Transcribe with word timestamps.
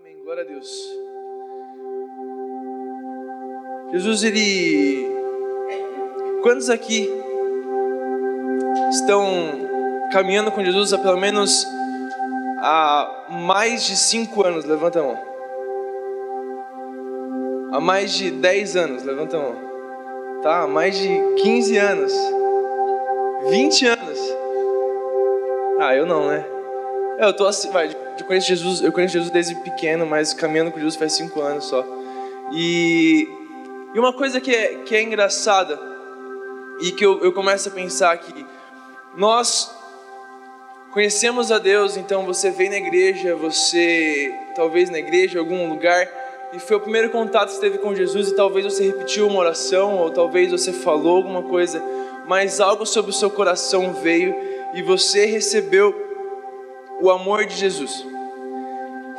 Amém. 0.00 0.16
Glória 0.24 0.42
a 0.42 0.46
Deus. 0.46 0.70
Jesus, 3.92 4.22
ele. 4.24 5.06
Quantos 6.42 6.70
aqui 6.70 7.10
estão 8.90 9.26
caminhando 10.10 10.50
com 10.52 10.64
Jesus 10.64 10.94
há 10.94 10.98
pelo 10.98 11.18
menos 11.18 11.66
há 12.60 13.26
mais 13.28 13.84
de 13.84 13.94
cinco 13.96 14.42
anos? 14.42 14.64
Levanta 14.64 15.00
a 15.00 15.02
mão. 15.02 15.18
Há 17.72 17.80
mais 17.80 18.12
de 18.12 18.30
10 18.30 18.76
anos, 18.76 19.04
levanta 19.04 19.36
a 19.36 19.40
mão. 19.40 19.54
Tá? 20.42 20.62
Há 20.62 20.66
mais 20.66 20.96
de 20.98 21.08
15 21.42 21.76
anos. 21.76 22.12
20 23.50 23.86
anos. 23.86 24.18
Ah, 25.78 25.94
eu 25.94 26.06
não, 26.06 26.26
né? 26.26 26.44
Eu 27.18 27.34
tô 27.34 27.46
assim, 27.46 27.70
vai, 27.70 27.88
eu 28.20 28.26
conheço 28.26 28.48
Jesus, 28.48 28.80
eu 28.80 28.92
conheço 28.92 29.14
Jesus 29.14 29.30
desde 29.30 29.54
pequeno, 29.56 30.06
mas 30.06 30.32
caminhando 30.32 30.70
com 30.70 30.78
Jesus 30.78 30.96
faz 30.96 31.12
cinco 31.12 31.40
anos 31.40 31.64
só. 31.64 31.84
E, 32.52 33.28
e 33.94 33.98
uma 33.98 34.12
coisa 34.12 34.40
que 34.40 34.54
é, 34.54 34.76
que 34.84 34.94
é 34.94 35.02
engraçada 35.02 35.80
e 36.80 36.92
que 36.92 37.04
eu, 37.04 37.20
eu 37.20 37.32
começo 37.32 37.68
a 37.68 37.72
pensar 37.72 38.16
que 38.18 38.46
nós 39.16 39.74
conhecemos 40.92 41.52
a 41.52 41.58
Deus, 41.58 41.96
então 41.96 42.24
você 42.24 42.50
vem 42.50 42.68
na 42.68 42.76
igreja, 42.76 43.36
você 43.36 44.34
talvez 44.54 44.90
na 44.90 44.98
igreja, 44.98 45.36
em 45.36 45.40
algum 45.40 45.68
lugar, 45.68 46.08
e 46.52 46.58
foi 46.58 46.76
o 46.76 46.80
primeiro 46.80 47.10
contato 47.10 47.48
que 47.48 47.54
você 47.54 47.60
teve 47.60 47.78
com 47.78 47.94
Jesus 47.94 48.28
e 48.28 48.34
talvez 48.34 48.64
você 48.64 48.84
repetiu 48.84 49.28
uma 49.28 49.38
oração 49.38 49.98
ou 49.98 50.10
talvez 50.10 50.50
você 50.50 50.72
falou 50.72 51.18
alguma 51.18 51.42
coisa, 51.42 51.82
mas 52.26 52.60
algo 52.60 52.84
sobre 52.84 53.12
o 53.12 53.14
seu 53.14 53.30
coração 53.30 53.92
veio 53.94 54.34
e 54.74 54.82
você 54.82 55.26
recebeu 55.26 56.09
o 57.00 57.10
amor 57.10 57.46
de 57.46 57.56
Jesus. 57.56 58.04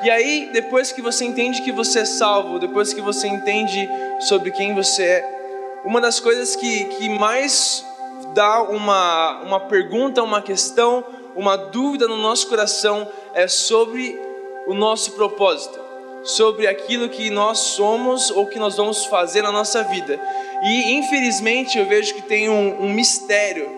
E 0.03 0.09
aí, 0.09 0.49
depois 0.51 0.91
que 0.91 1.01
você 1.01 1.25
entende 1.25 1.61
que 1.61 1.71
você 1.71 1.99
é 1.99 2.05
salvo, 2.05 2.57
depois 2.57 2.91
que 2.91 3.01
você 3.01 3.27
entende 3.27 3.87
sobre 4.21 4.49
quem 4.51 4.73
você 4.73 5.03
é, 5.03 5.41
uma 5.85 6.01
das 6.01 6.19
coisas 6.19 6.55
que, 6.55 6.85
que 6.85 7.09
mais 7.09 7.85
dá 8.33 8.63
uma, 8.63 9.41
uma 9.41 9.59
pergunta, 9.59 10.23
uma 10.23 10.41
questão, 10.41 11.03
uma 11.35 11.55
dúvida 11.55 12.07
no 12.07 12.17
nosso 12.17 12.47
coração 12.47 13.07
é 13.33 13.47
sobre 13.47 14.19
o 14.67 14.73
nosso 14.73 15.11
propósito, 15.11 15.79
sobre 16.23 16.67
aquilo 16.67 17.09
que 17.09 17.29
nós 17.29 17.59
somos 17.59 18.31
ou 18.31 18.47
que 18.47 18.57
nós 18.57 18.77
vamos 18.77 19.05
fazer 19.05 19.43
na 19.43 19.51
nossa 19.51 19.83
vida. 19.83 20.19
E 20.63 20.93
infelizmente 20.93 21.77
eu 21.77 21.85
vejo 21.85 22.13
que 22.15 22.21
tem 22.23 22.49
um, 22.49 22.85
um 22.85 22.89
mistério, 22.89 23.69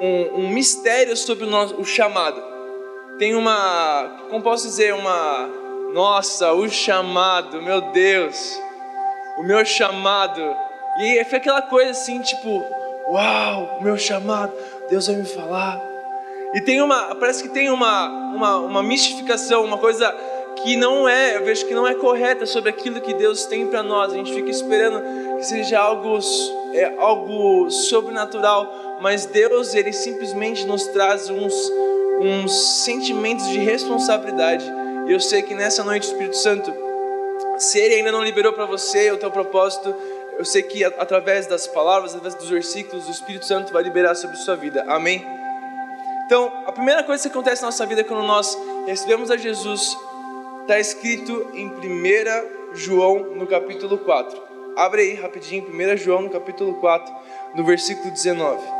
um, 0.00 0.40
um 0.40 0.48
mistério 0.48 1.16
sobre 1.16 1.44
o, 1.44 1.48
nosso, 1.48 1.80
o 1.80 1.84
chamado 1.84 2.57
tem 3.18 3.34
uma, 3.34 4.16
como 4.30 4.42
posso 4.42 4.66
dizer, 4.66 4.94
uma, 4.94 5.48
nossa, 5.92 6.52
o 6.52 6.68
chamado, 6.68 7.60
meu 7.60 7.80
Deus, 7.80 8.58
o 9.36 9.42
meu 9.42 9.64
chamado. 9.64 10.40
E 11.00 11.24
foi 11.24 11.38
aquela 11.38 11.62
coisa 11.62 11.90
assim, 11.90 12.20
tipo, 12.20 12.64
uau, 13.08 13.78
o 13.80 13.82
meu 13.82 13.98
chamado, 13.98 14.52
Deus 14.88 15.06
vai 15.08 15.16
me 15.16 15.26
falar. 15.26 15.80
E 16.54 16.60
tem 16.60 16.80
uma, 16.80 17.14
parece 17.16 17.42
que 17.42 17.48
tem 17.50 17.70
uma, 17.70 18.08
uma, 18.08 18.56
uma 18.58 18.82
mistificação, 18.82 19.64
uma 19.64 19.78
coisa 19.78 20.14
que 20.62 20.76
não 20.76 21.08
é, 21.08 21.36
eu 21.36 21.44
vejo 21.44 21.66
que 21.66 21.74
não 21.74 21.86
é 21.86 21.94
correta 21.94 22.46
sobre 22.46 22.70
aquilo 22.70 23.00
que 23.00 23.14
Deus 23.14 23.46
tem 23.46 23.66
para 23.66 23.82
nós. 23.82 24.12
A 24.12 24.16
gente 24.16 24.32
fica 24.32 24.50
esperando 24.50 25.36
que 25.36 25.44
seja 25.44 25.78
algo, 25.78 26.18
é, 26.72 26.94
algo 26.98 27.70
sobrenatural, 27.70 28.98
mas 29.00 29.26
Deus, 29.26 29.74
Ele 29.74 29.92
simplesmente 29.92 30.66
nos 30.66 30.86
traz 30.88 31.28
uns 31.28 31.72
uns 32.20 32.84
sentimentos 32.84 33.48
de 33.48 33.58
responsabilidade. 33.58 34.64
E 35.06 35.12
eu 35.12 35.20
sei 35.20 35.42
que 35.42 35.54
nessa 35.54 35.84
noite 35.84 36.08
o 36.08 36.10
Espírito 36.10 36.36
Santo, 36.36 36.72
se 37.58 37.78
ele 37.78 37.94
ainda 37.94 38.12
não 38.12 38.22
liberou 38.22 38.52
para 38.52 38.66
você 38.66 39.10
o 39.10 39.16
teu 39.16 39.30
propósito, 39.30 39.94
eu 40.38 40.44
sei 40.44 40.62
que 40.62 40.84
através 40.84 41.46
das 41.46 41.66
palavras, 41.66 42.12
através 42.12 42.34
dos 42.34 42.48
versículos, 42.48 43.08
o 43.08 43.10
Espírito 43.10 43.44
Santo 43.44 43.72
vai 43.72 43.82
liberar 43.82 44.14
sobre 44.14 44.36
a 44.36 44.40
sua 44.40 44.54
vida. 44.54 44.84
Amém? 44.86 45.26
Então, 46.26 46.52
a 46.66 46.72
primeira 46.72 47.02
coisa 47.02 47.22
que 47.22 47.28
acontece 47.28 47.62
na 47.62 47.68
nossa 47.68 47.86
vida 47.86 48.04
quando 48.04 48.22
nós 48.22 48.56
recebemos 48.86 49.30
a 49.30 49.36
Jesus 49.36 49.96
está 50.60 50.78
escrito 50.78 51.50
em 51.54 51.68
1 51.68 52.74
João, 52.74 53.34
no 53.34 53.46
capítulo 53.46 53.96
4. 53.98 54.38
Abre 54.76 55.02
aí 55.02 55.14
rapidinho, 55.14 55.66
1 55.68 55.96
João, 55.96 56.22
no 56.22 56.30
capítulo 56.30 56.74
4, 56.74 57.12
no 57.56 57.64
versículo 57.64 58.10
19. 58.10 58.77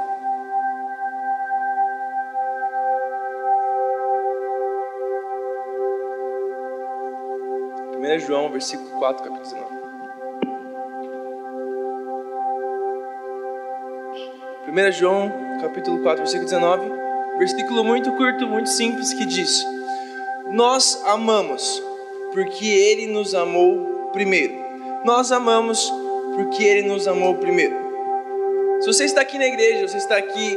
1 8.08 8.20
João, 8.20 8.50
versículo 8.50 8.88
4, 8.98 9.22
capítulo 9.22 9.44
19. 9.44 9.78
1 14.66 14.92
João, 14.92 15.32
capítulo 15.60 16.02
4, 16.02 16.18
versículo 16.18 16.44
19, 16.46 16.90
versículo 17.38 17.84
muito 17.84 18.10
curto, 18.12 18.46
muito 18.46 18.70
simples, 18.70 19.12
que 19.12 19.26
diz: 19.26 19.62
Nós 20.46 21.02
amamos 21.04 21.82
porque 22.32 22.66
Ele 22.66 23.06
nos 23.08 23.34
amou 23.34 24.10
primeiro. 24.12 24.54
Nós 25.04 25.30
amamos 25.30 25.92
porque 26.34 26.64
Ele 26.64 26.88
nos 26.88 27.06
amou 27.06 27.34
primeiro. 27.34 27.76
Se 28.80 28.86
você 28.86 29.04
está 29.04 29.20
aqui 29.20 29.36
na 29.36 29.46
igreja, 29.46 29.86
você 29.86 29.98
está 29.98 30.16
aqui 30.16 30.56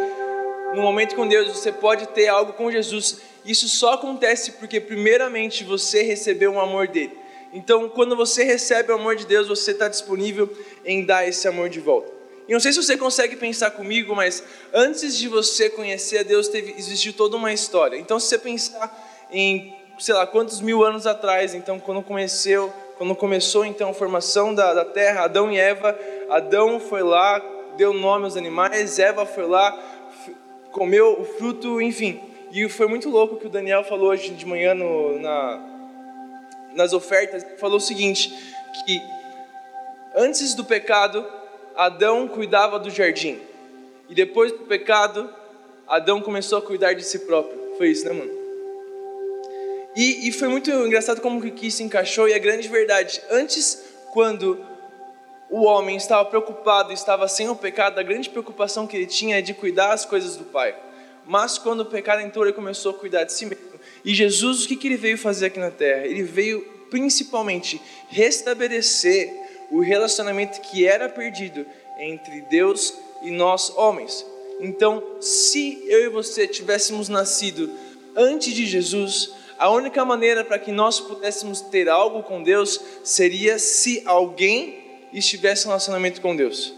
no 0.73 0.81
momento 0.81 1.15
com 1.15 1.27
Deus, 1.27 1.49
você 1.49 1.71
pode 1.71 2.07
ter 2.09 2.29
algo 2.29 2.53
com 2.53 2.71
Jesus. 2.71 3.19
Isso 3.43 3.67
só 3.67 3.95
acontece 3.95 4.53
porque, 4.53 4.79
primeiramente, 4.79 5.65
você 5.65 6.01
recebeu 6.01 6.51
um 6.53 6.61
amor 6.61 6.87
dele. 6.87 7.20
Então, 7.53 7.89
quando 7.89 8.15
você 8.15 8.43
recebe 8.43 8.91
o 8.91 8.95
amor 8.95 9.15
de 9.15 9.25
Deus, 9.25 9.47
você 9.47 9.71
está 9.71 9.87
disponível 9.87 10.49
em 10.85 11.05
dar 11.05 11.27
esse 11.27 11.47
amor 11.47 11.69
de 11.69 11.79
volta. 11.79 12.11
E 12.47 12.53
não 12.53 12.59
sei 12.59 12.71
se 12.71 12.81
você 12.81 12.97
consegue 12.97 13.35
pensar 13.35 13.71
comigo, 13.71 14.15
mas 14.15 14.43
antes 14.73 15.17
de 15.17 15.27
você 15.27 15.69
conhecer 15.69 16.19
a 16.19 16.23
Deus, 16.23 16.47
teve, 16.47 16.73
existiu 16.77 17.13
toda 17.13 17.37
uma 17.37 17.53
história. 17.53 17.97
Então, 17.97 18.19
se 18.19 18.27
você 18.27 18.37
pensar 18.37 19.27
em, 19.31 19.75
sei 19.99 20.13
lá, 20.13 20.25
quantos 20.25 20.61
mil 20.61 20.83
anos 20.83 21.05
atrás, 21.05 21.53
então, 21.53 21.79
quando 21.79 22.01
começou, 22.01 22.73
quando 22.97 23.15
começou 23.15 23.65
então 23.65 23.89
a 23.89 23.93
formação 23.93 24.53
da, 24.53 24.73
da 24.73 24.85
terra, 24.85 25.23
Adão 25.23 25.51
e 25.51 25.57
Eva, 25.57 25.97
Adão 26.29 26.79
foi 26.79 27.03
lá, 27.03 27.39
deu 27.77 27.93
nome 27.93 28.25
aos 28.25 28.37
animais, 28.37 28.99
Eva 28.99 29.25
foi 29.25 29.45
lá, 29.45 29.77
comeu 30.71 31.19
o 31.19 31.25
fruto, 31.25 31.81
enfim. 31.81 32.19
E 32.51 32.67
foi 32.67 32.87
muito 32.87 33.09
louco 33.09 33.35
o 33.35 33.37
que 33.37 33.47
o 33.47 33.49
Daniel 33.49 33.83
falou 33.83 34.09
hoje 34.09 34.31
de 34.31 34.45
manhã 34.45 34.73
no, 34.73 35.17
na, 35.19 35.70
nas 36.73 36.93
ofertas, 36.93 37.45
falou 37.59 37.77
o 37.77 37.81
seguinte: 37.81 38.33
que 38.85 39.01
antes 40.15 40.53
do 40.53 40.63
pecado, 40.63 41.25
Adão 41.75 42.27
cuidava 42.27 42.79
do 42.79 42.89
jardim, 42.89 43.39
e 44.09 44.15
depois 44.15 44.51
do 44.51 44.59
pecado, 44.59 45.29
Adão 45.87 46.21
começou 46.21 46.57
a 46.57 46.61
cuidar 46.61 46.93
de 46.93 47.03
si 47.03 47.19
próprio. 47.19 47.75
Foi 47.77 47.89
isso, 47.89 48.05
né, 48.05 48.13
mano? 48.13 48.31
E, 49.95 50.27
e 50.27 50.31
foi 50.31 50.47
muito 50.47 50.69
engraçado 50.71 51.19
como 51.19 51.41
que 51.51 51.67
isso 51.67 51.83
encaixou, 51.83 52.27
e 52.27 52.33
a 52.33 52.39
grande 52.39 52.67
verdade: 52.67 53.21
antes, 53.29 53.83
quando 54.13 54.65
o 55.49 55.63
homem 55.65 55.97
estava 55.97 56.23
preocupado, 56.25 56.93
estava 56.93 57.27
sem 57.27 57.49
o 57.49 57.55
pecado, 57.55 57.99
a 57.99 58.03
grande 58.03 58.29
preocupação 58.29 58.87
que 58.87 58.95
ele 58.95 59.05
tinha 59.05 59.39
é 59.39 59.41
de 59.41 59.53
cuidar 59.53 59.91
as 59.91 60.05
coisas 60.05 60.37
do 60.37 60.45
Pai. 60.45 60.73
Mas 61.25 61.57
quando 61.57 61.81
o 61.81 61.85
pecado 61.85 62.21
entrou, 62.21 62.45
ele 62.45 62.53
começou 62.53 62.91
a 62.91 62.93
cuidar 62.93 63.25
de 63.25 63.33
si 63.33 63.45
mesmo. 63.45 63.70
E 64.03 64.13
Jesus, 64.13 64.65
o 64.65 64.67
que, 64.67 64.75
que 64.75 64.87
ele 64.87 64.97
veio 64.97 65.17
fazer 65.17 65.47
aqui 65.47 65.59
na 65.59 65.71
terra? 65.71 66.05
Ele 66.05 66.23
veio 66.23 66.61
principalmente 66.89 67.81
restabelecer 68.09 69.31
o 69.71 69.79
relacionamento 69.79 70.59
que 70.61 70.85
era 70.85 71.07
perdido 71.07 71.65
entre 71.97 72.41
Deus 72.41 72.93
e 73.21 73.31
nós 73.31 73.71
homens. 73.75 74.25
Então, 74.59 75.03
se 75.19 75.83
eu 75.87 76.05
e 76.05 76.09
você 76.09 76.47
tivéssemos 76.47 77.09
nascido 77.09 77.71
antes 78.15 78.53
de 78.53 78.65
Jesus, 78.65 79.31
a 79.57 79.69
única 79.69 80.03
maneira 80.03 80.43
para 80.43 80.59
que 80.59 80.71
nós 80.71 80.99
pudéssemos 80.99 81.61
ter 81.61 81.87
algo 81.87 82.23
com 82.23 82.43
Deus 82.43 82.79
seria 83.03 83.57
se 83.57 84.01
alguém 84.05 84.79
estivesse 85.13 85.65
em 85.65 85.67
relacionamento 85.67 86.19
com 86.21 86.35
Deus. 86.35 86.73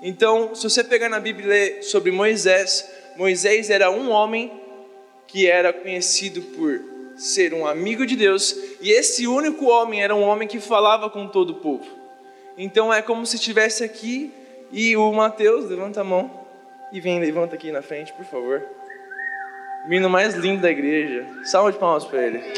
Então, 0.00 0.54
se 0.54 0.62
você 0.62 0.84
pegar 0.84 1.08
na 1.08 1.18
Bíblia 1.20 1.82
sobre 1.82 2.10
Moisés, 2.12 2.88
Moisés 3.16 3.70
era 3.70 3.90
um 3.90 4.10
homem 4.10 4.52
que 5.28 5.46
era 5.46 5.72
conhecido 5.72 6.40
por 6.40 6.80
ser 7.16 7.52
um 7.52 7.66
amigo 7.66 8.06
de 8.06 8.16
Deus, 8.16 8.56
e 8.80 8.90
esse 8.90 9.26
único 9.26 9.66
homem 9.66 10.02
era 10.02 10.14
um 10.14 10.22
homem 10.22 10.48
que 10.48 10.58
falava 10.58 11.10
com 11.10 11.28
todo 11.28 11.50
o 11.50 11.56
povo. 11.56 11.86
Então 12.56 12.92
é 12.92 13.02
como 13.02 13.26
se 13.26 13.36
estivesse 13.36 13.84
aqui 13.84 14.32
e 14.72 14.96
o 14.96 15.12
Mateus, 15.12 15.68
levanta 15.68 16.00
a 16.00 16.04
mão 16.04 16.46
e 16.92 17.00
vem, 17.00 17.20
levanta 17.20 17.54
aqui 17.54 17.70
na 17.70 17.82
frente, 17.82 18.12
por 18.14 18.24
favor. 18.24 18.64
O 19.84 19.88
menino 19.88 20.08
mais 20.08 20.34
lindo 20.34 20.62
da 20.62 20.70
igreja. 20.70 21.26
Salve 21.44 21.72
de 21.72 21.78
palmas 21.78 22.04
para 22.04 22.22
ele. 22.22 22.42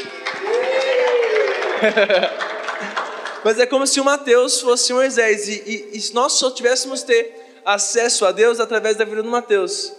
Mas 3.43 3.59
é 3.59 3.65
como 3.65 3.85
se 3.87 3.99
o 3.99 4.05
Mateus 4.05 4.61
fosse 4.61 4.93
Moisés, 4.93 5.47
e, 5.47 5.63
e, 5.65 5.97
e 5.97 6.13
nós 6.13 6.33
só 6.33 6.51
tivéssemos 6.51 7.01
ter 7.03 7.59
acesso 7.65 8.25
a 8.25 8.31
Deus 8.31 8.59
através 8.59 8.95
da 8.95 9.03
vida 9.03 9.23
do 9.23 9.29
Mateus. 9.29 9.91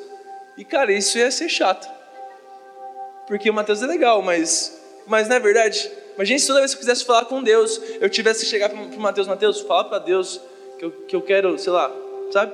E 0.56 0.64
cara, 0.64 0.92
isso 0.92 1.18
ia 1.18 1.30
ser 1.30 1.48
chato 1.48 1.91
porque 3.32 3.48
o 3.48 3.54
Mateus 3.54 3.82
é 3.82 3.86
legal, 3.86 4.20
mas, 4.20 4.78
mas 5.06 5.26
na 5.26 5.38
verdade, 5.38 5.90
Imagina 6.14 6.38
se 6.38 6.46
toda 6.46 6.58
vez 6.58 6.74
que 6.74 6.76
eu 6.76 6.80
quisesse 6.80 7.02
falar 7.06 7.24
com 7.24 7.42
Deus, 7.42 7.80
eu 7.98 8.10
tivesse 8.10 8.44
que 8.44 8.50
chegar 8.50 8.68
para 8.68 8.78
o 8.78 9.00
Mateus, 9.00 9.26
Mateus, 9.26 9.62
fala 9.62 9.84
para 9.84 10.00
Deus 10.00 10.38
que 10.78 10.84
eu, 10.84 10.90
que 10.90 11.16
eu 11.16 11.22
quero, 11.22 11.58
sei 11.58 11.72
lá, 11.72 11.90
sabe? 12.30 12.52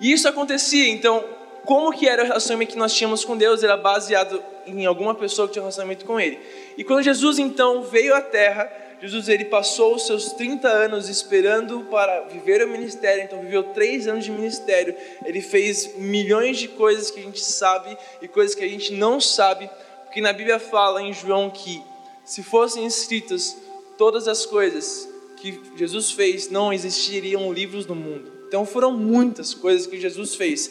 E 0.00 0.10
isso 0.10 0.26
acontecia, 0.26 0.88
então, 0.88 1.24
como 1.64 1.92
que 1.92 2.08
era 2.08 2.24
o 2.24 2.26
relacionamento 2.26 2.72
que 2.72 2.76
nós 2.76 2.92
tínhamos 2.92 3.24
com 3.24 3.36
Deus? 3.36 3.62
Era 3.62 3.76
baseado 3.76 4.42
em 4.66 4.84
alguma 4.84 5.14
pessoa 5.14 5.46
que 5.46 5.52
tinha 5.52 5.62
um 5.62 5.66
relacionamento 5.66 6.04
com 6.04 6.18
Ele. 6.18 6.36
E 6.76 6.82
quando 6.82 7.04
Jesus, 7.04 7.38
então, 7.38 7.84
veio 7.84 8.16
à 8.16 8.20
Terra, 8.20 8.68
Jesus 9.00 9.28
ele 9.28 9.44
passou 9.44 9.94
os 9.94 10.06
seus 10.06 10.32
30 10.32 10.68
anos 10.68 11.08
esperando 11.08 11.80
para 11.90 12.22
viver 12.22 12.64
o 12.64 12.68
ministério, 12.68 13.22
então 13.22 13.40
viveu 13.40 13.62
três 13.62 14.08
anos 14.08 14.24
de 14.24 14.30
ministério. 14.30 14.94
Ele 15.24 15.42
fez 15.42 15.96
milhões 15.96 16.58
de 16.58 16.68
coisas 16.68 17.10
que 17.10 17.20
a 17.20 17.22
gente 17.22 17.42
sabe 17.42 17.96
e 18.22 18.28
coisas 18.28 18.54
que 18.54 18.64
a 18.64 18.68
gente 18.68 18.94
não 18.94 19.20
sabe, 19.20 19.68
porque 20.04 20.20
na 20.20 20.32
Bíblia 20.32 20.58
fala 20.58 21.02
em 21.02 21.12
João 21.12 21.50
que 21.50 21.82
se 22.24 22.42
fossem 22.42 22.86
escritas 22.86 23.56
todas 23.98 24.26
as 24.26 24.46
coisas 24.46 25.08
que 25.36 25.60
Jesus 25.76 26.10
fez, 26.10 26.48
não 26.50 26.72
existiriam 26.72 27.52
livros 27.52 27.86
no 27.86 27.94
mundo. 27.94 28.32
Então 28.48 28.64
foram 28.64 28.92
muitas 28.92 29.52
coisas 29.52 29.86
que 29.86 30.00
Jesus 30.00 30.34
fez. 30.34 30.70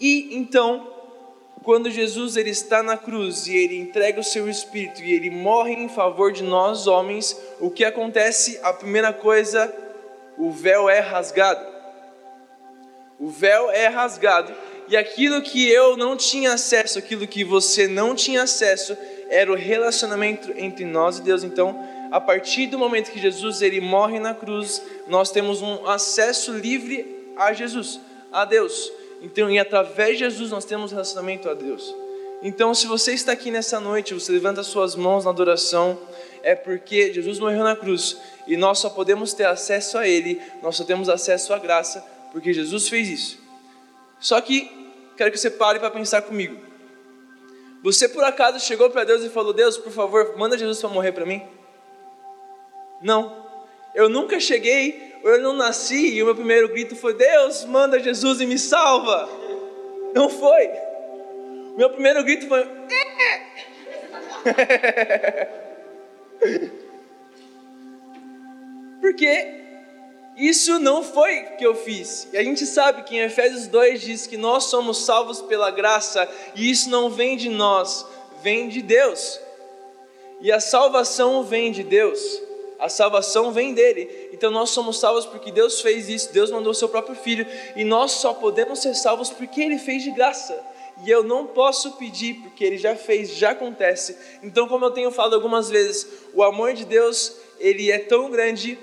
E 0.00 0.34
então 0.34 0.91
quando 1.62 1.90
Jesus 1.90 2.36
ele 2.36 2.50
está 2.50 2.82
na 2.82 2.96
cruz 2.96 3.46
e 3.46 3.56
ele 3.56 3.78
entrega 3.78 4.20
o 4.20 4.24
seu 4.24 4.48
espírito 4.48 5.02
e 5.02 5.12
ele 5.12 5.30
morre 5.30 5.72
em 5.72 5.88
favor 5.88 6.32
de 6.32 6.42
nós 6.42 6.86
homens, 6.86 7.36
o 7.60 7.70
que 7.70 7.84
acontece? 7.84 8.58
A 8.62 8.72
primeira 8.72 9.12
coisa, 9.12 9.72
o 10.36 10.50
véu 10.50 10.88
é 10.88 10.98
rasgado. 10.98 11.64
O 13.18 13.28
véu 13.28 13.70
é 13.70 13.86
rasgado 13.86 14.52
e 14.88 14.96
aquilo 14.96 15.40
que 15.40 15.68
eu 15.70 15.96
não 15.96 16.16
tinha 16.16 16.52
acesso, 16.52 16.98
aquilo 16.98 17.26
que 17.26 17.44
você 17.44 17.86
não 17.88 18.14
tinha 18.14 18.42
acesso, 18.42 18.96
era 19.30 19.50
o 19.50 19.56
relacionamento 19.56 20.52
entre 20.56 20.84
nós 20.84 21.18
e 21.18 21.22
Deus. 21.22 21.42
Então, 21.42 21.82
a 22.10 22.20
partir 22.20 22.66
do 22.66 22.78
momento 22.78 23.10
que 23.10 23.18
Jesus 23.18 23.62
ele 23.62 23.80
morre 23.80 24.18
na 24.18 24.34
cruz, 24.34 24.82
nós 25.08 25.30
temos 25.30 25.62
um 25.62 25.86
acesso 25.86 26.52
livre 26.52 27.32
a 27.36 27.52
Jesus, 27.54 28.00
a 28.30 28.44
Deus. 28.44 28.92
Então, 29.22 29.48
e 29.50 29.58
através 29.58 30.18
de 30.18 30.24
Jesus 30.24 30.50
nós 30.50 30.64
temos 30.64 30.90
relacionamento 30.90 31.48
a 31.48 31.54
Deus. 31.54 31.94
Então, 32.42 32.74
se 32.74 32.88
você 32.88 33.12
está 33.14 33.30
aqui 33.32 33.52
nessa 33.52 33.78
noite, 33.78 34.12
você 34.12 34.32
levanta 34.32 34.64
suas 34.64 34.96
mãos 34.96 35.24
na 35.24 35.30
adoração, 35.30 35.96
é 36.42 36.56
porque 36.56 37.12
Jesus 37.12 37.38
morreu 37.38 37.62
na 37.62 37.76
cruz 37.76 38.18
e 38.48 38.56
nós 38.56 38.80
só 38.80 38.90
podemos 38.90 39.32
ter 39.32 39.44
acesso 39.44 39.96
a 39.96 40.08
Ele, 40.08 40.42
nós 40.60 40.74
só 40.74 40.82
temos 40.82 41.08
acesso 41.08 41.54
à 41.54 41.58
graça, 41.58 42.04
porque 42.32 42.52
Jesus 42.52 42.88
fez 42.88 43.08
isso. 43.08 43.38
Só 44.18 44.40
que, 44.40 44.68
quero 45.16 45.30
que 45.30 45.38
você 45.38 45.50
pare 45.50 45.78
para 45.78 45.90
pensar 45.90 46.22
comigo. 46.22 46.56
Você 47.82 48.08
por 48.08 48.24
acaso 48.24 48.58
chegou 48.58 48.90
para 48.90 49.04
Deus 49.04 49.22
e 49.22 49.28
falou: 49.28 49.52
Deus, 49.52 49.76
por 49.76 49.92
favor, 49.92 50.36
manda 50.36 50.58
Jesus 50.58 50.80
para 50.80 50.88
morrer 50.88 51.12
para 51.12 51.26
mim? 51.26 51.42
Não. 53.00 53.40
Eu 53.94 54.08
nunca 54.08 54.40
cheguei 54.40 55.11
eu 55.22 55.40
não 55.40 55.52
nasci 55.52 56.14
e 56.14 56.22
o 56.22 56.26
meu 56.26 56.34
primeiro 56.34 56.68
grito 56.68 56.96
foi: 56.96 57.14
Deus, 57.14 57.64
manda 57.64 57.98
Jesus 58.00 58.40
e 58.40 58.46
me 58.46 58.58
salva. 58.58 59.28
Não 60.14 60.28
foi. 60.28 60.66
O 61.72 61.76
meu 61.76 61.90
primeiro 61.90 62.22
grito 62.24 62.48
foi: 62.48 62.66
Porque 69.00 69.62
isso 70.36 70.78
não 70.78 71.02
foi 71.02 71.42
que 71.58 71.64
eu 71.64 71.74
fiz. 71.74 72.28
E 72.32 72.36
a 72.36 72.42
gente 72.42 72.66
sabe 72.66 73.02
que 73.02 73.16
em 73.16 73.20
Efésios 73.20 73.66
2 73.66 74.00
diz 74.00 74.26
que 74.26 74.36
nós 74.36 74.64
somos 74.64 75.04
salvos 75.04 75.40
pela 75.42 75.70
graça 75.70 76.28
e 76.54 76.70
isso 76.70 76.90
não 76.90 77.10
vem 77.10 77.36
de 77.36 77.48
nós, 77.48 78.06
vem 78.42 78.68
de 78.68 78.82
Deus. 78.82 79.40
E 80.40 80.50
a 80.50 80.58
salvação 80.58 81.44
vem 81.44 81.70
de 81.70 81.84
Deus. 81.84 82.20
A 82.82 82.88
salvação 82.88 83.52
vem 83.52 83.72
dele. 83.74 84.28
Então 84.32 84.50
nós 84.50 84.70
somos 84.70 84.98
salvos 84.98 85.24
porque 85.24 85.52
Deus 85.52 85.80
fez 85.80 86.08
isso, 86.08 86.32
Deus 86.32 86.50
mandou 86.50 86.72
o 86.72 86.74
seu 86.74 86.88
próprio 86.88 87.14
filho, 87.14 87.46
e 87.76 87.84
nós 87.84 88.10
só 88.10 88.34
podemos 88.34 88.80
ser 88.80 88.94
salvos 88.94 89.30
porque 89.30 89.62
ele 89.62 89.78
fez 89.78 90.02
de 90.02 90.10
graça. 90.10 90.60
E 91.04 91.08
eu 91.08 91.22
não 91.22 91.46
posso 91.46 91.92
pedir 91.92 92.34
porque 92.42 92.64
ele 92.64 92.76
já 92.76 92.96
fez, 92.96 93.36
já 93.36 93.52
acontece. 93.52 94.16
Então, 94.42 94.66
como 94.66 94.84
eu 94.84 94.90
tenho 94.90 95.12
falado 95.12 95.34
algumas 95.34 95.70
vezes, 95.70 96.08
o 96.34 96.42
amor 96.42 96.72
de 96.72 96.84
Deus, 96.84 97.36
ele 97.60 97.88
é 97.88 98.00
tão 98.00 98.28
grande, 98.28 98.76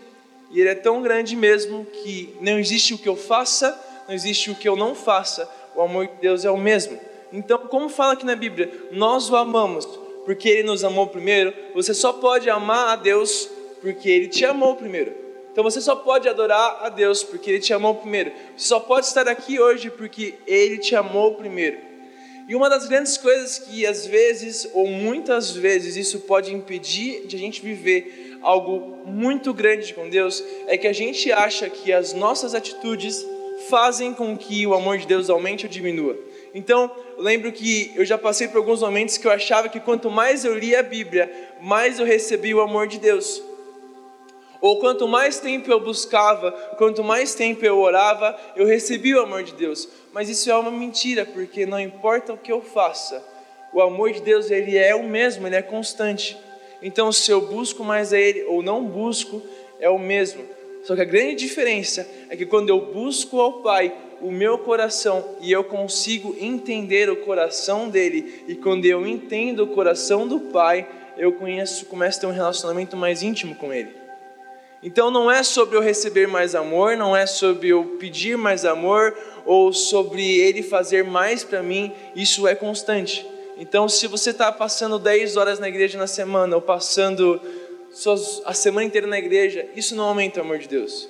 e 0.49 0.61
ele 0.61 0.69
é 0.69 0.75
tão 0.75 1.01
grande 1.01 1.35
mesmo 1.35 1.85
que 1.85 2.37
não 2.39 2.57
existe 2.57 2.93
o 2.93 2.97
que 2.97 3.09
eu 3.09 3.17
faça, 3.17 3.77
não 4.07 4.15
existe 4.15 4.49
o 4.49 4.55
que 4.55 4.67
eu 4.69 4.77
não 4.77 4.95
faça. 4.95 5.49
O 5.75 5.81
amor 5.81 6.07
de 6.07 6.13
Deus 6.21 6.45
é 6.45 6.49
o 6.49 6.57
mesmo. 6.57 6.97
Então, 7.33 7.57
como 7.57 7.89
fala 7.89 8.13
aqui 8.13 8.25
na 8.25 8.35
Bíblia, 8.35 8.87
nós 8.91 9.29
o 9.29 9.35
amamos 9.35 9.85
porque 10.23 10.47
ele 10.47 10.63
nos 10.63 10.83
amou 10.83 11.07
primeiro. 11.07 11.53
Você 11.73 11.93
só 11.93 12.13
pode 12.13 12.49
amar 12.49 12.89
a 12.89 12.95
Deus 12.95 13.49
porque 13.81 14.09
Ele 14.09 14.27
te 14.27 14.45
amou 14.45 14.75
primeiro. 14.75 15.13
Então 15.51 15.63
você 15.63 15.81
só 15.81 15.95
pode 15.95 16.29
adorar 16.29 16.79
a 16.81 16.89
Deus 16.89 17.23
porque 17.23 17.49
Ele 17.49 17.59
te 17.59 17.73
amou 17.73 17.95
primeiro. 17.95 18.31
Você 18.55 18.67
só 18.67 18.79
pode 18.79 19.05
estar 19.05 19.27
aqui 19.27 19.59
hoje 19.59 19.89
porque 19.89 20.35
Ele 20.47 20.77
te 20.77 20.95
amou 20.95 21.35
primeiro. 21.35 21.77
E 22.47 22.55
uma 22.55 22.69
das 22.69 22.87
grandes 22.87 23.17
coisas 23.17 23.59
que 23.59 23.85
às 23.85 24.07
vezes, 24.07 24.67
ou 24.73 24.87
muitas 24.87 25.51
vezes, 25.51 25.95
isso 25.95 26.21
pode 26.21 26.53
impedir 26.53 27.27
de 27.27 27.35
a 27.35 27.39
gente 27.39 27.61
viver 27.61 28.37
algo 28.41 29.03
muito 29.05 29.53
grande 29.53 29.93
com 29.93 30.09
Deus, 30.09 30.43
é 30.65 30.77
que 30.77 30.87
a 30.87 30.93
gente 30.93 31.31
acha 31.31 31.69
que 31.69 31.93
as 31.93 32.13
nossas 32.13 32.55
atitudes 32.55 33.23
fazem 33.67 34.13
com 34.13 34.35
que 34.37 34.65
o 34.65 34.73
amor 34.73 34.97
de 34.97 35.05
Deus 35.05 35.29
aumente 35.29 35.65
ou 35.65 35.71
diminua. 35.71 36.17
Então, 36.53 36.89
eu 37.17 37.23
lembro 37.23 37.51
que 37.51 37.91
eu 37.95 38.03
já 38.03 38.17
passei 38.17 38.47
por 38.47 38.57
alguns 38.57 38.81
momentos 38.81 39.17
que 39.17 39.27
eu 39.27 39.31
achava 39.31 39.69
que 39.69 39.79
quanto 39.79 40.09
mais 40.09 40.43
eu 40.43 40.57
lia 40.57 40.79
a 40.79 40.83
Bíblia, 40.83 41.31
mais 41.61 41.99
eu 41.99 42.05
recebia 42.05 42.55
o 42.55 42.61
amor 42.61 42.87
de 42.87 42.97
Deus. 42.97 43.43
Ou 44.61 44.79
quanto 44.79 45.07
mais 45.07 45.39
tempo 45.39 45.71
eu 45.71 45.79
buscava, 45.79 46.51
quanto 46.77 47.03
mais 47.03 47.33
tempo 47.33 47.65
eu 47.65 47.79
orava, 47.79 48.38
eu 48.56 48.65
recebia 48.65 49.17
o 49.17 49.23
amor 49.23 49.44
de 49.44 49.53
Deus. 49.53 49.88
Mas 50.11 50.29
isso 50.29 50.51
é 50.51 50.56
uma 50.56 50.71
mentira, 50.71 51.25
porque 51.25 51.65
não 51.65 51.79
importa 51.79 52.33
o 52.33 52.38
que 52.38 52.51
eu 52.51 52.61
faça, 52.61 53.23
o 53.71 53.81
amor 53.81 54.11
de 54.11 54.21
Deus 54.21 54.50
ele 54.50 54.77
é 54.77 54.95
o 54.95 55.03
mesmo, 55.03 55.47
ele 55.47 55.56
é 55.56 55.61
constante. 55.61 56.38
Então, 56.81 57.11
se 57.11 57.29
eu 57.29 57.41
busco 57.41 57.83
mais 57.83 58.13
a 58.13 58.17
Ele 58.17 58.44
ou 58.44 58.61
não 58.61 58.85
busco, 58.85 59.41
é 59.79 59.89
o 59.89 60.00
mesmo. 60.00 60.44
Só 60.83 60.95
que 60.95 61.01
a 61.01 61.06
grande 61.06 61.35
diferença 61.35 62.07
é 62.29 62.35
que 62.35 62.45
quando 62.45 62.69
eu 62.69 62.79
busco 62.94 63.39
ao 63.39 63.61
Pai, 63.61 63.94
o 64.21 64.31
meu 64.31 64.57
coração 64.57 65.38
e 65.41 65.51
eu 65.51 65.63
consigo 65.63 66.35
entender 66.39 67.09
o 67.09 67.17
coração 67.17 67.89
dele, 67.89 68.44
e 68.47 68.56
quando 68.56 68.85
eu 68.85 69.06
entendo 69.06 69.63
o 69.63 69.67
coração 69.67 70.27
do 70.27 70.39
Pai, 70.39 70.88
eu 71.17 71.33
conheço, 71.33 71.85
começo 71.85 72.17
a 72.17 72.21
ter 72.21 72.27
um 72.27 72.31
relacionamento 72.31 72.95
mais 72.95 73.21
íntimo 73.21 73.56
com 73.56 73.73
Ele. 73.73 73.98
Então 74.81 75.12
não 75.12 75.30
é 75.30 75.44
sobre 75.44 75.76
eu 75.76 75.81
receber 75.81 76.28
mais 76.28 76.56
amor, 76.56 76.95
não 76.95 77.16
é 77.16 77.26
sobre 77.26 77.69
eu 77.69 77.98
pedir 78.00 78.38
mais 78.38 78.64
amor 78.64 79.16
ou 79.45 79.74
sobre 79.74 80.38
Ele 80.38 80.64
fazer 80.64 81.04
mais 81.04 81.44
para 81.44 81.62
mim, 81.62 81.92
isso 82.16 82.48
é 82.48 82.56
constante. 82.56 83.28
Então, 83.57 83.90
se 83.90 84.07
você 84.07 84.30
está 84.30 84.52
passando 84.54 84.98
10 84.98 85.36
horas 85.36 85.59
na 85.59 85.68
igreja 85.68 85.98
na 85.98 86.07
semana 86.07 86.56
ou 86.56 86.62
passando 86.62 87.42
a 88.45 88.54
semana 88.54 88.86
inteira 88.86 89.06
na 89.06 89.19
igreja, 89.19 89.68
isso 89.76 89.95
não 89.95 90.06
aumenta 90.06 90.40
o 90.40 90.44
amor 90.44 90.59
de 90.59 90.68
Deus. 90.69 91.09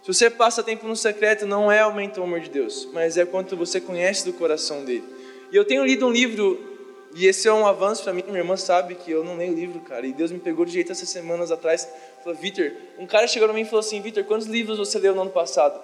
Se 0.00 0.08
você 0.08 0.30
passa 0.30 0.62
tempo 0.62 0.86
no 0.86 0.96
secreto, 0.96 1.46
não 1.46 1.70
é 1.70 1.80
aumenta 1.80 2.20
o 2.20 2.24
amor 2.24 2.40
de 2.40 2.48
Deus, 2.48 2.88
mas 2.92 3.18
é 3.18 3.26
quanto 3.26 3.54
você 3.54 3.80
conhece 3.80 4.24
do 4.24 4.32
coração 4.32 4.82
dele. 4.84 5.04
E 5.52 5.56
eu 5.56 5.64
tenho 5.64 5.84
lido 5.84 6.06
um 6.06 6.10
livro, 6.10 6.73
e 7.14 7.26
esse 7.26 7.46
é 7.46 7.52
um 7.52 7.66
avanço 7.66 8.02
para 8.02 8.12
mim, 8.12 8.22
minha 8.26 8.38
irmã 8.38 8.56
sabe 8.56 8.94
que 8.96 9.10
eu 9.10 9.22
não 9.24 9.36
leio 9.36 9.54
livro, 9.54 9.80
cara, 9.80 10.06
e 10.06 10.12
Deus 10.12 10.32
me 10.32 10.38
pegou 10.38 10.64
de 10.64 10.72
jeito 10.72 10.92
essas 10.92 11.08
semanas 11.08 11.50
atrás 11.50 11.88
Falou, 12.24 12.38
Vitor, 12.38 12.72
um 12.98 13.06
cara 13.06 13.26
chegou 13.26 13.46
para 13.46 13.54
mim 13.54 13.60
e 13.60 13.64
falou 13.66 13.80
assim, 13.80 14.00
Vitor, 14.00 14.24
quantos 14.24 14.46
livros 14.46 14.78
você 14.78 14.98
leu 14.98 15.14
no 15.14 15.20
ano 15.20 15.30
passado? 15.30 15.78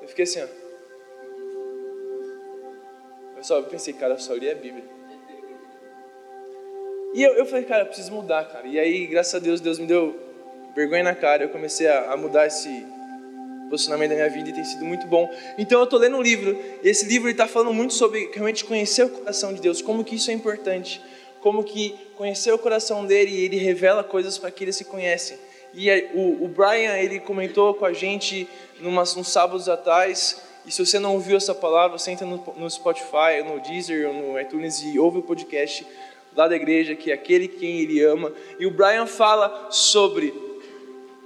Eu 0.00 0.08
fiquei 0.08 0.24
assim, 0.24 0.40
ó. 0.40 0.46
Eu 3.36 3.44
só 3.44 3.58
eu 3.58 3.64
pensei, 3.64 3.92
cara, 3.92 4.14
eu 4.14 4.18
só 4.18 4.32
li 4.32 4.50
a 4.50 4.54
Bíblia. 4.54 4.84
E 7.12 7.22
eu, 7.22 7.34
eu 7.34 7.44
falei, 7.44 7.66
cara, 7.66 7.82
eu 7.82 7.88
preciso 7.88 8.10
mudar, 8.10 8.42
cara. 8.46 8.66
E 8.66 8.78
aí, 8.78 9.06
graças 9.06 9.34
a 9.34 9.38
Deus, 9.38 9.60
Deus 9.60 9.78
me 9.78 9.86
deu 9.86 10.18
vergonha 10.74 11.02
na 11.02 11.14
cara. 11.14 11.42
Eu 11.42 11.50
comecei 11.50 11.86
a, 11.86 12.10
a 12.10 12.16
mudar 12.16 12.46
esse 12.46 12.86
posicionamento 13.72 14.10
da 14.10 14.16
minha 14.16 14.28
vida 14.28 14.50
e 14.50 14.52
tem 14.52 14.64
sido 14.64 14.84
muito 14.84 15.06
bom. 15.06 15.32
Então 15.56 15.78
eu 15.78 15.84
estou 15.84 15.98
lendo 15.98 16.18
um 16.18 16.22
livro, 16.22 16.58
e 16.82 16.88
esse 16.88 17.06
livro 17.06 17.30
está 17.30 17.48
falando 17.48 17.72
muito 17.72 17.94
sobre 17.94 18.30
realmente 18.30 18.66
conhecer 18.66 19.04
o 19.06 19.08
coração 19.08 19.54
de 19.54 19.62
Deus, 19.62 19.80
como 19.80 20.04
que 20.04 20.16
isso 20.16 20.30
é 20.30 20.34
importante, 20.34 21.00
como 21.40 21.64
que 21.64 21.96
conhecer 22.14 22.52
o 22.52 22.58
coração 22.58 23.06
dele 23.06 23.30
e 23.32 23.44
ele 23.46 23.56
revela 23.56 24.04
coisas 24.04 24.36
para 24.36 24.50
que 24.50 24.62
ele 24.62 24.72
se 24.72 24.84
conhece. 24.84 25.38
E 25.72 25.90
o, 26.12 26.44
o 26.44 26.48
Brian, 26.48 26.98
ele 26.98 27.18
comentou 27.18 27.72
com 27.72 27.86
a 27.86 27.94
gente 27.94 28.46
numas, 28.78 29.16
uns 29.16 29.28
sábados 29.28 29.70
atrás, 29.70 30.42
e 30.66 30.70
se 30.70 30.84
você 30.84 30.98
não 30.98 31.14
ouviu 31.14 31.38
essa 31.38 31.54
palavra, 31.54 31.98
você 31.98 32.10
entra 32.10 32.26
no, 32.26 32.44
no 32.56 32.70
Spotify, 32.70 33.42
no 33.42 33.58
Deezer, 33.60 34.06
ou 34.06 34.14
no 34.14 34.38
iTunes 34.38 34.82
e 34.82 34.98
ouve 34.98 35.18
o 35.18 35.22
podcast 35.22 35.86
lá 36.36 36.46
da 36.46 36.54
igreja, 36.54 36.94
que 36.94 37.10
é 37.10 37.14
aquele 37.14 37.48
quem 37.48 37.80
ele 37.80 38.02
ama. 38.02 38.32
E 38.58 38.66
o 38.66 38.70
Brian 38.70 39.06
fala 39.06 39.68
sobre 39.70 40.51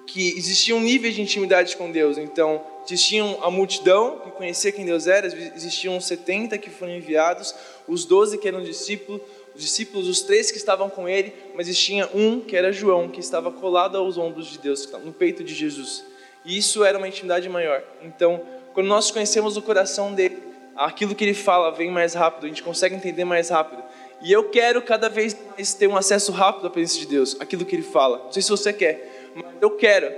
que 0.07 0.37
existiam 0.37 0.81
níveis 0.81 1.15
de 1.15 1.23
intimidade 1.23 1.77
com 1.77 1.91
Deus. 1.91 2.17
Então, 2.17 2.63
existiam 2.85 3.39
a 3.43 3.51
multidão 3.51 4.21
que 4.21 4.31
conhecia 4.31 4.71
quem 4.71 4.85
Deus 4.85 5.07
era, 5.07 5.27
existiam 5.27 6.01
70 6.01 6.57
que 6.59 6.71
foram 6.71 6.95
enviados, 6.95 7.55
os 7.89 8.05
12 8.05 8.39
que 8.39 8.47
eram 8.47 8.63
discípulos, 8.63 9.21
os 9.55 9.63
discípulos, 9.63 10.07
os 10.07 10.23
três 10.23 10.51
que 10.51 10.59
estavam 10.59 10.89
com 10.89 11.09
ele, 11.09 11.33
mas 11.55 11.67
tinha 11.79 12.09
um 12.15 12.41
que 12.41 12.57
era 12.57 12.71
João, 12.71 13.09
que 13.09 13.21
estava 13.21 13.51
colado 13.51 13.97
aos 13.97 14.17
ombros 14.17 14.47
de 14.47 14.59
Deus, 14.59 14.89
no 15.05 15.13
peito 15.13 15.43
de 15.43 15.55
Jesus. 15.55 16.05
E 16.45 16.57
isso 16.57 16.85
era 16.85 16.97
uma 16.97 17.09
intimidade 17.09 17.49
maior. 17.49 17.83
Então, 18.03 18.41
quando 18.73 18.87
nós 18.87 19.11
conhecemos 19.11 19.57
o 19.57 19.63
coração 19.63 20.15
dele, 20.15 20.39
aquilo 20.77 21.15
que 21.15 21.25
ele 21.25 21.35
fala 21.35 21.73
vem 21.73 21.91
mais 21.91 22.15
rápido, 22.15 22.45
a 22.45 22.49
gente 22.49 22.63
consegue 22.63 22.95
entender 22.95 23.25
mais 23.25 23.49
rápido. 23.49 23.83
E 24.23 24.31
eu 24.31 24.49
quero 24.51 24.81
cada 24.83 25.09
vez 25.09 25.37
mais 25.51 25.75
ter 25.75 25.87
um 25.87 25.97
acesso 25.97 26.33
rápido 26.33 26.67
à 26.67 26.71
presença 26.71 27.01
de 27.01 27.07
Deus, 27.07 27.37
aquilo 27.41 27.65
que 27.65 27.75
ele 27.75 27.83
fala. 27.83 28.19
Não 28.25 28.33
sei 28.33 28.43
se 28.43 28.51
você 28.51 28.73
quer, 28.73 29.16
mas 29.37 29.55
eu 29.61 29.71
quero. 29.71 30.13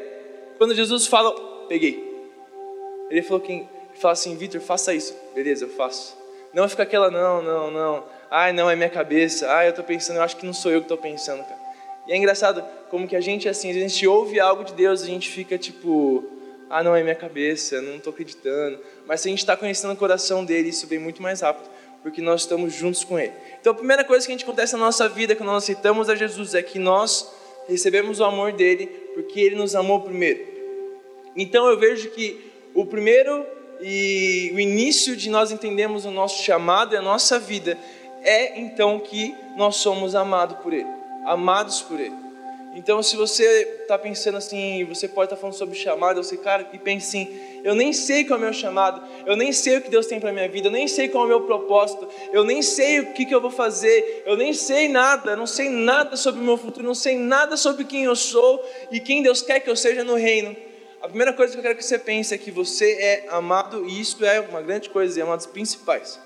Quando 0.57 0.75
Jesus 0.75 1.07
fala, 1.07 1.33
peguei. 1.69 2.07
Ele 3.11 3.23
falou 3.23 3.41
que 3.41 3.53
ele 3.53 3.69
fala 3.95 4.13
assim, 4.13 4.37
Vitor, 4.37 4.61
faça 4.61 4.95
isso. 4.95 5.17
Beleza, 5.35 5.65
eu 5.65 5.69
faço. 5.69 6.17
Não 6.53 6.69
fica 6.69 6.83
aquela, 6.83 7.11
não, 7.11 7.43
não, 7.43 7.71
não. 7.71 8.05
Ai, 8.31 8.53
não, 8.53 8.71
é 8.71 8.77
minha 8.77 8.89
cabeça. 8.89 9.51
Ai, 9.51 9.67
eu 9.67 9.71
estou 9.71 9.85
pensando, 9.85 10.17
eu 10.17 10.23
acho 10.23 10.37
que 10.37 10.47
não 10.47 10.53
sou 10.53 10.71
eu 10.71 10.81
que 10.81 10.85
estou 10.85 10.99
pensando, 10.99 11.43
cara. 11.43 11.59
E 12.07 12.13
é 12.13 12.17
engraçado 12.17 12.65
como 12.91 13.07
que 13.07 13.15
a 13.15 13.21
gente, 13.21 13.49
assim, 13.49 13.71
a 13.71 13.75
gente 13.75 14.07
ouve 14.07 14.41
algo 14.41 14.65
de 14.65 14.73
Deus, 14.73 15.03
a 15.03 15.07
gente 15.07 15.29
fica 15.29 15.59
tipo, 15.59 16.25
ah, 16.71 16.83
não, 16.83 16.97
é 16.97 17.03
minha 17.03 17.15
cabeça, 17.15 17.81
não 17.83 17.97
estou 17.97 18.13
acreditando. 18.13 18.79
Mas 19.07 19.21
se 19.21 19.29
a 19.29 19.31
gente 19.31 19.41
está 19.41 19.57
conhecendo 19.57 19.93
o 19.93 19.97
coração 19.97 20.45
dele, 20.45 20.71
isso 20.71 20.87
vem 20.87 20.99
muito 20.99 21.23
mais 21.23 21.43
rápido, 21.43 21.69
porque 22.03 22.23
nós 22.23 22.43
estamos 22.43 22.73
juntos 22.73 23.05
com 23.05 23.19
ele. 23.19 23.33
Então, 23.61 23.73
a 23.73 23.77
primeira 23.77 24.05
coisa 24.05 24.27
que 24.27 24.33
a 24.33 24.35
gente 24.35 24.45
acontece 24.45 24.73
na 24.73 24.79
nossa 24.79 25.09
vida, 25.09 25.37
quando 25.37 25.49
nós 25.49 25.65
aceitamos 25.65 26.09
a 26.09 26.15
Jesus, 26.15 26.55
é 26.55 26.63
que 26.63 26.79
nós 26.79 27.31
recebemos 27.69 28.21
o 28.21 28.25
amor 28.25 28.53
dele, 28.53 28.91
porque 29.19 29.41
ele 29.41 29.57
nos 29.57 29.75
amou 29.75 30.01
primeiro. 30.03 30.47
Então, 31.35 31.67
eu 31.67 31.77
vejo 31.77 32.09
que 32.11 32.53
o 32.73 32.87
primeiro 32.87 33.45
e 33.81 34.53
o 34.55 34.61
início 34.61 35.17
de 35.17 35.29
nós 35.29 35.51
entendermos 35.51 36.05
o 36.05 36.11
nosso 36.13 36.45
chamado 36.45 36.95
e 36.95 36.97
a 36.97 37.03
nossa 37.03 37.37
vida 37.37 37.77
é 38.23 38.61
então 38.61 39.01
que 39.01 39.35
nós 39.57 39.75
somos 39.75 40.15
amados 40.15 40.59
por 40.59 40.73
Ele, 40.73 40.87
amados 41.27 41.83
por 41.83 41.99
Ele. 41.99 42.15
Então, 42.79 43.03
se 43.03 43.17
você 43.17 43.81
está 43.83 43.99
pensando 43.99 44.39
assim, 44.39 44.85
você 44.85 45.09
pode 45.09 45.27
estar 45.27 45.35
tá 45.35 45.41
falando 45.41 45.57
sobre 45.57 45.77
chamado, 45.77 46.23
você, 46.23 46.37
cara, 46.37 46.71
e 46.73 46.79
pense 46.79 47.09
assim: 47.09 47.41
eu 47.65 47.75
nem 47.75 47.93
sei 47.93 48.25
qual 48.25 48.39
é 48.39 48.41
o 48.41 48.45
meu 48.45 48.53
chamado, 48.53 49.03
eu 49.27 49.35
nem 49.35 49.51
sei 49.51 49.79
o 49.79 49.83
que 49.83 49.91
Deus 49.91 50.07
tem 50.07 50.21
para 50.21 50.31
minha 50.31 50.49
vida, 50.49 50.69
eu 50.69 50.71
nem 50.71 50.87
sei 50.87 51.09
qual 51.09 51.25
é 51.25 51.27
o 51.27 51.29
meu 51.29 51.41
propósito, 51.41 52.09
eu 52.33 52.45
nem 52.45 52.63
sei 52.63 53.01
o 53.01 53.13
que, 53.15 53.27
que 53.27 53.35
eu 53.35 53.41
vou 53.41 53.51
fazer, 53.51 54.23
eu 54.25 54.37
nem 54.37 54.53
sei 54.53 54.89
nada, 54.89 55.35
não 55.35 55.45
sei 55.45 55.69
nada 55.69 56.17
sobre 56.17 56.41
o 56.41 56.45
meu 56.45 56.57
futuro, 56.57 56.87
não 56.87 56.95
sei 56.95 57.19
nada 57.19 57.57
sobre 57.57 57.85
quem 57.85 58.05
eu 58.05 58.15
sou 58.15 58.65
e 58.93 59.01
quem 59.01 59.25
Deus 59.25 59.43
quer 59.43 59.59
que 59.59 59.69
eu 59.69 59.75
seja 59.75 60.05
no 60.05 60.15
reino. 60.15 60.55
A 61.03 61.09
primeira 61.09 61.33
coisa 61.33 61.55
que 61.55 61.59
eu 61.59 61.63
quero 61.65 61.77
que 61.77 61.85
você 61.85 61.99
pense 61.99 62.33
é 62.33 62.39
que 62.39 62.53
você 62.53 62.93
é 62.93 63.27
amado, 63.31 63.89
e 63.89 64.01
isso 64.01 64.25
é 64.25 64.39
uma 64.39 64.63
grande 64.63 64.89
coisa, 64.89 65.21
é 65.21 65.25
uma 65.25 65.35
das 65.35 65.47
principais. 65.47 66.21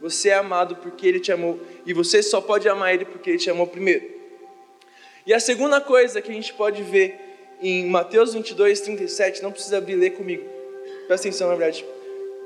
Você 0.00 0.28
é 0.28 0.34
amado 0.34 0.76
porque 0.76 1.08
Ele 1.08 1.18
te 1.18 1.32
amou, 1.32 1.58
e 1.84 1.92
você 1.92 2.22
só 2.22 2.40
pode 2.40 2.68
amar 2.68 2.94
Ele 2.94 3.04
porque 3.04 3.30
Ele 3.30 3.38
te 3.38 3.50
amou 3.50 3.66
primeiro. 3.66 4.17
E 5.28 5.34
a 5.34 5.38
segunda 5.38 5.78
coisa 5.78 6.22
que 6.22 6.30
a 6.30 6.34
gente 6.34 6.54
pode 6.54 6.82
ver 6.82 7.20
em 7.60 7.84
Mateus 7.84 8.32
22, 8.32 8.80
37, 8.80 9.42
não 9.42 9.52
precisa 9.52 9.76
abrir, 9.76 9.94
ler 9.94 10.12
comigo. 10.12 10.42
Presta 11.06 11.28
atenção, 11.28 11.48
na 11.50 11.54
verdade. 11.54 11.84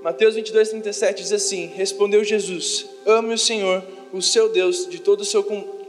Mateus 0.03 0.35
22, 0.35 0.71
37 0.71 1.23
diz 1.23 1.33
assim: 1.33 1.67
Respondeu 1.77 2.25
Jesus: 2.25 2.87
Ame 3.07 3.35
o 3.35 3.39
Senhor, 3.39 3.85
o 4.12 4.21
seu 4.21 4.49
Deus, 4.49 4.89
de 4.91 5.01
todo 5.01 5.21
o 5.21 5.25
seu 5.25 5.45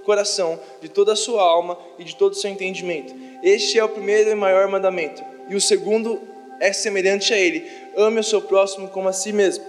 coração, 0.05 0.59
de 0.83 0.88
toda 0.88 1.13
a 1.13 1.15
sua 1.15 1.41
alma 1.41 1.79
e 1.97 2.03
de 2.03 2.15
todo 2.15 2.33
o 2.33 2.35
seu 2.35 2.51
entendimento. 2.51 3.12
Este 3.41 3.79
é 3.79 3.83
o 3.83 3.89
primeiro 3.89 4.29
e 4.29 4.35
maior 4.35 4.67
mandamento. 4.67 5.23
E 5.50 5.55
o 5.55 5.62
segundo 5.62 6.21
é 6.59 6.71
semelhante 6.71 7.33
a 7.33 7.39
ele: 7.39 7.67
ame 7.97 8.19
o 8.19 8.23
seu 8.23 8.39
próximo 8.39 8.88
como 8.89 9.09
a 9.09 9.13
si 9.13 9.33
mesmo. 9.33 9.65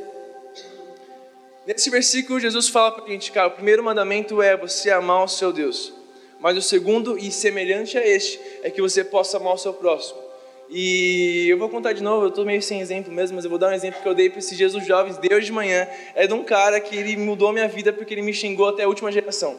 Nesse 1.66 1.88
versículo, 1.88 2.38
Jesus 2.38 2.68
fala 2.68 2.92
para 2.92 3.04
a 3.06 3.08
gente, 3.08 3.32
cara, 3.32 3.48
o 3.48 3.52
primeiro 3.52 3.82
mandamento 3.82 4.42
é 4.42 4.54
você 4.54 4.90
amar 4.90 5.24
o 5.24 5.28
seu 5.28 5.54
Deus. 5.54 6.03
Mas 6.44 6.58
o 6.58 6.60
segundo, 6.60 7.16
e 7.16 7.32
semelhante 7.32 7.96
a 7.96 8.06
este, 8.06 8.38
é 8.62 8.68
que 8.68 8.82
você 8.82 9.02
possa 9.02 9.38
amar 9.38 9.54
o 9.54 9.56
seu 9.56 9.72
próximo. 9.72 10.20
E 10.68 11.46
eu 11.48 11.56
vou 11.56 11.70
contar 11.70 11.94
de 11.94 12.02
novo, 12.02 12.26
eu 12.26 12.28
estou 12.28 12.44
meio 12.44 12.60
sem 12.60 12.82
exemplo 12.82 13.10
mesmo, 13.10 13.36
mas 13.36 13.46
eu 13.46 13.48
vou 13.48 13.58
dar 13.58 13.68
um 13.68 13.72
exemplo 13.72 14.02
que 14.02 14.06
eu 14.06 14.14
dei 14.14 14.28
para 14.28 14.40
esses 14.40 14.54
dias 14.54 14.74
jovens, 14.86 15.16
de 15.16 15.34
hoje 15.34 15.46
de 15.46 15.52
manhã. 15.52 15.88
É 16.14 16.26
de 16.26 16.34
um 16.34 16.44
cara 16.44 16.78
que 16.80 16.94
ele 16.94 17.16
mudou 17.16 17.48
a 17.48 17.52
minha 17.54 17.66
vida 17.66 17.94
porque 17.94 18.12
ele 18.12 18.20
me 18.20 18.34
xingou 18.34 18.68
até 18.68 18.82
a 18.82 18.88
última 18.88 19.10
geração. 19.10 19.58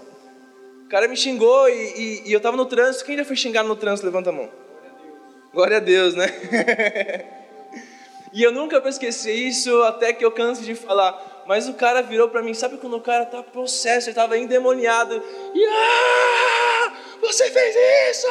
O 0.86 0.88
cara 0.88 1.08
me 1.08 1.18
xingou 1.18 1.68
e, 1.68 1.74
e, 1.74 2.22
e 2.28 2.32
eu 2.32 2.38
estava 2.38 2.56
no 2.56 2.68
trânsito. 2.68 3.04
Quem 3.04 3.18
já 3.18 3.26
foi 3.26 3.36
xingado 3.36 3.68
no 3.68 3.76
trânsito? 3.76 4.06
Levanta 4.06 4.30
a 4.30 4.34
mão. 4.34 4.48
Glória 5.52 5.78
a 5.78 5.80
Deus, 5.80 6.14
né? 6.14 6.28
e 8.32 8.44
eu 8.44 8.52
nunca 8.52 8.80
vou 8.80 8.90
esquecer 8.90 9.34
isso 9.34 9.82
até 9.82 10.14
que 10.14 10.24
eu 10.24 10.30
canse 10.30 10.64
de 10.64 10.76
falar. 10.76 11.44
Mas 11.48 11.68
o 11.68 11.74
cara 11.74 12.04
virou 12.04 12.30
para 12.30 12.44
mim, 12.44 12.54
sabe 12.54 12.78
quando 12.78 12.96
o 12.96 13.02
cara 13.02 13.26
tá 13.26 13.42
possesso, 13.42 14.10
ele 14.10 14.16
tava 14.16 14.38
endemoniado. 14.38 15.24
E 15.54 15.66
ah, 15.66 16.55
você 17.26 17.50
fez 17.52 17.76
isso! 18.12 18.28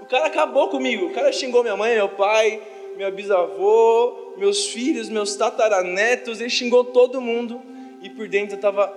O 0.00 0.06
cara 0.06 0.26
acabou 0.26 0.68
comigo. 0.68 1.06
O 1.06 1.12
cara 1.12 1.32
xingou 1.32 1.62
minha 1.62 1.76
mãe, 1.76 1.94
meu 1.94 2.08
pai, 2.08 2.62
meu 2.96 3.10
bisavô, 3.12 4.34
meus 4.36 4.66
filhos, 4.66 5.08
meus 5.08 5.36
tataranetos, 5.36 6.40
ele 6.40 6.50
xingou 6.50 6.84
todo 6.84 7.20
mundo. 7.20 7.62
E 8.00 8.10
por 8.10 8.28
dentro 8.28 8.56
eu 8.56 8.60
tava 8.60 8.92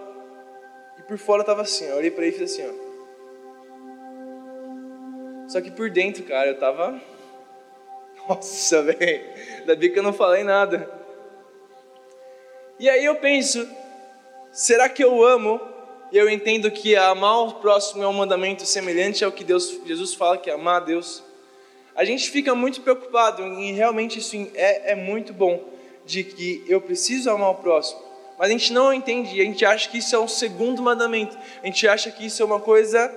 e 0.98 1.04
por 1.04 1.18
fora 1.18 1.42
eu 1.42 1.46
tava 1.46 1.62
assim, 1.62 1.86
eu 1.86 1.98
olhei 1.98 2.10
para 2.10 2.26
ele 2.26 2.36
e 2.36 2.40
fiz 2.40 2.52
assim, 2.52 2.68
ó. 2.68 2.86
Só 5.48 5.62
que 5.62 5.70
por 5.70 5.92
dentro, 5.92 6.24
cara, 6.24 6.50
eu 6.50 6.58
tava 6.58 7.00
Nossa, 8.28 8.82
velho. 8.82 9.26
Ainda 9.60 9.76
bem 9.76 9.92
que 9.92 10.00
eu 10.00 10.04
não 10.04 10.14
falei 10.14 10.44
nada. 10.44 10.90
E 12.80 12.90
aí 12.90 13.06
eu 13.06 13.16
penso, 13.16 13.68
será 14.52 14.90
que 14.90 15.04
eu 15.04 15.24
amo 15.24 15.62
eu 16.16 16.30
entendo 16.30 16.72
que 16.72 16.96
amar 16.96 17.42
o 17.42 17.54
próximo 17.56 18.04
é 18.04 18.08
um 18.08 18.14
mandamento 18.14 18.66
semelhante 18.66 19.26
ao 19.26 19.32
que 19.32 19.44
Deus, 19.44 19.80
Jesus 19.86 20.14
fala 20.14 20.38
que 20.38 20.50
é 20.50 20.54
amar 20.54 20.82
a 20.82 20.86
Deus? 20.86 21.24
A 21.96 22.06
gente 22.06 22.30
fica 22.30 22.56
muito 22.56 22.82
preocupado 22.82 23.46
e 23.46 23.72
realmente 23.72 24.20
isso 24.20 24.36
é, 24.54 24.92
é 24.92 24.96
muito 24.96 25.34
bom 25.34 25.64
de 26.06 26.24
que 26.24 26.64
eu 26.68 26.80
preciso 26.80 27.30
amar 27.30 27.52
o 27.52 27.56
próximo. 27.56 28.02
Mas 28.38 28.50
a 28.50 28.52
gente 28.52 28.72
não 28.72 28.94
entende, 28.94 29.42
a 29.42 29.44
gente 29.44 29.66
acha 29.66 29.90
que 29.90 29.98
isso 29.98 30.16
é 30.16 30.20
um 30.20 30.28
segundo 30.28 30.82
mandamento. 30.82 31.38
A 31.62 31.66
gente 31.66 31.88
acha 31.88 32.12
que 32.12 32.26
isso 32.26 32.42
é 32.42 32.46
uma 32.46 32.60
coisa 32.60 33.14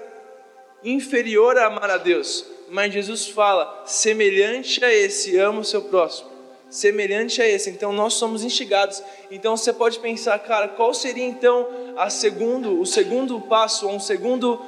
inferior 0.82 1.56
a 1.56 1.66
amar 1.66 1.90
a 1.90 1.98
Deus. 1.98 2.44
Mas 2.68 2.92
Jesus 2.92 3.28
fala, 3.28 3.82
semelhante 3.86 4.84
a 4.84 4.92
esse, 4.92 5.36
ama 5.38 5.60
o 5.60 5.64
seu 5.64 5.82
próximo 5.82 6.37
semelhante 6.70 7.40
a 7.40 7.48
esse. 7.48 7.70
Então 7.70 7.92
nós 7.92 8.14
somos 8.14 8.44
instigados. 8.44 9.02
Então 9.30 9.56
você 9.56 9.72
pode 9.72 9.98
pensar, 9.98 10.38
cara, 10.40 10.68
qual 10.68 10.92
seria 10.92 11.24
então 11.24 11.66
a 11.96 12.10
segundo, 12.10 12.80
o 12.80 12.86
segundo 12.86 13.40
passo, 13.40 13.88
um 13.88 14.00
segundo, 14.00 14.60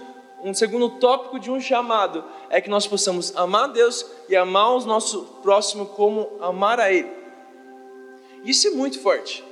um 0.42 0.54
segundo 0.54 0.88
tópico 0.98 1.38
de 1.38 1.50
um 1.50 1.60
chamado 1.60 2.24
é 2.48 2.60
que 2.60 2.70
nós 2.70 2.86
possamos 2.86 3.36
amar 3.36 3.68
Deus 3.68 4.04
e 4.28 4.36
amar 4.36 4.74
o 4.74 4.84
nosso 4.84 5.24
próximo 5.42 5.86
como 5.86 6.38
amar 6.40 6.80
a 6.80 6.92
Ele. 6.92 7.10
Isso 8.44 8.68
é 8.68 8.70
muito 8.70 9.00
forte. 9.00 9.44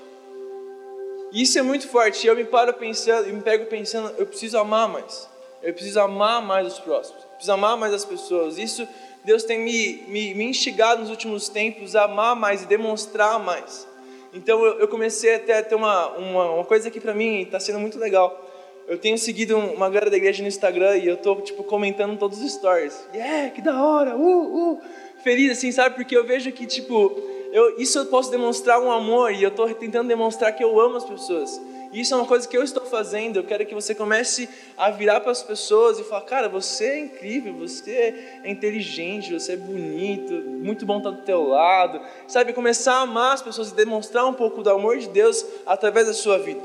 Isso 1.33 1.59
é 1.59 1.63
muito 1.63 1.87
forte. 1.89 2.27
Eu 2.27 2.35
me 2.35 2.45
paro 2.45 2.73
pensando, 2.73 3.29
eu 3.29 3.35
me 3.35 3.43
pego 3.43 3.67
pensando, 3.67 4.15
eu 4.17 4.27
preciso 4.27 4.57
amar 4.59 4.89
mais. 4.89 5.29
Eu 5.63 5.75
preciso 5.75 6.01
amar 6.01 6.41
mais 6.41 6.67
os 6.67 6.79
próximos. 6.79 7.23
Eu 7.23 7.29
preciso 7.31 7.53
amar 7.53 7.77
mais 7.77 7.93
as 7.93 8.05
pessoas. 8.05 8.59
Isso 8.59 8.89
Deus 9.25 9.45
tem 9.45 9.59
me, 9.59 10.05
me, 10.09 10.35
me 10.35 10.45
instigado 10.45 11.01
nos 11.01 11.11
últimos 11.11 11.49
tempos 11.49 11.95
a 11.95 12.05
amar 12.05 12.37
mais 12.37 12.63
e 12.63 12.67
demonstrar 12.67 13.39
mais. 13.39 13.87
Então 14.33 14.65
eu, 14.65 14.81
eu 14.81 14.89
comecei 14.89 15.35
até 15.35 15.59
a 15.59 15.63
ter 15.63 15.75
uma, 15.75 16.09
uma, 16.17 16.51
uma 16.53 16.65
coisa 16.65 16.91
que 16.91 17.01
para 17.01 17.15
mim 17.15 17.43
está 17.43 17.59
sendo 17.59 17.79
muito 17.79 17.99
legal. 17.99 18.47
Eu 18.87 18.97
tenho 18.97 19.19
seguido 19.19 19.57
uma 19.57 19.89
galera 19.89 20.11
da 20.11 20.17
igreja 20.17 20.43
no 20.43 20.49
Instagram 20.49 20.97
e 20.97 21.07
eu 21.07 21.17
tô 21.17 21.37
tipo 21.37 21.63
comentando 21.63 22.19
todos 22.19 22.41
os 22.41 22.53
stories. 22.53 23.07
Yeah, 23.15 23.51
que 23.51 23.61
da 23.61 23.83
hora, 23.83 24.17
uh, 24.17 24.73
uh. 24.73 24.81
Feliz 25.23 25.53
assim, 25.53 25.71
sabe? 25.73 25.97
Porque 25.97 26.17
eu 26.17 26.25
vejo 26.25 26.51
que 26.53 26.65
tipo, 26.67 27.21
eu, 27.53 27.79
isso 27.79 27.99
eu 27.99 28.07
posso 28.07 28.31
demonstrar 28.31 28.81
um 28.81 28.91
amor 28.91 29.33
e 29.33 29.43
eu 29.43 29.51
estou 29.51 29.69
tentando 29.75 30.09
demonstrar 30.09 30.53
que 30.53 30.65
eu 30.65 30.81
amo 30.81 30.97
as 30.97 31.05
pessoas. 31.05 31.61
Isso 31.93 32.13
é 32.13 32.17
uma 32.17 32.27
coisa 32.27 32.47
que 32.47 32.57
eu 32.57 32.63
estou 32.63 32.85
fazendo. 32.85 33.37
Eu 33.37 33.45
quero 33.45 33.65
que 33.65 33.75
você 33.75 33.95
comece 33.95 34.49
a 34.77 34.91
virar 34.91 35.21
para 35.21 35.33
as 35.33 35.43
pessoas 35.43 35.99
e 35.99 36.05
falar: 36.05 36.23
Cara, 36.23 36.49
você 36.49 36.85
é 36.85 36.99
incrível, 36.99 37.55
você 37.55 38.41
é 38.45 38.51
inteligente, 38.51 39.33
você 39.33 39.53
é 39.53 39.57
bonito, 39.57 40.33
muito 40.33 40.85
bom 40.85 40.99
estar 40.99 41.11
do 41.11 41.23
teu 41.23 41.49
lado. 41.49 42.01
Sabe, 42.27 42.53
começar 42.53 42.95
a 42.95 43.01
amar 43.01 43.35
as 43.35 43.43
pessoas 43.43 43.71
e 43.71 43.75
demonstrar 43.75 44.27
um 44.27 44.35
pouco 44.35 44.63
do 44.63 44.71
amor 44.71 44.99
de 44.99 45.09
Deus 45.09 45.45
através 45.65 46.07
da 46.07 46.13
sua 46.13 46.39
vida. 46.39 46.61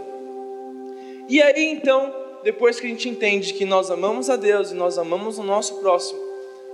E 1.30 1.42
aí 1.42 1.72
então, 1.72 2.14
depois 2.44 2.80
que 2.80 2.86
a 2.86 2.90
gente 2.90 3.08
entende 3.08 3.54
que 3.54 3.64
nós 3.64 3.90
amamos 3.90 4.30
a 4.30 4.36
Deus 4.36 4.72
e 4.72 4.76
nós 4.76 4.98
amamos 4.98 5.38
o 5.38 5.44
nosso 5.44 5.80
próximo, 5.80 6.20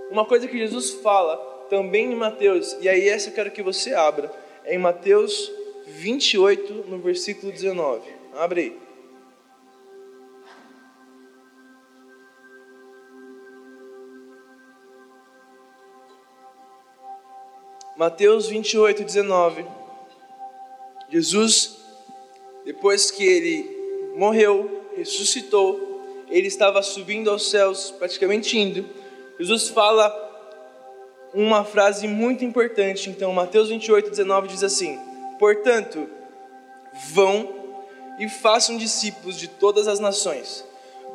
uma 0.10 0.26
coisa 0.26 0.48
que 0.48 0.58
Jesus 0.58 0.92
fala 1.04 1.38
também 1.70 2.12
em 2.12 2.16
Mateus, 2.16 2.76
e 2.82 2.90
aí 2.90 3.08
essa 3.08 3.30
eu 3.30 3.34
quero 3.34 3.52
que 3.52 3.62
você 3.62 3.94
abra, 3.94 4.32
é 4.66 4.74
em 4.74 4.80
Mateus 4.80 5.52
28, 5.86 6.86
no 6.88 6.98
versículo 6.98 7.52
19. 7.52 8.19
Abre. 8.40 8.80
Mateus 17.98 18.48
28, 18.48 19.04
19. 19.04 19.66
Jesus, 21.10 21.80
depois 22.64 23.12
que 23.12 23.26
ele 23.26 24.14
morreu, 24.16 24.86
ressuscitou, 24.96 26.26
ele 26.30 26.48
estava 26.48 26.82
subindo 26.82 27.30
aos 27.30 27.50
céus, 27.50 27.92
praticamente 27.92 28.58
indo. 28.58 28.90
Jesus 29.38 29.68
fala 29.68 30.10
uma 31.34 31.66
frase 31.66 32.08
muito 32.08 32.46
importante. 32.46 33.10
Então, 33.10 33.34
Mateus 33.34 33.68
28, 33.68 34.12
19 34.12 34.48
diz 34.48 34.64
assim: 34.64 34.98
Portanto, 35.38 36.10
vão 37.12 37.59
e 38.20 38.28
façam 38.28 38.78
discípulos 38.78 39.40
de 39.40 39.48
todas 39.48 39.88
as 39.88 40.00
nações, 40.00 40.64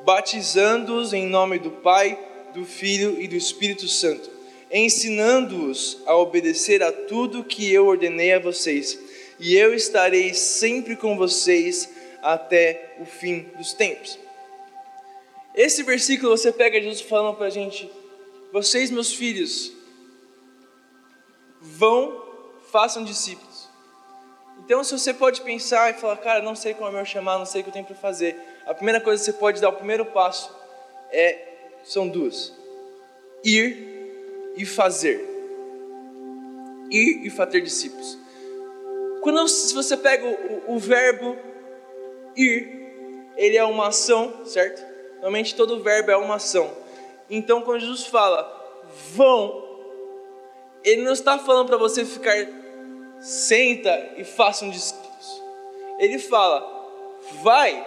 batizando-os 0.04 1.12
em 1.12 1.26
nome 1.26 1.58
do 1.58 1.70
Pai, 1.70 2.18
do 2.54 2.64
Filho 2.64 3.20
e 3.20 3.28
do 3.28 3.36
Espírito 3.36 3.86
Santo, 3.86 4.30
ensinando-os 4.72 5.98
a 6.06 6.16
obedecer 6.16 6.82
a 6.82 6.90
tudo 6.90 7.44
que 7.44 7.70
eu 7.72 7.86
ordenei 7.86 8.32
a 8.32 8.38
vocês, 8.38 8.98
e 9.38 9.54
eu 9.54 9.74
estarei 9.74 10.32
sempre 10.32 10.96
com 10.96 11.16
vocês 11.16 11.88
até 12.22 12.96
o 12.98 13.04
fim 13.04 13.50
dos 13.56 13.74
tempos. 13.74 14.18
Esse 15.54 15.82
versículo 15.82 16.36
você 16.36 16.50
pega 16.50 16.80
Jesus 16.80 17.02
falando 17.02 17.36
para 17.36 17.46
a 17.46 17.50
gente: 17.50 17.90
vocês, 18.52 18.90
meus 18.90 19.12
filhos, 19.12 19.72
vão, 21.60 22.22
façam 22.72 23.04
discípulos. 23.04 23.53
Então, 24.64 24.82
se 24.82 24.98
você 24.98 25.12
pode 25.12 25.42
pensar 25.42 25.90
e 25.90 25.94
falar, 25.94 26.16
cara, 26.16 26.42
não 26.42 26.54
sei 26.54 26.72
qual 26.72 26.90
é 26.90 26.92
meu 26.94 27.04
chamado, 27.04 27.40
não 27.40 27.46
sei 27.46 27.60
o 27.60 27.64
que 27.64 27.70
eu 27.70 27.74
tenho 27.74 27.84
para 27.84 27.94
fazer, 27.94 28.36
a 28.64 28.72
primeira 28.72 28.98
coisa 28.98 29.22
que 29.22 29.30
você 29.30 29.36
pode 29.36 29.60
dar, 29.60 29.68
o 29.68 29.74
primeiro 29.74 30.06
passo, 30.06 30.50
é, 31.12 31.38
são 31.84 32.08
duas: 32.08 32.52
ir 33.44 34.54
e 34.56 34.64
fazer. 34.64 35.32
Ir 36.90 37.26
e 37.26 37.30
fazer 37.30 37.60
discípulos. 37.60 38.18
Quando 39.20 39.46
se 39.48 39.74
você 39.74 39.96
pega 39.96 40.26
o, 40.26 40.72
o, 40.72 40.76
o 40.76 40.78
verbo 40.78 41.36
ir, 42.34 42.84
ele 43.36 43.56
é 43.56 43.64
uma 43.64 43.88
ação, 43.88 44.46
certo? 44.46 44.82
Normalmente 45.16 45.54
todo 45.54 45.82
verbo 45.82 46.10
é 46.10 46.16
uma 46.16 46.36
ação. 46.36 46.70
Então, 47.28 47.62
quando 47.62 47.80
Jesus 47.80 48.06
fala, 48.06 48.82
vão, 49.12 49.62
ele 50.82 51.02
não 51.02 51.12
está 51.12 51.38
falando 51.38 51.66
para 51.66 51.76
você 51.76 52.04
ficar 52.04 52.34
senta 53.24 54.12
e 54.18 54.24
faça 54.24 54.66
um 54.66 54.70
discípulos. 54.70 55.42
Ele 55.98 56.18
fala, 56.18 56.62
vai. 57.42 57.86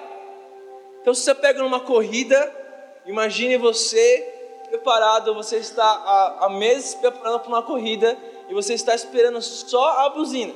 Então, 1.01 1.13
se 1.13 1.21
você 1.21 1.35
pega 1.35 1.61
numa 1.61 1.79
corrida, 1.79 2.51
imagine 3.05 3.55
você 3.55 4.33
preparado, 4.69 5.33
você 5.33 5.57
está 5.57 5.85
há, 5.85 6.45
há 6.45 6.49
meses 6.49 6.95
preparando 6.95 7.39
para 7.39 7.49
uma 7.49 7.61
corrida 7.61 8.17
e 8.49 8.53
você 8.53 8.73
está 8.73 8.95
esperando 8.95 9.41
só 9.41 10.05
a 10.05 10.09
buzina. 10.09 10.53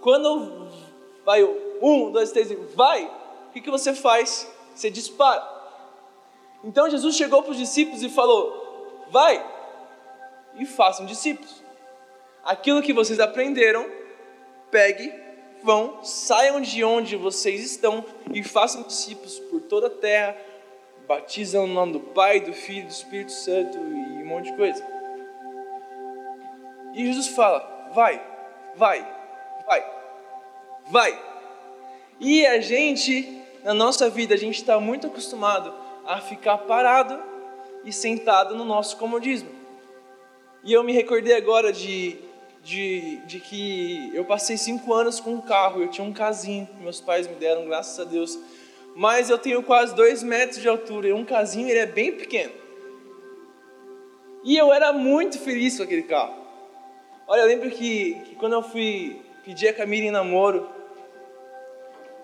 Quando 0.00 0.68
vai 1.24 1.42
um, 1.42 2.10
dois, 2.12 2.30
três, 2.32 2.52
vai, 2.74 3.04
o 3.48 3.52
que, 3.52 3.60
que 3.60 3.70
você 3.70 3.94
faz? 3.94 4.48
Você 4.74 4.90
dispara. 4.90 5.42
Então 6.62 6.88
Jesus 6.90 7.16
chegou 7.16 7.42
para 7.42 7.52
os 7.52 7.56
discípulos 7.58 8.02
e 8.02 8.08
falou: 8.08 9.04
vai 9.10 9.44
e 10.54 10.66
façam 10.66 11.06
discípulos. 11.06 11.62
Aquilo 12.44 12.82
que 12.82 12.92
vocês 12.92 13.18
aprenderam, 13.18 14.01
pegue, 14.72 15.12
vão, 15.62 16.02
saiam 16.02 16.60
de 16.60 16.82
onde 16.82 17.14
vocês 17.14 17.62
estão 17.62 18.04
e 18.32 18.42
façam 18.42 18.82
discípulos 18.82 19.38
por 19.38 19.60
toda 19.60 19.86
a 19.86 19.90
terra, 19.90 20.36
batizam 21.06 21.66
no 21.66 21.74
nome 21.74 21.92
do 21.92 22.00
Pai, 22.00 22.40
do 22.40 22.54
Filho 22.54 22.86
do 22.86 22.90
Espírito 22.90 23.32
Santo 23.32 23.76
e 23.76 24.22
um 24.22 24.26
monte 24.26 24.50
de 24.50 24.56
coisa. 24.56 24.84
E 26.94 27.06
Jesus 27.06 27.28
fala: 27.28 27.90
vai, 27.94 28.20
vai, 28.74 29.06
vai, 29.66 29.86
vai. 30.90 31.22
E 32.18 32.46
a 32.46 32.60
gente, 32.60 33.42
na 33.62 33.74
nossa 33.74 34.08
vida, 34.08 34.34
a 34.34 34.38
gente 34.38 34.56
está 34.56 34.80
muito 34.80 35.06
acostumado 35.06 35.72
a 36.06 36.20
ficar 36.20 36.58
parado 36.58 37.22
e 37.84 37.92
sentado 37.92 38.56
no 38.56 38.64
nosso 38.64 38.96
comodismo. 38.96 39.50
E 40.64 40.72
eu 40.72 40.82
me 40.82 40.92
recordei 40.92 41.34
agora 41.34 41.72
de 41.72 42.31
de, 42.62 43.16
de 43.26 43.40
que 43.40 44.10
eu 44.14 44.24
passei 44.24 44.56
cinco 44.56 44.92
anos 44.94 45.18
com 45.18 45.34
um 45.34 45.40
carro, 45.40 45.82
eu 45.82 45.88
tinha 45.88 46.06
um 46.06 46.12
casinho 46.12 46.66
que 46.66 46.82
meus 46.82 47.00
pais 47.00 47.26
me 47.26 47.34
deram, 47.34 47.66
graças 47.66 47.98
a 47.98 48.04
Deus. 48.04 48.38
Mas 48.94 49.30
eu 49.30 49.38
tenho 49.38 49.62
quase 49.62 49.94
dois 49.94 50.22
metros 50.22 50.60
de 50.60 50.68
altura 50.68 51.08
e 51.08 51.12
um 51.12 51.24
casinho 51.24 51.68
ele 51.68 51.78
é 51.78 51.86
bem 51.86 52.12
pequeno. 52.12 52.52
E 54.44 54.56
eu 54.56 54.72
era 54.72 54.92
muito 54.92 55.38
feliz 55.38 55.76
com 55.76 55.82
aquele 55.82 56.02
carro. 56.02 56.34
Olha, 57.26 57.40
eu 57.40 57.46
lembro 57.46 57.70
que, 57.70 58.14
que 58.24 58.34
quando 58.34 58.54
eu 58.54 58.62
fui 58.62 59.20
pedir 59.44 59.68
a 59.68 59.72
Camila 59.72 60.06
em 60.06 60.10
namoro, 60.10 60.68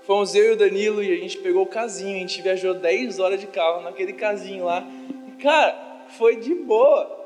fomos 0.03 0.35
eu 0.35 0.51
e 0.51 0.53
o 0.53 0.57
Danilo 0.57 1.03
e 1.03 1.13
a 1.13 1.17
gente 1.17 1.39
pegou 1.39 1.63
o 1.63 1.67
casinho, 1.67 2.17
a 2.17 2.21
gente 2.21 2.43
viajou 2.43 2.75
10 2.75 3.19
horas 3.19 3.41
de 3.41 3.47
carro 3.47 3.83
naquele 3.83 4.13
casinho 4.13 4.65
lá. 4.65 4.85
E, 5.29 5.43
cara, 5.43 6.05
foi 6.17 6.37
de 6.37 6.55
boa 6.55 7.18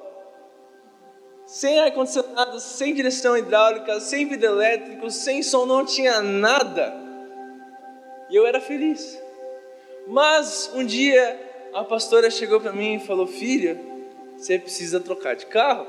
sem 1.53 1.79
ar-condicionado, 1.81 2.59
sem 2.59 2.95
direção 2.95 3.37
hidráulica, 3.37 4.01
sem 4.01 4.27
vidro 4.27 4.47
elétrico, 4.47 5.11
sem 5.11 5.43
som, 5.43 5.67
não 5.67 5.85
tinha 5.85 6.23
nada. 6.23 6.95
E 8.31 8.35
eu 8.35 8.47
era 8.47 8.59
feliz. 8.59 9.21
Mas 10.07 10.71
um 10.75 10.83
dia 10.83 11.39
a 11.75 11.85
pastora 11.85 12.31
chegou 12.31 12.59
para 12.59 12.73
mim 12.73 12.95
e 12.95 13.01
falou: 13.01 13.27
Filha, 13.27 13.79
você 14.35 14.59
precisa 14.59 14.99
trocar 14.99 15.37
de 15.37 15.45
carro. 15.45 15.87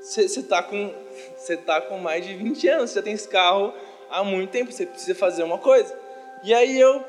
Você 0.00 0.22
está 0.22 0.62
com, 0.62 0.90
tá 1.66 1.82
com 1.82 1.98
mais 1.98 2.24
de 2.24 2.34
20 2.34 2.66
anos, 2.68 2.90
você 2.92 3.02
tem 3.02 3.12
esse 3.12 3.28
carro 3.28 3.74
há 4.08 4.24
muito 4.24 4.50
tempo, 4.50 4.72
você 4.72 4.86
precisa 4.86 5.14
fazer 5.14 5.42
uma 5.42 5.58
coisa. 5.58 5.94
E 6.42 6.54
aí 6.54 6.80
eu, 6.80 7.04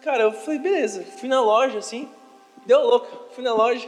cara, 0.00 0.22
eu 0.22 0.32
falei: 0.32 0.58
beleza, 0.58 1.04
fui 1.18 1.28
na 1.28 1.42
loja 1.42 1.76
assim, 1.76 2.08
deu 2.64 2.80
louca, 2.80 3.08
fui 3.32 3.44
na 3.44 3.52
loja, 3.52 3.86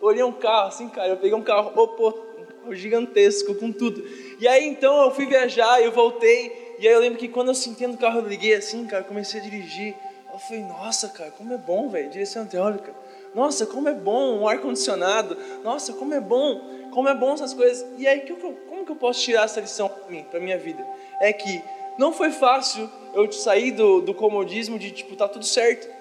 olhei 0.00 0.22
um 0.22 0.32
carro 0.32 0.68
assim, 0.68 0.88
cara, 0.88 1.08
eu 1.08 1.16
peguei 1.16 1.34
um 1.34 1.42
carro 1.42 1.72
Oppo, 1.80 2.08
um 2.08 2.44
carro 2.44 2.74
gigantesco, 2.74 3.54
com 3.54 3.70
tudo. 3.70 4.02
E 4.38 4.48
aí 4.48 4.66
então 4.66 5.02
eu 5.02 5.10
fui 5.10 5.26
viajar, 5.26 5.82
eu 5.82 5.92
voltei, 5.92 6.76
e 6.78 6.88
aí 6.88 6.94
eu 6.94 7.00
lembro 7.00 7.18
que 7.18 7.28
quando 7.28 7.48
eu 7.48 7.54
senti 7.54 7.86
no 7.86 7.96
carro, 7.96 8.20
eu 8.20 8.26
liguei 8.26 8.54
assim, 8.54 8.86
cara, 8.86 9.04
comecei 9.04 9.40
a 9.40 9.42
dirigir. 9.42 9.94
Eu 10.32 10.38
falei, 10.38 10.62
nossa, 10.62 11.08
cara, 11.08 11.30
como 11.32 11.52
é 11.52 11.58
bom, 11.58 11.88
velho, 11.88 12.08
direção 12.08 12.46
teórica. 12.46 12.94
Nossa, 13.34 13.66
como 13.66 13.88
é 13.88 13.92
bom 13.92 14.38
um 14.38 14.48
ar-condicionado. 14.48 15.36
Nossa, 15.62 15.92
como 15.92 16.14
é 16.14 16.20
bom, 16.20 16.60
como 16.92 17.08
é 17.08 17.14
bom 17.14 17.34
essas 17.34 17.52
coisas. 17.52 17.86
E 17.98 18.06
aí, 18.06 18.20
como 18.20 18.84
que 18.84 18.92
eu 18.92 18.96
posso 18.96 19.20
tirar 19.20 19.44
essa 19.44 19.60
lição 19.60 19.88
para 19.88 20.08
mim, 20.08 20.24
para 20.30 20.40
minha 20.40 20.56
vida? 20.56 20.84
É 21.20 21.32
que 21.32 21.62
não 21.98 22.12
foi 22.12 22.30
fácil 22.30 22.88
eu 23.12 23.30
sair 23.30 23.72
do, 23.72 24.00
do 24.00 24.14
comodismo 24.14 24.78
de, 24.78 24.90
tipo, 24.90 25.14
tá 25.16 25.28
tudo 25.28 25.44
certo 25.44 25.99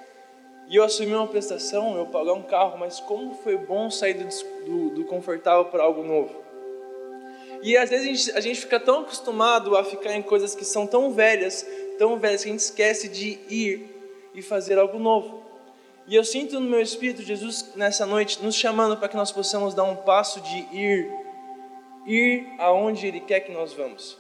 e 0.70 0.76
eu 0.76 0.84
assumi 0.84 1.16
uma 1.16 1.26
prestação, 1.26 1.98
eu 1.98 2.06
pagar 2.06 2.34
um 2.34 2.44
carro, 2.44 2.78
mas 2.78 3.00
como 3.00 3.34
foi 3.34 3.58
bom 3.58 3.90
sair 3.90 4.14
do, 4.14 4.28
do, 4.66 4.90
do 4.92 5.04
confortável 5.06 5.66
para 5.66 5.82
algo 5.82 6.04
novo. 6.04 6.44
E 7.64 7.76
às 7.76 7.90
vezes 7.90 8.06
a 8.06 8.14
gente, 8.14 8.38
a 8.38 8.40
gente 8.40 8.62
fica 8.62 8.80
tão 8.80 9.02
acostumado 9.02 9.76
a 9.76 9.84
ficar 9.84 10.14
em 10.14 10.22
coisas 10.22 10.54
que 10.54 10.64
são 10.64 10.86
tão 10.86 11.12
velhas, 11.12 11.66
tão 11.98 12.20
velhas, 12.20 12.44
que 12.44 12.50
a 12.50 12.52
gente 12.52 12.62
esquece 12.62 13.10
de 13.10 13.40
ir 13.50 13.90
e 14.36 14.44
fazer 14.44 14.78
algo 14.78 15.00
novo. 15.00 15.44
E 16.08 16.16
eu 16.16 16.24
sinto 16.24 16.60
no 16.60 16.70
meu 16.70 16.82
espírito 16.82 17.24
Jesus 17.24 17.72
nessa 17.76 18.06
noite 18.06 18.42
nos 18.42 18.54
chamando 18.54 18.96
para 18.96 19.10
que 19.10 19.18
nós 19.18 19.32
possamos 19.32 19.74
dar 19.74 19.84
um 19.84 19.96
passo 19.96 20.40
de 20.40 20.58
ir, 20.72 21.12
ir 22.06 22.48
aonde 22.60 23.08
Ele 23.08 23.20
quer 23.20 23.40
que 23.40 23.52
nós 23.52 23.74
vamos. 23.74 24.18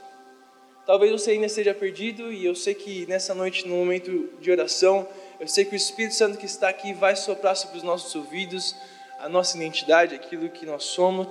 Talvez 0.87 1.11
você 1.11 1.31
ainda 1.31 1.45
esteja 1.45 1.75
perdido 1.75 2.33
e 2.33 2.43
eu 2.43 2.55
sei 2.55 2.73
que 2.73 3.05
nessa 3.05 3.35
noite, 3.35 3.67
no 3.67 3.75
momento 3.75 4.29
de 4.41 4.49
oração, 4.49 5.07
eu 5.39 5.47
sei 5.47 5.65
que 5.65 5.73
o 5.73 5.77
Espírito 5.77 6.15
Santo 6.15 6.37
que 6.37 6.45
está 6.45 6.69
aqui 6.69 6.93
vai 6.93 7.15
soprar 7.15 7.55
sobre 7.55 7.77
os 7.77 7.83
nossos 7.83 8.13
ouvidos 8.15 8.75
a 9.19 9.27
nossa 9.27 9.57
identidade, 9.57 10.15
aquilo 10.15 10.49
que 10.49 10.65
nós 10.65 10.85
somos, 10.85 11.27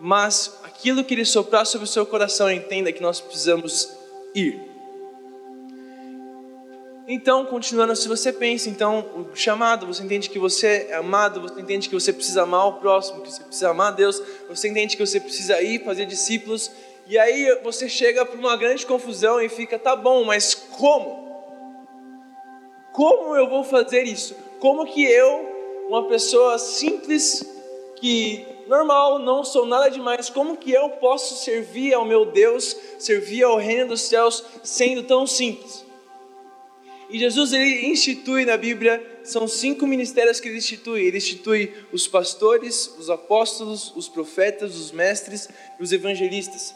mas 0.00 0.58
aquilo 0.64 1.04
que 1.04 1.14
ele 1.14 1.24
soprar 1.24 1.66
sobre 1.66 1.84
o 1.84 1.88
seu 1.88 2.06
coração, 2.06 2.50
entenda 2.50 2.90
que 2.90 3.02
nós 3.02 3.20
precisamos 3.20 3.90
ir. 4.34 4.60
Então, 7.06 7.44
continuando, 7.44 7.94
se 7.94 8.08
você 8.08 8.32
pensa, 8.32 8.68
então, 8.68 9.28
o 9.32 9.36
chamado, 9.36 9.86
você 9.86 10.02
entende 10.02 10.28
que 10.28 10.38
você 10.38 10.88
é 10.90 10.94
amado, 10.94 11.40
você 11.40 11.60
entende 11.60 11.88
que 11.88 11.94
você 11.94 12.12
precisa 12.12 12.42
amar 12.42 12.66
o 12.66 12.72
próximo, 12.74 13.20
que 13.20 13.30
você 13.30 13.44
precisa 13.44 13.70
amar 13.70 13.92
Deus, 13.92 14.20
você 14.48 14.68
entende 14.68 14.96
que 14.96 15.06
você 15.06 15.20
precisa 15.20 15.60
ir 15.62 15.84
fazer 15.84 16.06
discípulos, 16.06 16.70
e 17.06 17.16
aí 17.16 17.60
você 17.62 17.88
chega 17.88 18.24
para 18.24 18.36
uma 18.36 18.56
grande 18.56 18.84
confusão 18.84 19.40
e 19.40 19.48
fica, 19.48 19.78
tá 19.78 19.94
bom, 19.94 20.24
mas 20.24 20.54
como? 20.54 21.25
Como 22.96 23.36
eu 23.36 23.46
vou 23.46 23.62
fazer 23.62 24.04
isso? 24.04 24.34
Como 24.58 24.86
que 24.86 25.04
eu, 25.04 25.84
uma 25.86 26.08
pessoa 26.08 26.58
simples, 26.58 27.44
que 27.96 28.46
normal, 28.66 29.18
não 29.18 29.44
sou 29.44 29.66
nada 29.66 29.90
demais, 29.90 30.30
como 30.30 30.56
que 30.56 30.72
eu 30.72 30.88
posso 30.88 31.44
servir 31.44 31.92
ao 31.92 32.06
meu 32.06 32.24
Deus, 32.24 32.74
servir 32.98 33.42
ao 33.42 33.58
reino 33.58 33.88
dos 33.88 34.00
céus, 34.00 34.42
sendo 34.62 35.02
tão 35.02 35.26
simples? 35.26 35.84
E 37.10 37.18
Jesus 37.18 37.52
ele 37.52 37.86
institui 37.86 38.46
na 38.46 38.56
Bíblia, 38.56 39.20
são 39.22 39.46
cinco 39.46 39.86
ministérios 39.86 40.40
que 40.40 40.48
ele 40.48 40.56
institui. 40.56 41.02
Ele 41.02 41.18
institui 41.18 41.74
os 41.92 42.08
pastores, 42.08 42.96
os 42.98 43.10
apóstolos, 43.10 43.92
os 43.94 44.08
profetas, 44.08 44.74
os 44.74 44.90
mestres 44.90 45.50
e 45.78 45.82
os 45.82 45.92
evangelistas. 45.92 46.74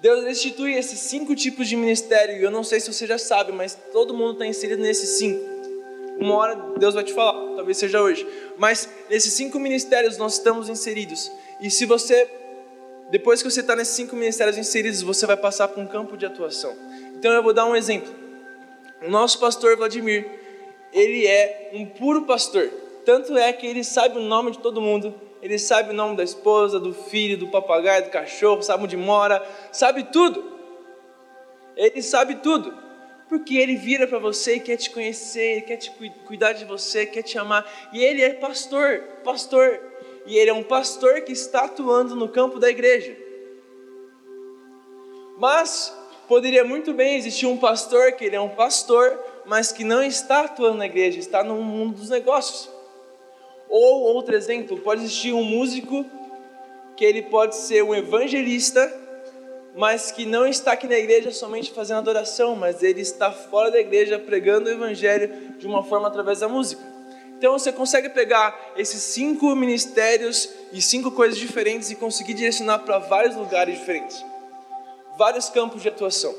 Deus 0.00 0.24
institui 0.24 0.74
esses 0.74 1.00
cinco 1.00 1.34
tipos 1.34 1.68
de 1.68 1.74
ministério, 1.74 2.36
e 2.36 2.42
eu 2.42 2.50
não 2.50 2.62
sei 2.62 2.78
se 2.78 2.92
você 2.92 3.06
já 3.06 3.18
sabe, 3.18 3.50
mas 3.50 3.76
todo 3.92 4.14
mundo 4.14 4.34
está 4.34 4.46
inserido 4.46 4.80
nesses 4.80 5.18
cinco. 5.18 5.44
uma 6.20 6.34
hora 6.36 6.54
Deus 6.78 6.94
vai 6.94 7.04
te 7.04 7.12
falar, 7.12 7.56
talvez 7.56 7.78
seja 7.78 8.00
hoje. 8.00 8.26
Mas 8.56 8.88
nesses 9.10 9.32
cinco 9.32 9.58
ministérios 9.58 10.16
nós 10.16 10.34
estamos 10.34 10.68
inseridos. 10.68 11.30
E 11.60 11.70
se 11.70 11.84
você, 11.84 12.28
depois 13.10 13.42
que 13.42 13.50
você 13.50 13.60
está 13.60 13.74
nesses 13.74 13.94
cinco 13.94 14.14
ministérios 14.14 14.56
inseridos, 14.56 15.02
você 15.02 15.26
vai 15.26 15.36
passar 15.36 15.68
por 15.68 15.82
um 15.82 15.86
campo 15.86 16.16
de 16.16 16.26
atuação. 16.26 16.76
Então 17.16 17.32
eu 17.32 17.42
vou 17.42 17.52
dar 17.52 17.66
um 17.66 17.74
exemplo. 17.74 18.12
O 19.02 19.10
nosso 19.10 19.38
pastor 19.38 19.76
Vladimir, 19.76 20.28
ele 20.92 21.26
é 21.26 21.70
um 21.74 21.86
puro 21.86 22.22
pastor. 22.22 22.68
Tanto 23.04 23.36
é 23.36 23.52
que 23.52 23.66
ele 23.66 23.82
sabe 23.82 24.18
o 24.18 24.22
nome 24.22 24.52
de 24.52 24.58
todo 24.58 24.80
mundo, 24.80 25.14
ele 25.40 25.58
sabe 25.58 25.90
o 25.90 25.94
nome 25.94 26.16
da 26.16 26.24
esposa, 26.24 26.80
do 26.80 26.92
filho, 26.92 27.38
do 27.38 27.48
papagaio, 27.48 28.04
do 28.04 28.10
cachorro, 28.10 28.62
sabe 28.62 28.84
onde 28.84 28.96
mora, 28.96 29.44
sabe 29.72 30.04
tudo. 30.04 30.44
Ele 31.76 32.02
sabe 32.02 32.36
tudo. 32.36 32.74
Porque 33.28 33.56
ele 33.56 33.76
vira 33.76 34.06
para 34.06 34.18
você 34.18 34.54
e 34.56 34.60
quer 34.60 34.76
te 34.76 34.90
conhecer, 34.90 35.62
quer 35.62 35.76
te 35.76 35.92
cuidar 36.26 36.54
de 36.54 36.64
você, 36.64 37.06
quer 37.06 37.22
te 37.22 37.38
amar. 37.38 37.64
E 37.92 38.02
ele 38.02 38.22
é 38.22 38.30
pastor, 38.30 39.00
pastor. 39.22 39.80
E 40.26 40.36
ele 40.36 40.50
é 40.50 40.54
um 40.54 40.62
pastor 40.62 41.20
que 41.20 41.32
está 41.32 41.66
atuando 41.66 42.16
no 42.16 42.28
campo 42.28 42.58
da 42.58 42.68
igreja. 42.68 43.16
Mas 45.38 45.96
poderia 46.26 46.64
muito 46.64 46.92
bem 46.92 47.16
existir 47.16 47.46
um 47.46 47.58
pastor 47.58 48.12
que 48.12 48.24
ele 48.24 48.34
é 48.34 48.40
um 48.40 48.48
pastor, 48.48 49.18
mas 49.46 49.70
que 49.70 49.84
não 49.84 50.02
está 50.02 50.46
atuando 50.46 50.78
na 50.78 50.86
igreja, 50.86 51.18
está 51.18 51.44
no 51.44 51.62
mundo 51.62 51.96
dos 51.96 52.10
negócios. 52.10 52.77
Ou 53.68 54.02
outro 54.14 54.34
exemplo, 54.34 54.78
pode 54.78 55.02
existir 55.02 55.32
um 55.32 55.44
músico 55.44 56.04
que 56.96 57.04
ele 57.04 57.22
pode 57.22 57.54
ser 57.54 57.82
um 57.84 57.94
evangelista, 57.94 58.92
mas 59.76 60.10
que 60.10 60.26
não 60.26 60.46
está 60.46 60.72
aqui 60.72 60.88
na 60.88 60.98
igreja 60.98 61.30
somente 61.30 61.70
fazendo 61.70 61.98
adoração, 61.98 62.56
mas 62.56 62.82
ele 62.82 63.00
está 63.00 63.30
fora 63.30 63.70
da 63.70 63.78
igreja 63.78 64.18
pregando 64.18 64.68
o 64.68 64.72
evangelho 64.72 65.56
de 65.58 65.66
uma 65.66 65.84
forma 65.84 66.08
através 66.08 66.40
da 66.40 66.48
música. 66.48 66.82
Então 67.38 67.52
você 67.52 67.70
consegue 67.70 68.08
pegar 68.08 68.72
esses 68.76 69.00
cinco 69.00 69.54
ministérios 69.54 70.50
e 70.72 70.82
cinco 70.82 71.12
coisas 71.12 71.38
diferentes 71.38 71.88
e 71.88 71.94
conseguir 71.94 72.34
direcionar 72.34 72.80
para 72.80 72.98
vários 72.98 73.36
lugares 73.36 73.78
diferentes, 73.78 74.24
vários 75.16 75.48
campos 75.48 75.80
de 75.80 75.88
atuação. 75.88 76.34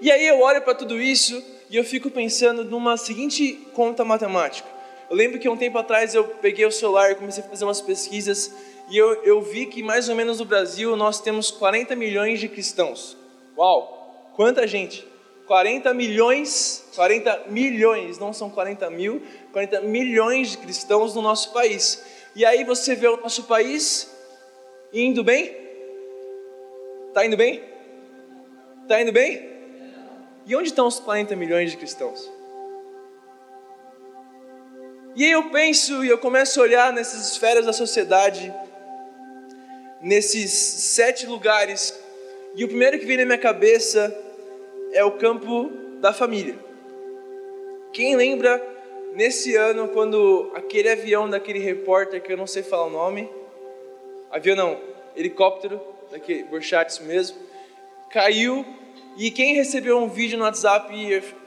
E 0.00 0.10
aí 0.10 0.26
eu 0.26 0.40
olho 0.40 0.62
para 0.62 0.74
tudo 0.74 0.98
isso 0.98 1.44
e 1.68 1.76
eu 1.76 1.84
fico 1.84 2.10
pensando 2.10 2.64
numa 2.64 2.96
seguinte 2.96 3.68
conta 3.74 4.06
matemática. 4.06 4.77
Eu 5.10 5.16
lembro 5.16 5.38
que 5.38 5.48
um 5.48 5.56
tempo 5.56 5.78
atrás 5.78 6.14
eu 6.14 6.24
peguei 6.24 6.66
o 6.66 6.70
celular 6.70 7.10
e 7.10 7.14
comecei 7.14 7.42
a 7.42 7.46
fazer 7.46 7.64
umas 7.64 7.80
pesquisas 7.80 8.52
e 8.90 8.96
eu, 8.96 9.22
eu 9.22 9.40
vi 9.40 9.66
que 9.66 9.82
mais 9.82 10.08
ou 10.08 10.14
menos 10.14 10.38
no 10.38 10.44
Brasil 10.44 10.96
nós 10.96 11.20
temos 11.20 11.50
40 11.50 11.96
milhões 11.96 12.40
de 12.40 12.48
cristãos. 12.48 13.16
Uau! 13.56 14.32
Quanta 14.34 14.66
gente! 14.66 15.06
40 15.46 15.94
milhões, 15.94 16.84
40 16.94 17.44
milhões, 17.48 18.18
não 18.18 18.34
são 18.34 18.50
40 18.50 18.90
mil, 18.90 19.22
40 19.50 19.80
milhões 19.80 20.50
de 20.50 20.58
cristãos 20.58 21.14
no 21.14 21.22
nosso 21.22 21.54
país. 21.54 22.04
E 22.36 22.44
aí 22.44 22.64
você 22.64 22.94
vê 22.94 23.08
o 23.08 23.16
nosso 23.16 23.44
país 23.44 24.14
indo 24.92 25.24
bem? 25.24 25.56
Tá 27.14 27.24
indo 27.24 27.36
bem? 27.36 27.62
Tá 28.86 29.00
indo 29.00 29.10
bem? 29.10 29.48
E 30.46 30.54
onde 30.54 30.68
estão 30.68 30.86
os 30.86 31.00
40 31.00 31.34
milhões 31.34 31.70
de 31.70 31.78
cristãos? 31.78 32.37
E 35.18 35.24
aí 35.24 35.32
eu 35.32 35.50
penso 35.50 36.04
e 36.04 36.08
eu 36.08 36.16
começo 36.16 36.60
a 36.60 36.62
olhar 36.62 36.92
nessas 36.92 37.32
esferas 37.32 37.66
da 37.66 37.72
sociedade, 37.72 38.54
nesses 40.00 40.52
sete 40.52 41.26
lugares, 41.26 41.92
e 42.54 42.64
o 42.64 42.68
primeiro 42.68 43.00
que 43.00 43.04
vem 43.04 43.16
na 43.16 43.24
minha 43.24 43.36
cabeça 43.36 44.16
é 44.92 45.02
o 45.02 45.10
campo 45.18 45.72
da 46.00 46.12
família. 46.12 46.56
Quem 47.92 48.14
lembra 48.14 48.64
nesse 49.14 49.56
ano 49.56 49.88
quando 49.88 50.52
aquele 50.54 50.88
avião 50.88 51.28
daquele 51.28 51.58
repórter 51.58 52.22
que 52.22 52.32
eu 52.32 52.36
não 52.36 52.46
sei 52.46 52.62
falar 52.62 52.86
o 52.86 52.90
nome, 52.90 53.28
avião 54.30 54.54
não, 54.54 54.80
helicóptero, 55.16 55.80
daquele 56.12 56.44
Burchats 56.44 57.00
mesmo, 57.00 57.36
caiu 58.08 58.64
e 59.16 59.32
quem 59.32 59.56
recebeu 59.56 59.98
um 59.98 60.08
vídeo 60.08 60.38
no 60.38 60.44
WhatsApp, 60.44 60.94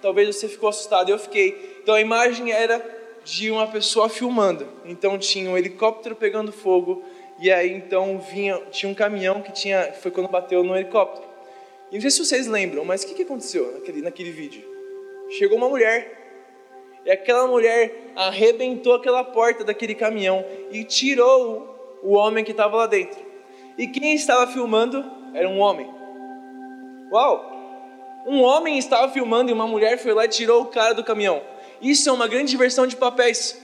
talvez 0.02 0.36
você 0.36 0.50
ficou 0.50 0.68
assustado, 0.68 1.10
eu 1.10 1.18
fiquei. 1.18 1.80
Então 1.82 1.96
a 1.96 2.02
imagem 2.02 2.52
era 2.52 3.00
de 3.24 3.52
uma 3.52 3.68
pessoa 3.68 4.10
filmando. 4.10 4.68
Então 4.86 5.18
tinha 5.18 5.50
um 5.50 5.58
helicóptero 5.58 6.16
pegando 6.16 6.52
fogo 6.52 7.04
e 7.40 7.52
aí 7.52 7.72
então 7.72 8.20
vinha 8.20 8.58
tinha 8.72 8.92
um 8.92 8.96
caminhão 8.96 9.42
que 9.42 9.52
tinha 9.52 9.94
foi 9.94 10.12
quando 10.12 10.30
bateu 10.30 10.64
no 10.64 10.76
helicóptero. 10.76 11.28
E 11.92 11.96
não 11.96 12.02
sei 12.02 12.12
se 12.12 12.26
vocês 12.26 12.48
lembram, 12.48 12.86
mas 12.86 13.04
o 13.04 13.08
que, 13.08 13.14
que 13.14 13.24
aconteceu 13.24 13.74
naquele, 13.74 14.02
naquele 14.02 14.32
vídeo? 14.32 14.64
Chegou 15.30 15.58
uma 15.58 15.68
mulher 15.68 16.20
e 17.06 17.12
aquela 17.12 17.48
mulher 17.48 18.12
arrebentou 18.16 18.94
aquela 18.94 19.24
porta 19.24 19.64
daquele 19.64 19.96
caminhão 19.96 20.46
e 20.72 20.84
tirou 20.84 22.00
o 22.04 22.14
homem 22.14 22.44
que 22.44 22.52
estava 22.52 22.78
lá 22.78 22.88
dentro. 22.88 23.20
E 23.78 23.88
quem 23.88 24.14
estava 24.14 24.52
filmando 24.52 25.04
era 25.34 25.48
um 25.50 25.60
homem. 25.60 25.90
Uau! 27.12 27.50
Um 28.26 28.42
homem 28.42 28.78
estava 28.78 29.12
filmando 29.12 29.50
e 29.50 29.54
uma 29.54 29.68
mulher 29.68 29.98
foi 29.98 30.14
lá 30.14 30.26
e 30.26 30.30
tirou 30.30 30.62
o 30.62 30.68
cara 30.68 30.94
do 30.94 31.04
caminhão. 31.04 31.42
Isso 31.82 32.10
é 32.10 32.12
uma 32.12 32.28
grande 32.28 32.54
inversão 32.54 32.86
de 32.86 32.96
papéis. 32.96 33.60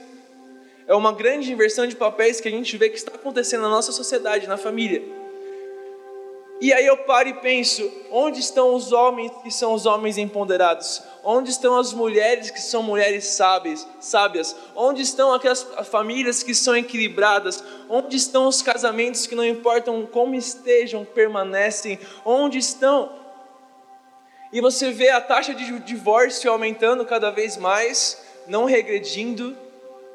É 0.86 0.94
uma 0.94 1.12
grande 1.12 1.52
inversão 1.52 1.86
de 1.86 1.94
papéis 1.94 2.40
que 2.40 2.48
a 2.48 2.50
gente 2.50 2.76
vê 2.76 2.88
que 2.88 2.96
está 2.96 3.14
acontecendo 3.14 3.62
na 3.62 3.68
nossa 3.68 3.92
sociedade, 3.92 4.46
na 4.46 4.56
família. 4.56 5.02
E 6.60 6.72
aí 6.72 6.86
eu 6.86 6.96
paro 6.96 7.28
e 7.28 7.34
penso: 7.34 7.88
onde 8.10 8.40
estão 8.40 8.74
os 8.74 8.90
homens 8.90 9.30
que 9.42 9.50
são 9.50 9.74
os 9.74 9.86
homens 9.86 10.18
empoderados? 10.18 11.00
Onde 11.22 11.50
estão 11.50 11.78
as 11.78 11.92
mulheres 11.92 12.50
que 12.50 12.60
são 12.60 12.82
mulheres 12.82 13.24
sábias? 13.26 13.86
sábias? 14.00 14.56
Onde 14.74 15.02
estão 15.02 15.32
aquelas 15.32 15.62
famílias 15.84 16.42
que 16.42 16.54
são 16.54 16.76
equilibradas? 16.76 17.62
Onde 17.88 18.16
estão 18.16 18.48
os 18.48 18.62
casamentos 18.62 19.26
que 19.26 19.36
não 19.36 19.44
importam 19.44 20.04
como 20.06 20.34
estejam, 20.34 21.04
permanecem? 21.04 21.98
Onde 22.24 22.58
estão 22.58 23.12
e 24.52 24.60
você 24.60 24.90
vê 24.90 25.10
a 25.10 25.20
taxa 25.20 25.54
de 25.54 25.78
divórcio 25.80 26.50
aumentando 26.50 27.04
cada 27.04 27.30
vez 27.30 27.56
mais, 27.56 28.22
não 28.46 28.64
regredindo. 28.64 29.56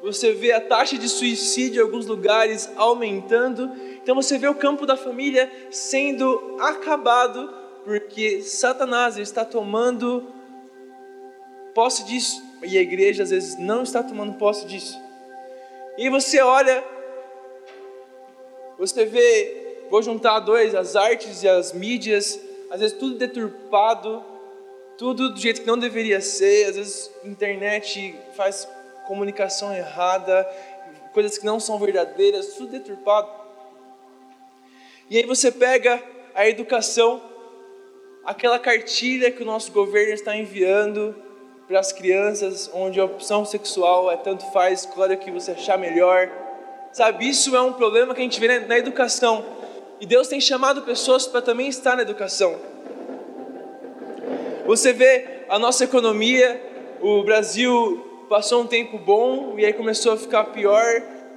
Você 0.02 0.32
vê 0.32 0.52
a 0.52 0.60
taxa 0.60 0.98
de 0.98 1.08
suicídio 1.08 1.80
em 1.80 1.84
alguns 1.84 2.06
lugares 2.06 2.68
aumentando. 2.76 3.70
Então 4.02 4.14
você 4.14 4.36
vê 4.36 4.48
o 4.48 4.54
campo 4.54 4.86
da 4.86 4.96
família 4.96 5.50
sendo 5.70 6.56
acabado 6.60 7.64
porque 7.84 8.42
Satanás 8.42 9.18
está 9.18 9.44
tomando 9.44 10.32
posse 11.74 12.04
disso 12.04 12.42
e 12.62 12.78
a 12.78 12.80
igreja 12.80 13.22
às 13.22 13.30
vezes 13.30 13.58
não 13.58 13.82
está 13.82 14.02
tomando 14.02 14.34
posse 14.34 14.66
disso. 14.66 14.98
E 15.96 16.08
você 16.08 16.40
olha, 16.40 16.82
você 18.78 19.04
vê, 19.04 19.84
vou 19.90 20.02
juntar 20.02 20.40
dois, 20.40 20.74
as 20.74 20.96
artes 20.96 21.42
e 21.42 21.48
as 21.48 21.72
mídias 21.72 22.40
às 22.74 22.80
vezes 22.80 22.98
tudo 22.98 23.14
deturpado, 23.14 24.20
tudo 24.98 25.32
do 25.32 25.40
jeito 25.40 25.60
que 25.60 25.66
não 25.66 25.78
deveria 25.78 26.20
ser, 26.20 26.70
às 26.70 26.76
vezes 26.76 27.10
internet 27.22 28.18
faz 28.36 28.68
comunicação 29.06 29.72
errada, 29.72 30.44
coisas 31.12 31.38
que 31.38 31.46
não 31.46 31.60
são 31.60 31.78
verdadeiras, 31.78 32.54
tudo 32.54 32.72
deturpado. 32.72 33.30
E 35.08 35.16
aí 35.16 35.24
você 35.24 35.52
pega 35.52 36.02
a 36.34 36.48
educação, 36.48 37.22
aquela 38.24 38.58
cartilha 38.58 39.30
que 39.30 39.44
o 39.44 39.46
nosso 39.46 39.70
governo 39.70 40.12
está 40.12 40.36
enviando 40.36 41.14
para 41.68 41.78
as 41.78 41.92
crianças, 41.92 42.68
onde 42.74 42.98
a 42.98 43.04
opção 43.04 43.44
sexual 43.44 44.10
é 44.10 44.16
tanto 44.16 44.50
faz, 44.50 44.80
escolhe 44.80 45.14
o 45.14 45.18
que 45.18 45.30
você 45.30 45.52
achar 45.52 45.78
melhor. 45.78 46.28
Sabe, 46.92 47.28
isso 47.28 47.54
é 47.54 47.60
um 47.60 47.72
problema 47.72 48.16
que 48.16 48.20
a 48.20 48.24
gente 48.24 48.40
vê 48.40 48.58
na 48.58 48.76
educação. 48.76 49.63
E 50.04 50.06
Deus 50.06 50.28
tem 50.28 50.38
chamado 50.38 50.82
pessoas 50.82 51.26
para 51.26 51.40
também 51.40 51.66
estar 51.66 51.96
na 51.96 52.02
educação. 52.02 52.60
Você 54.66 54.92
vê 54.92 55.46
a 55.48 55.58
nossa 55.58 55.84
economia, 55.84 56.60
o 57.00 57.22
Brasil 57.22 58.26
passou 58.28 58.64
um 58.64 58.66
tempo 58.66 58.98
bom 58.98 59.54
e 59.56 59.64
aí 59.64 59.72
começou 59.72 60.12
a 60.12 60.18
ficar 60.18 60.44
pior. 60.44 60.84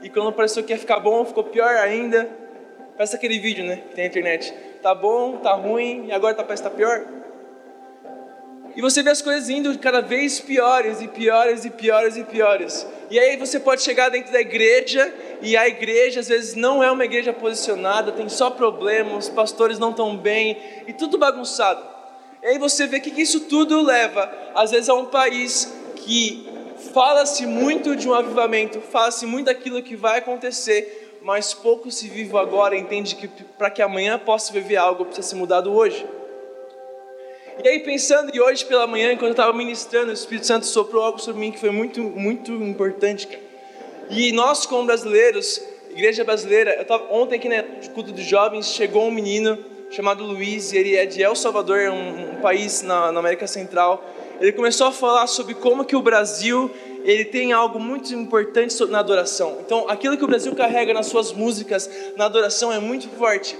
E 0.03 0.09
quando 0.09 0.33
pareceu 0.33 0.65
que 0.65 0.73
ia 0.73 0.77
ficar 0.77 0.99
bom, 0.99 1.23
ficou 1.23 1.45
pior 1.45 1.77
ainda. 1.77 2.29
Parece 2.97 3.15
aquele 3.15 3.39
vídeo, 3.39 3.63
né? 3.63 3.77
Que 3.87 3.95
tem 3.95 4.03
na 4.03 4.09
internet. 4.09 4.53
Tá 4.83 4.93
bom, 4.93 5.37
tá 5.37 5.53
ruim 5.53 6.07
e 6.07 6.11
agora 6.11 6.33
tá, 6.33 6.43
parece 6.43 6.61
que 6.61 6.69
tá 6.69 6.75
pior. 6.75 7.05
E 8.75 8.81
você 8.81 9.01
vê 9.01 9.11
as 9.11 9.21
coisas 9.21 9.49
indo 9.49 9.79
cada 9.79 10.01
vez 10.01 10.41
piores 10.41 11.01
e 11.01 11.07
piores 11.07 11.63
e 11.63 11.69
piores 11.69 12.17
e 12.17 12.23
piores. 12.25 12.85
E 13.09 13.17
aí 13.17 13.37
você 13.37 13.61
pode 13.61 13.81
chegar 13.81 14.09
dentro 14.09 14.33
da 14.33 14.41
igreja 14.41 15.09
e 15.41 15.55
a 15.55 15.67
igreja 15.67 16.19
às 16.19 16.27
vezes 16.27 16.55
não 16.55 16.83
é 16.83 16.91
uma 16.91 17.05
igreja 17.05 17.31
posicionada, 17.31 18.11
tem 18.11 18.27
só 18.29 18.49
problemas, 18.49 19.29
pastores 19.29 19.79
não 19.79 19.91
estão 19.91 20.15
bem 20.15 20.57
e 20.87 20.93
tudo 20.93 21.17
bagunçado. 21.17 21.83
E 22.41 22.47
aí 22.47 22.57
você 22.57 22.87
vê 22.87 22.99
que 22.99 23.21
isso 23.21 23.41
tudo 23.41 23.81
leva 23.81 24.31
às 24.55 24.71
vezes 24.71 24.89
a 24.89 24.93
um 24.93 25.05
país 25.05 25.73
que 25.95 26.47
fala-se 26.93 27.45
muito 27.45 27.95
de 27.95 28.07
um 28.07 28.13
avivamento, 28.13 28.79
fala-se 28.81 29.25
muito 29.25 29.47
daquilo 29.47 29.81
que 29.81 29.95
vai 29.95 30.19
acontecer, 30.19 31.19
mas 31.21 31.53
pouco 31.53 31.91
se 31.91 32.07
vive 32.07 32.35
agora, 32.37 32.75
entende 32.75 33.15
que 33.15 33.27
para 33.27 33.69
que 33.69 33.81
amanhã 33.81 34.17
possa 34.17 34.53
viver 34.53 34.77
algo 34.77 35.05
precisa 35.05 35.27
ser 35.27 35.35
mudado 35.35 35.73
hoje. 35.73 36.05
E 37.63 37.67
aí 37.67 37.79
pensando, 37.79 38.31
e 38.35 38.39
hoje 38.39 38.63
pela 38.65 38.85
manhã, 38.85 39.11
enquanto 39.11 39.29
eu 39.29 39.31
estava 39.31 39.51
ministrando, 39.51 40.11
o 40.11 40.13
Espírito 40.13 40.45
Santo 40.45 40.65
soprou 40.67 41.03
algo 41.03 41.19
sobre 41.19 41.41
mim 41.41 41.51
que 41.51 41.59
foi 41.59 41.71
muito, 41.71 42.01
muito 42.03 42.51
importante, 42.53 43.25
cara. 43.25 43.46
E 44.09 44.31
nós, 44.31 44.65
como 44.65 44.85
brasileiros, 44.85 45.61
igreja 45.91 46.23
brasileira, 46.23 46.75
eu 46.77 46.85
tava, 46.85 47.07
ontem 47.11 47.35
aqui 47.35 47.49
no 47.49 47.89
culto 47.93 48.11
dos 48.11 48.23
jovens, 48.23 48.67
chegou 48.67 49.07
um 49.07 49.11
menino 49.11 49.57
chamado 49.89 50.23
Luiz, 50.23 50.71
e 50.71 50.77
ele 50.77 50.95
é 50.95 51.05
de 51.05 51.21
El 51.21 51.35
Salvador, 51.35 51.89
um, 51.89 52.31
um 52.31 52.41
país 52.41 52.81
na, 52.81 53.11
na 53.11 53.19
América 53.19 53.47
Central. 53.47 54.03
Ele 54.39 54.51
começou 54.51 54.87
a 54.87 54.91
falar 54.91 55.27
sobre 55.27 55.55
como 55.55 55.83
que 55.83 55.95
o 55.95 56.01
Brasil 56.01 56.71
ele 57.03 57.25
tem 57.25 57.53
algo 57.53 57.79
muito 57.79 58.13
importante 58.13 58.75
na 58.85 58.99
adoração. 58.99 59.57
Então, 59.65 59.85
aquilo 59.89 60.17
que 60.17 60.23
o 60.23 60.27
Brasil 60.27 60.53
carrega 60.55 60.93
nas 60.93 61.07
suas 61.07 61.31
músicas, 61.31 61.89
na 62.15 62.25
adoração, 62.25 62.71
é 62.71 62.79
muito 62.79 63.09
forte. 63.17 63.57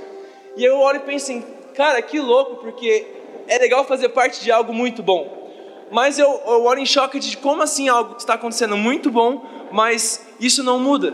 E 0.56 0.64
eu 0.64 0.78
olho 0.78 0.98
e 0.98 1.00
penso 1.00 1.32
assim, 1.32 1.44
cara, 1.74 2.02
que 2.02 2.20
louco, 2.20 2.58
porque 2.58 3.08
é 3.48 3.58
legal 3.58 3.86
fazer 3.86 4.10
parte 4.10 4.44
de 4.44 4.52
algo 4.52 4.74
muito 4.74 5.02
bom. 5.02 5.50
Mas 5.90 6.20
eu, 6.20 6.42
eu 6.46 6.64
olho 6.66 6.80
em 6.80 6.86
choque 6.86 7.20
de 7.20 7.38
como 7.38 7.62
assim 7.64 7.88
algo 7.88 8.18
está 8.18 8.34
acontecendo 8.34 8.76
muito 8.76 9.10
bom, 9.10 9.46
mas 9.72 10.26
isso 10.40 10.64
não 10.64 10.80
muda. 10.80 11.14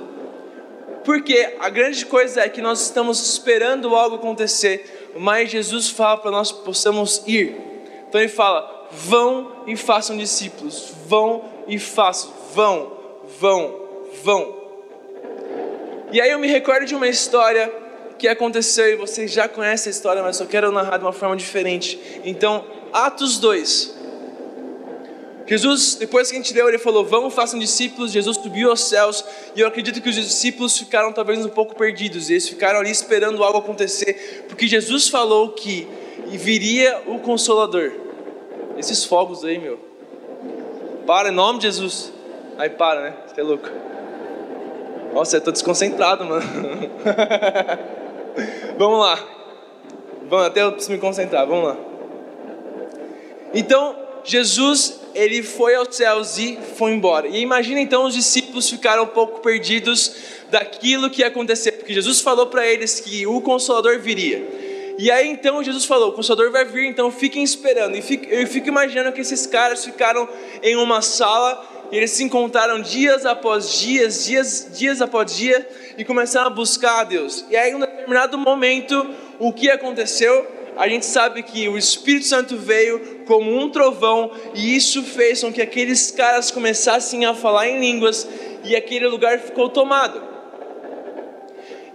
Porque 1.04 1.56
a 1.60 1.70
grande 1.70 2.06
coisa 2.06 2.42
é 2.42 2.50
que 2.50 2.62
nós 2.62 2.82
estamos 2.82 3.22
esperando 3.22 3.94
algo 3.96 4.16
acontecer, 4.16 5.12
mas 5.18 5.52
Jesus 5.52 5.90
fala 5.90 6.18
para 6.18 6.32
nós 6.32 6.52
possamos 6.52 7.22
ir. 7.28 7.56
Então 8.08 8.22
ele 8.22 8.30
fala: 8.30 8.88
vão 8.92 9.64
e 9.68 9.76
façam 9.76 10.18
discípulos, 10.18 10.94
vão 11.08 11.44
e 11.68 11.78
façam, 11.78 12.32
vão, 12.54 12.94
vão, 13.40 13.82
vão. 14.24 14.64
E 16.12 16.22
aí 16.22 16.30
eu 16.30 16.40
me 16.40 16.48
recordo 16.48 16.86
de 16.86 16.96
uma 16.96 17.08
história 17.08 17.72
que 18.18 18.28
aconteceu 18.28 18.88
e 18.88 18.96
vocês 18.96 19.32
já 19.32 19.48
conhecem 19.48 19.90
a 19.90 19.94
história, 19.94 20.22
mas 20.22 20.40
eu 20.40 20.48
quero 20.48 20.72
narrar 20.72 20.98
de 20.98 21.04
uma 21.04 21.12
forma 21.12 21.36
diferente. 21.36 22.00
Então, 22.24 22.64
Atos 22.94 23.40
2. 23.40 24.03
Jesus, 25.46 25.96
depois 25.96 26.30
que 26.30 26.36
a 26.36 26.40
gente 26.40 26.54
leu, 26.54 26.70
ele 26.70 26.78
falou: 26.78 27.04
Vamos, 27.04 27.34
façam 27.34 27.60
discípulos. 27.60 28.12
Jesus 28.12 28.38
subiu 28.38 28.70
aos 28.70 28.82
céus. 28.82 29.26
E 29.56 29.62
eu 29.62 29.68
acredito 29.68 30.02
que 30.02 30.10
os 30.10 30.16
discípulos 30.16 30.78
ficaram 30.78 31.12
talvez 31.12 31.46
um 31.46 31.50
pouco 31.50 31.76
perdidos. 31.76 32.30
Eles 32.30 32.48
ficaram 32.48 32.80
ali 32.80 32.92
esperando 32.92 33.44
algo 33.44 33.60
acontecer. 33.60 34.46
Porque 34.48 34.68
Jesus 34.68 35.10
falou 35.10 35.50
que 35.50 35.88
viria 36.28 37.02
o 37.06 37.20
Consolador. 37.20 37.92
Esses 38.78 39.04
fogos 39.04 39.44
aí, 39.44 39.60
meu. 39.60 39.78
Para, 41.06 41.30
em 41.30 41.34
nome 41.34 41.60
de 41.60 41.66
Jesus. 41.66 42.14
Aí 42.58 42.70
para, 42.70 43.02
né? 43.02 43.14
Você 43.28 43.42
é 43.42 43.44
louco. 43.44 43.70
Nossa, 45.14 45.38
eu 45.38 45.42
tô 45.42 45.52
desconcentrado, 45.52 46.26
mano. 46.26 46.44
Vamos 48.78 49.00
lá. 49.00 49.20
Vamos, 50.28 50.48
até 50.48 50.64
eu 50.64 50.72
preciso 50.72 50.94
me 50.94 50.98
concentrar. 50.98 51.46
Vamos 51.46 51.68
lá. 51.68 51.78
Então, 53.54 53.96
Jesus, 54.24 55.03
ele 55.14 55.44
foi 55.44 55.76
aos 55.76 55.96
céus 55.96 56.38
e 56.38 56.58
foi 56.78 56.92
embora. 56.92 57.28
E 57.28 57.40
imagina 57.40 57.80
então 57.80 58.06
os 58.06 58.14
discípulos 58.14 58.70
ficaram 58.70 59.04
um 59.04 59.08
pouco 59.08 59.42
perdidos 59.42 60.16
daquilo 60.50 61.10
que 61.10 61.22
ia 61.22 61.28
acontecer, 61.28 61.74
porque 61.74 61.94
Jesus 61.94 62.22
falou 62.22 62.48
para 62.48 62.66
eles 62.66 63.00
que 63.00 63.26
o 63.26 63.42
Consolador 63.42 64.00
viria. 64.00 64.46
E 64.98 65.10
aí 65.10 65.28
então 65.30 65.64
Jesus 65.64 65.86
falou: 65.86 66.10
o 66.10 66.14
Consolador 66.14 66.52
vai 66.52 66.66
vir, 66.66 66.86
então 66.86 67.12
fiquem 67.12 67.44
esperando. 67.44 67.96
E 67.96 68.02
fico, 68.02 68.26
eu 68.26 68.46
fico 68.48 68.68
imaginando 68.68 69.12
que 69.12 69.22
esses 69.22 69.46
caras 69.46 69.84
ficaram 69.84 70.28
em 70.62 70.76
uma 70.76 71.02
sala, 71.02 71.66
e 71.92 71.98
eles 71.98 72.12
se 72.12 72.24
encontraram 72.24 72.82
dias 72.82 73.26
após 73.26 73.80
dias, 73.80 74.26
dias, 74.26 74.68
dias 74.74 75.02
após 75.02 75.36
dia, 75.36 75.68
e 75.98 76.06
começaram 76.06 76.48
a 76.48 76.54
buscar 76.54 77.02
a 77.02 77.04
Deus. 77.04 77.46
E 77.50 77.56
aí, 77.56 77.72
em 77.72 77.76
um 77.76 77.80
determinado 77.80 78.38
momento, 78.38 79.08
o 79.40 79.52
que 79.52 79.70
aconteceu? 79.70 80.63
A 80.76 80.88
gente 80.88 81.06
sabe 81.06 81.44
que 81.44 81.68
o 81.68 81.78
Espírito 81.78 82.26
Santo 82.26 82.58
veio 82.58 83.24
como 83.26 83.56
um 83.56 83.70
trovão, 83.70 84.32
e 84.56 84.76
isso 84.76 85.04
fez 85.04 85.42
com 85.42 85.54
que 85.54 85.62
aqueles 85.62 86.12
caras 86.12 86.50
começassem 86.50 87.26
a 87.26 87.34
falar 87.34 87.70
em 87.70 87.80
línguas, 87.80 88.28
e 88.64 88.76
aquele 88.76 89.08
lugar 89.08 89.40
ficou 89.40 89.70
tomado. 89.70 90.22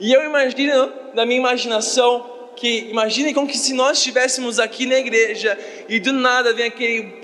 E 0.00 0.12
eu 0.12 0.24
imagino, 0.24 0.92
na 1.14 1.26
minha 1.26 1.40
imaginação, 1.40 2.38
que 2.54 2.88
imaginem 2.90 3.32
como 3.32 3.46
que 3.46 3.56
se 3.56 3.72
nós 3.72 3.98
estivéssemos 3.98 4.58
aqui 4.58 4.84
na 4.84 4.96
igreja 4.96 5.56
e 5.88 6.00
do 6.00 6.12
nada 6.12 6.52
vem 6.52 6.66
aquele 6.66 7.20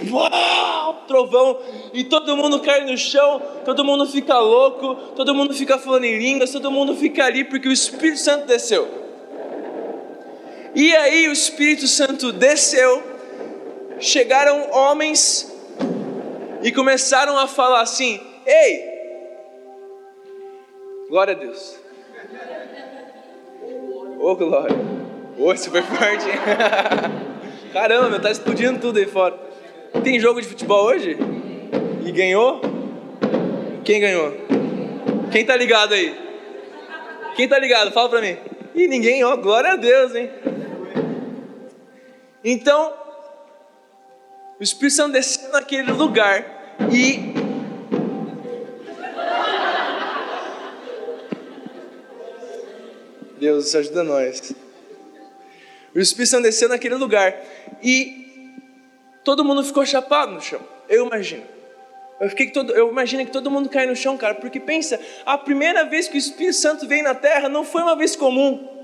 trovão 1.08 1.58
e 1.92 2.04
todo 2.04 2.36
mundo 2.36 2.60
cai 2.60 2.84
no 2.84 2.96
chão, 2.96 3.42
todo 3.64 3.84
mundo 3.84 4.06
fica 4.06 4.38
louco, 4.38 4.94
todo 5.16 5.34
mundo 5.34 5.52
fica 5.52 5.76
falando 5.76 6.04
em 6.04 6.18
línguas, 6.18 6.52
todo 6.52 6.70
mundo 6.70 6.94
fica 6.94 7.24
ali 7.24 7.44
porque 7.44 7.68
o 7.68 7.72
Espírito 7.72 8.20
Santo 8.20 8.46
desceu. 8.46 9.03
E 10.74 10.94
aí 10.96 11.28
o 11.28 11.32
Espírito 11.32 11.87
Santo 11.87 12.32
desceu, 12.32 13.02
chegaram 14.00 14.70
homens 14.72 15.52
e 16.62 16.72
começaram 16.72 17.38
a 17.38 17.46
falar 17.46 17.80
assim: 17.82 18.20
Ei, 18.44 18.84
glória 21.08 21.34
a 21.34 21.38
Deus. 21.38 21.78
Oh, 24.18 24.34
glória. 24.34 24.76
Oi, 25.38 25.56
super 25.56 25.82
forte. 25.82 26.26
Caramba, 27.72 28.08
meu, 28.08 28.20
tá 28.20 28.30
explodindo 28.30 28.80
tudo 28.80 28.98
aí 28.98 29.06
fora. 29.06 29.38
Tem 30.02 30.18
jogo 30.18 30.40
de 30.40 30.48
futebol 30.48 30.87
hoje? 30.87 31.16
E 32.04 32.10
ganhou? 32.10 32.60
Quem 33.84 34.00
ganhou? 34.00 34.32
Quem 35.30 35.44
tá 35.44 35.56
ligado 35.56 35.94
aí? 35.94 36.18
Quem 37.37 37.46
tá 37.46 37.58
ligado? 37.58 37.92
Fala 37.92 38.08
pra 38.08 38.20
mim. 38.20 38.37
E 38.74 38.88
ninguém, 38.88 39.22
ó, 39.22 39.37
glória 39.37 39.72
a 39.72 39.76
Deus, 39.76 40.14
hein? 40.14 40.30
Então, 42.42 42.92
o 44.58 44.62
Espírito 44.62 44.96
Santo 44.96 45.12
desceu 45.12 45.50
naquele 45.52 45.92
lugar 45.92 46.76
e 46.92 47.32
Deus 53.38 53.74
ajuda 53.74 54.02
nós. 54.02 54.52
O 55.94 56.00
Espírito 56.00 56.30
Santo 56.30 56.42
desceu 56.42 56.68
naquele 56.68 56.96
lugar 56.96 57.40
e 57.82 58.52
todo 59.22 59.44
mundo 59.44 59.62
ficou 59.62 59.87
chapado 59.87 60.32
no 60.32 60.40
chão. 60.40 60.60
Eu 60.88 61.06
imagino. 61.06 61.53
Eu, 62.20 62.29
fiquei 62.31 62.50
todo, 62.50 62.72
eu 62.72 62.90
imagino 62.90 63.24
que 63.24 63.33
todo 63.33 63.50
mundo 63.50 63.68
cai 63.68 63.87
no 63.87 63.96
chão, 63.96 64.16
cara, 64.16 64.35
porque 64.35 64.61
pensa, 64.61 65.00
a 65.27 65.37
primeira 65.37 65.85
vez 65.85 66.09
que 66.09 66.16
o 66.16 66.18
Espírito 66.18 66.57
Santo 66.57 66.87
veio 66.87 67.03
na 67.03 67.14
terra 67.14 67.48
não 67.48 67.64
foi 67.64 67.83
uma 67.83 67.96
vez 67.96 68.14
comum. 68.14 68.74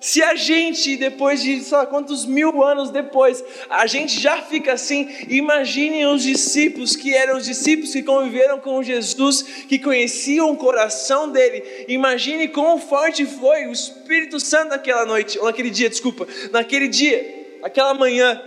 Se 0.00 0.22
a 0.22 0.36
gente, 0.36 0.96
depois 0.96 1.42
de 1.42 1.60
sei 1.60 1.76
lá 1.76 1.84
quantos 1.84 2.24
mil 2.24 2.62
anos 2.62 2.90
depois, 2.90 3.42
a 3.68 3.84
gente 3.86 4.20
já 4.20 4.40
fica 4.40 4.72
assim, 4.72 5.08
imaginem 5.28 6.06
os 6.06 6.22
discípulos 6.22 6.94
que 6.94 7.14
eram 7.14 7.36
os 7.36 7.44
discípulos 7.44 7.92
que 7.92 8.02
conviveram 8.02 8.60
com 8.60 8.80
Jesus, 8.80 9.42
que 9.68 9.78
conheciam 9.78 10.52
o 10.52 10.56
coração 10.56 11.30
dele. 11.30 11.86
Imagine 11.88 12.46
quão 12.46 12.78
forte 12.78 13.26
foi 13.26 13.66
o 13.66 13.72
Espírito 13.72 14.38
Santo 14.38 14.70
naquela 14.70 15.04
noite, 15.04 15.36
ou 15.38 15.46
naquele 15.46 15.70
dia, 15.70 15.90
desculpa, 15.90 16.28
naquele 16.52 16.86
dia, 16.86 17.58
aquela 17.62 17.92
manhã. 17.92 18.40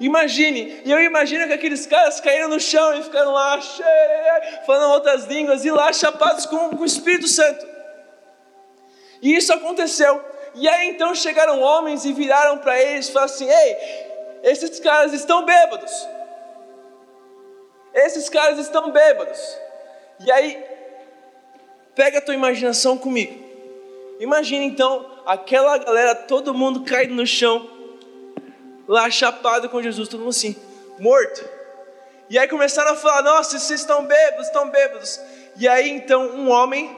Imagine, 0.00 0.82
e 0.84 0.90
eu 0.90 1.00
imagino 1.00 1.46
que 1.46 1.52
aqueles 1.52 1.86
caras 1.86 2.20
caíram 2.20 2.48
no 2.48 2.58
chão 2.58 2.98
e 2.98 3.02
ficaram 3.02 3.30
lá, 3.32 3.60
falando 4.66 4.92
outras 4.92 5.24
línguas, 5.26 5.64
e 5.64 5.70
lá 5.70 5.92
chapados 5.92 6.46
com, 6.46 6.70
com 6.70 6.82
o 6.82 6.84
Espírito 6.84 7.28
Santo. 7.28 7.64
E 9.22 9.36
isso 9.36 9.52
aconteceu. 9.52 10.22
E 10.54 10.68
aí 10.68 10.88
então 10.88 11.14
chegaram 11.14 11.60
homens 11.60 12.04
e 12.04 12.12
viraram 12.12 12.58
para 12.58 12.80
eles 12.80 13.08
e 13.08 13.12
falaram 13.12 13.32
assim: 13.32 13.48
Ei, 13.48 13.76
esses 14.42 14.78
caras 14.80 15.12
estão 15.12 15.44
bêbados. 15.44 15.92
Esses 17.94 18.28
caras 18.28 18.58
estão 18.58 18.90
bêbados. 18.90 19.40
E 20.24 20.30
aí, 20.30 20.62
pega 21.94 22.18
a 22.18 22.20
tua 22.20 22.34
imaginação 22.34 22.98
comigo. 22.98 23.42
Imagina 24.20 24.64
então 24.64 25.10
aquela 25.24 25.78
galera, 25.78 26.14
todo 26.14 26.52
mundo 26.52 26.82
caído 26.84 27.14
no 27.14 27.26
chão, 27.26 27.68
lá 28.86 29.10
chapado 29.10 29.68
com 29.68 29.82
Jesus, 29.82 30.08
todo 30.08 30.20
mundo 30.20 30.30
assim, 30.30 30.56
morto. 30.98 31.44
E 32.28 32.38
aí 32.38 32.48
começaram 32.48 32.92
a 32.92 32.96
falar: 32.96 33.22
Nossa, 33.22 33.58
vocês 33.58 33.80
estão 33.80 34.04
bêbados, 34.04 34.46
estão 34.46 34.70
bêbados. 34.70 35.20
E 35.56 35.68
aí 35.68 35.90
então 35.90 36.30
um 36.36 36.50
homem, 36.50 36.94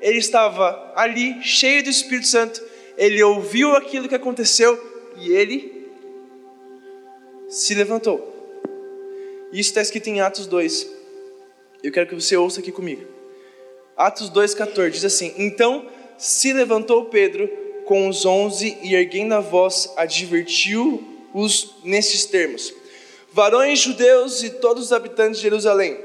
ele 0.00 0.18
estava 0.18 0.92
ali, 0.94 1.42
cheio 1.42 1.82
do 1.82 1.90
Espírito 1.90 2.28
Santo, 2.28 2.62
ele 2.96 3.22
ouviu 3.22 3.74
aquilo 3.74 4.08
que 4.08 4.14
aconteceu 4.14 4.78
e 5.16 5.32
ele 5.32 5.90
se 7.48 7.74
levantou. 7.74 8.34
Isso 9.52 9.70
está 9.70 9.80
escrito 9.80 10.08
em 10.08 10.20
Atos 10.20 10.46
2. 10.46 10.86
Eu 11.82 11.92
quero 11.92 12.08
que 12.08 12.14
você 12.14 12.36
ouça 12.36 12.60
aqui 12.60 12.72
comigo. 12.72 13.06
Atos 13.96 14.30
2,14 14.30 14.90
diz 14.90 15.04
assim: 15.04 15.34
Então 15.38 15.86
se 16.18 16.52
levantou 16.52 17.06
Pedro 17.06 17.48
com 17.86 18.08
os 18.08 18.26
onze 18.26 18.76
e, 18.82 18.94
erguendo 18.94 19.34
a 19.34 19.40
voz, 19.40 19.92
advertiu-os 21.36 21.76
nestes 21.84 22.24
termos: 22.24 22.72
Varões 23.32 23.78
judeus 23.78 24.42
e 24.42 24.50
todos 24.50 24.86
os 24.86 24.92
habitantes 24.92 25.38
de 25.38 25.42
Jerusalém, 25.42 25.98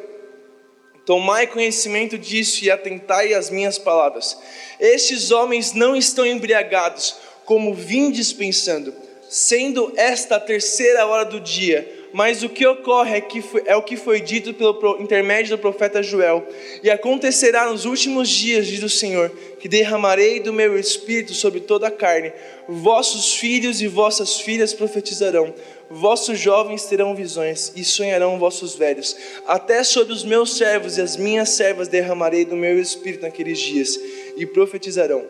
Tomai 1.03 1.47
conhecimento 1.47 2.15
disso 2.15 2.63
e 2.63 2.69
atentai 2.69 3.33
às 3.33 3.49
minhas 3.49 3.79
palavras. 3.79 4.37
Estes 4.79 5.31
homens 5.31 5.73
não 5.73 5.95
estão 5.95 6.23
embriagados, 6.23 7.15
como 7.43 7.73
vim 7.73 8.11
dispensando, 8.11 8.93
sendo 9.27 9.91
esta 9.97 10.35
a 10.35 10.39
terceira 10.39 11.05
hora 11.07 11.25
do 11.25 11.39
dia. 11.39 12.01
Mas 12.13 12.43
o 12.43 12.49
que 12.49 12.67
ocorre 12.67 13.17
é, 13.17 13.21
que 13.21 13.41
foi, 13.41 13.63
é 13.65 13.75
o 13.75 13.81
que 13.81 13.97
foi 13.97 14.21
dito 14.21 14.53
pelo 14.53 15.01
intermédio 15.01 15.57
do 15.57 15.61
profeta 15.61 16.03
Joel. 16.03 16.47
E 16.83 16.89
acontecerá 16.89 17.65
nos 17.65 17.85
últimos 17.85 18.29
dias, 18.29 18.67
diz 18.67 18.83
o 18.83 18.89
Senhor, 18.89 19.31
que 19.61 19.69
derramarei 19.69 20.39
do 20.39 20.51
meu 20.51 20.77
espírito 20.77 21.35
sobre 21.35 21.59
toda 21.59 21.87
a 21.87 21.91
carne. 21.91 22.33
Vossos 22.67 23.35
filhos 23.35 23.79
e 23.79 23.87
vossas 23.87 24.41
filhas 24.41 24.73
profetizarão. 24.73 25.53
Vossos 25.87 26.39
jovens 26.39 26.85
terão 26.85 27.15
visões 27.15 27.71
e 27.75 27.83
sonharão 27.83 28.39
vossos 28.39 28.73
velhos. 28.73 29.15
Até 29.45 29.83
sobre 29.83 30.13
os 30.13 30.23
meus 30.23 30.57
servos 30.57 30.97
e 30.97 31.01
as 31.01 31.15
minhas 31.15 31.49
servas 31.49 31.87
derramarei 31.87 32.43
do 32.43 32.55
meu 32.55 32.79
espírito 32.79 33.21
naqueles 33.21 33.59
dias 33.59 33.99
e 34.35 34.45
profetizarão. 34.47 35.23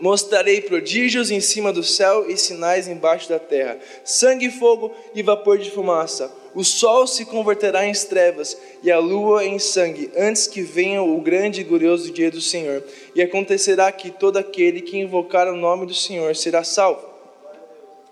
Mostrarei 0.00 0.62
prodígios 0.62 1.30
em 1.30 1.40
cima 1.40 1.72
do 1.72 1.84
céu 1.84 2.28
e 2.30 2.36
sinais 2.38 2.88
embaixo 2.88 3.28
da 3.28 3.38
terra: 3.38 3.78
sangue, 4.02 4.50
fogo 4.50 4.94
e 5.14 5.22
vapor 5.22 5.58
de 5.58 5.70
fumaça. 5.70 6.41
O 6.54 6.62
sol 6.62 7.06
se 7.06 7.24
converterá 7.24 7.86
em 7.86 7.92
trevas 7.92 8.58
e 8.82 8.90
a 8.90 8.98
lua 8.98 9.44
em 9.44 9.58
sangue, 9.58 10.10
antes 10.16 10.46
que 10.46 10.60
venha 10.62 11.02
o 11.02 11.20
grande 11.20 11.62
e 11.62 11.64
glorioso 11.64 12.12
dia 12.12 12.30
do 12.30 12.40
Senhor. 12.40 12.84
E 13.14 13.22
acontecerá 13.22 13.90
que 13.90 14.10
todo 14.10 14.36
aquele 14.36 14.82
que 14.82 14.98
invocar 14.98 15.48
o 15.48 15.56
nome 15.56 15.86
do 15.86 15.94
Senhor 15.94 16.36
será 16.36 16.62
salvo. 16.62 17.02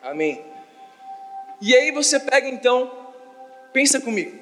Amém. 0.03 0.41
E 1.61 1.75
aí 1.75 1.91
você 1.93 2.19
pega 2.19 2.49
então, 2.49 2.91
pensa 3.73 4.01
comigo. 4.01 4.39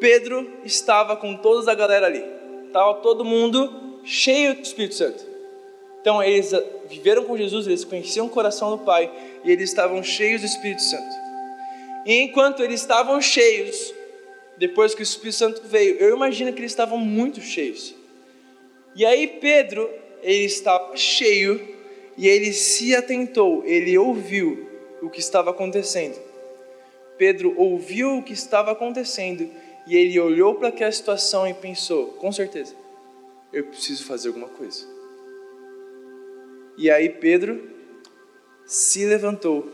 Pedro 0.00 0.50
estava 0.64 1.16
com 1.16 1.36
toda 1.36 1.70
a 1.70 1.74
galera 1.74 2.06
ali. 2.06 2.24
Estava 2.66 2.94
todo 2.94 3.24
mundo 3.24 4.00
cheio 4.02 4.54
do 4.54 4.62
Espírito 4.62 4.96
Santo. 4.96 5.24
Então 6.00 6.22
eles 6.22 6.52
viveram 6.88 7.24
com 7.24 7.36
Jesus, 7.36 7.66
eles 7.66 7.84
conheciam 7.84 8.26
o 8.26 8.30
coração 8.30 8.70
do 8.70 8.78
Pai 8.78 9.10
e 9.44 9.50
eles 9.50 9.70
estavam 9.70 10.02
cheios 10.02 10.40
do 10.40 10.46
Espírito 10.46 10.82
Santo. 10.82 11.16
E 12.06 12.14
enquanto 12.22 12.62
eles 12.62 12.80
estavam 12.80 13.20
cheios, 13.20 13.94
depois 14.56 14.94
que 14.94 15.02
o 15.02 15.04
Espírito 15.04 15.36
Santo 15.36 15.62
veio, 15.64 15.96
eu 15.96 16.14
imagino 16.14 16.52
que 16.52 16.60
eles 16.60 16.72
estavam 16.72 16.98
muito 16.98 17.40
cheios. 17.40 17.94
E 18.94 19.04
aí 19.04 19.26
Pedro, 19.26 19.88
ele 20.22 20.44
estava 20.44 20.96
cheio 20.96 21.76
e 22.16 22.28
ele 22.28 22.52
se 22.52 22.94
atentou, 22.94 23.64
ele 23.64 23.96
ouviu 23.96 24.68
o 25.02 25.08
que 25.08 25.20
estava 25.20 25.50
acontecendo. 25.50 26.20
Pedro 27.16 27.54
ouviu 27.56 28.18
o 28.18 28.22
que 28.22 28.32
estava 28.32 28.72
acontecendo 28.72 29.50
e 29.86 29.96
ele 29.96 30.18
olhou 30.18 30.54
para 30.54 30.68
aquela 30.68 30.92
situação 30.92 31.46
e 31.46 31.54
pensou, 31.54 32.08
com 32.14 32.30
certeza, 32.32 32.74
eu 33.52 33.64
preciso 33.64 34.04
fazer 34.04 34.28
alguma 34.28 34.48
coisa. 34.48 34.86
E 36.76 36.90
aí 36.90 37.08
Pedro 37.08 37.69
se 38.70 39.04
levantou 39.04 39.68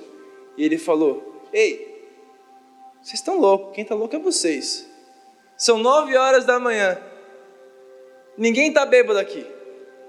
e 0.56 0.64
ele 0.64 0.78
falou: 0.78 1.44
Ei, 1.52 2.02
vocês 3.02 3.20
estão 3.20 3.38
loucos, 3.38 3.74
quem 3.74 3.82
está 3.82 3.94
louco 3.94 4.16
é 4.16 4.18
vocês. 4.18 4.88
São 5.54 5.76
nove 5.76 6.16
horas 6.16 6.46
da 6.46 6.58
manhã, 6.58 6.98
ninguém 8.38 8.68
está 8.68 8.86
bêbado 8.86 9.18
aqui, 9.18 9.46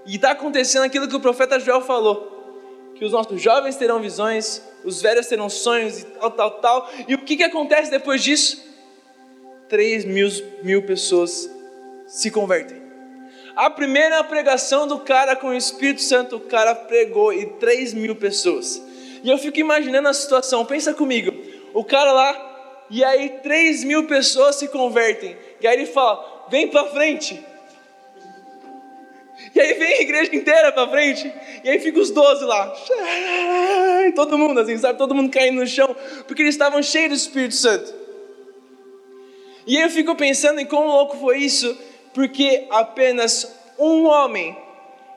e 0.05 0.15
está 0.15 0.31
acontecendo 0.31 0.83
aquilo 0.83 1.05
que 1.05 1.15
o 1.17 1.19
profeta 1.19 1.59
Joel 1.59 1.81
falou: 1.81 2.93
que 2.95 3.03
os 3.03 3.11
nossos 3.11 3.41
jovens 3.41 3.75
terão 3.75 4.01
visões, 4.01 4.63
os 4.85 5.01
velhos 5.01 5.27
terão 5.27 5.49
sonhos 5.49 5.99
e 5.99 6.05
tal, 6.05 6.31
tal, 6.31 6.51
tal. 6.61 6.89
E 7.09 7.13
o 7.13 7.25
que, 7.25 7.35
que 7.35 7.43
acontece 7.43 7.91
depois 7.91 8.23
disso? 8.23 8.65
Três 9.67 10.05
mil, 10.05 10.29
mil 10.63 10.81
pessoas 10.83 11.49
se 12.07 12.31
convertem. 12.31 12.76
A 13.57 13.71
primeira 13.71 14.23
pregação 14.23 14.85
do 14.85 14.99
cara 14.99 15.35
com 15.35 15.47
o 15.47 15.53
Espírito 15.55 16.03
Santo, 16.03 16.35
o 16.35 16.41
cara 16.41 16.75
pregou 16.75 17.33
e 17.33 17.47
3 17.53 17.95
mil 17.95 18.15
pessoas. 18.15 18.79
E 19.23 19.27
eu 19.27 19.35
fico 19.39 19.59
imaginando 19.59 20.07
a 20.07 20.13
situação, 20.13 20.63
pensa 20.63 20.93
comigo, 20.93 21.33
o 21.73 21.83
cara 21.83 22.11
lá, 22.11 22.85
e 22.87 23.03
aí 23.03 23.29
3 23.41 23.83
mil 23.83 24.05
pessoas 24.05 24.57
se 24.57 24.67
convertem. 24.67 25.35
E 25.59 25.65
aí 25.65 25.75
ele 25.75 25.87
fala: 25.87 26.45
vem 26.51 26.67
para 26.67 26.85
frente. 26.91 27.43
E 29.55 29.59
aí 29.59 29.73
vem 29.73 29.93
a 29.93 30.01
igreja 30.01 30.35
inteira 30.35 30.71
para 30.71 30.87
frente. 30.89 31.33
E 31.63 31.67
aí 31.67 31.79
fica 31.79 31.99
os 31.99 32.11
12 32.11 32.45
lá. 32.45 32.67
Todo 34.13 34.37
mundo 34.37 34.59
assim, 34.59 34.77
sabe? 34.77 34.99
Todo 34.99 35.15
mundo 35.15 35.31
caindo 35.31 35.59
no 35.61 35.65
chão. 35.65 35.95
Porque 36.27 36.43
eles 36.43 36.53
estavam 36.53 36.83
cheios 36.83 37.09
do 37.09 37.15
Espírito 37.15 37.55
Santo. 37.55 37.91
E 39.65 39.77
aí 39.77 39.83
eu 39.83 39.89
fico 39.89 40.15
pensando 40.15 40.59
em 40.59 40.65
como 40.65 40.87
louco 40.87 41.17
foi 41.17 41.39
isso 41.39 41.75
porque 42.17 42.65
apenas 42.71 43.55
um 43.77 44.05
homem, 44.07 44.57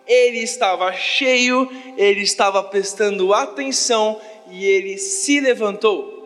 ele 0.07 0.41
estava 0.41 0.93
cheio, 0.93 1.67
ele 1.97 2.21
estava 2.21 2.63
prestando 2.63 3.33
atenção 3.33 4.21
e 4.51 4.67
ele 4.67 4.99
se 4.99 5.41
levantou. 5.41 6.21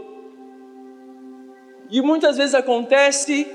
E 1.88 2.02
muitas 2.02 2.38
vezes 2.38 2.56
acontece, 2.56 3.46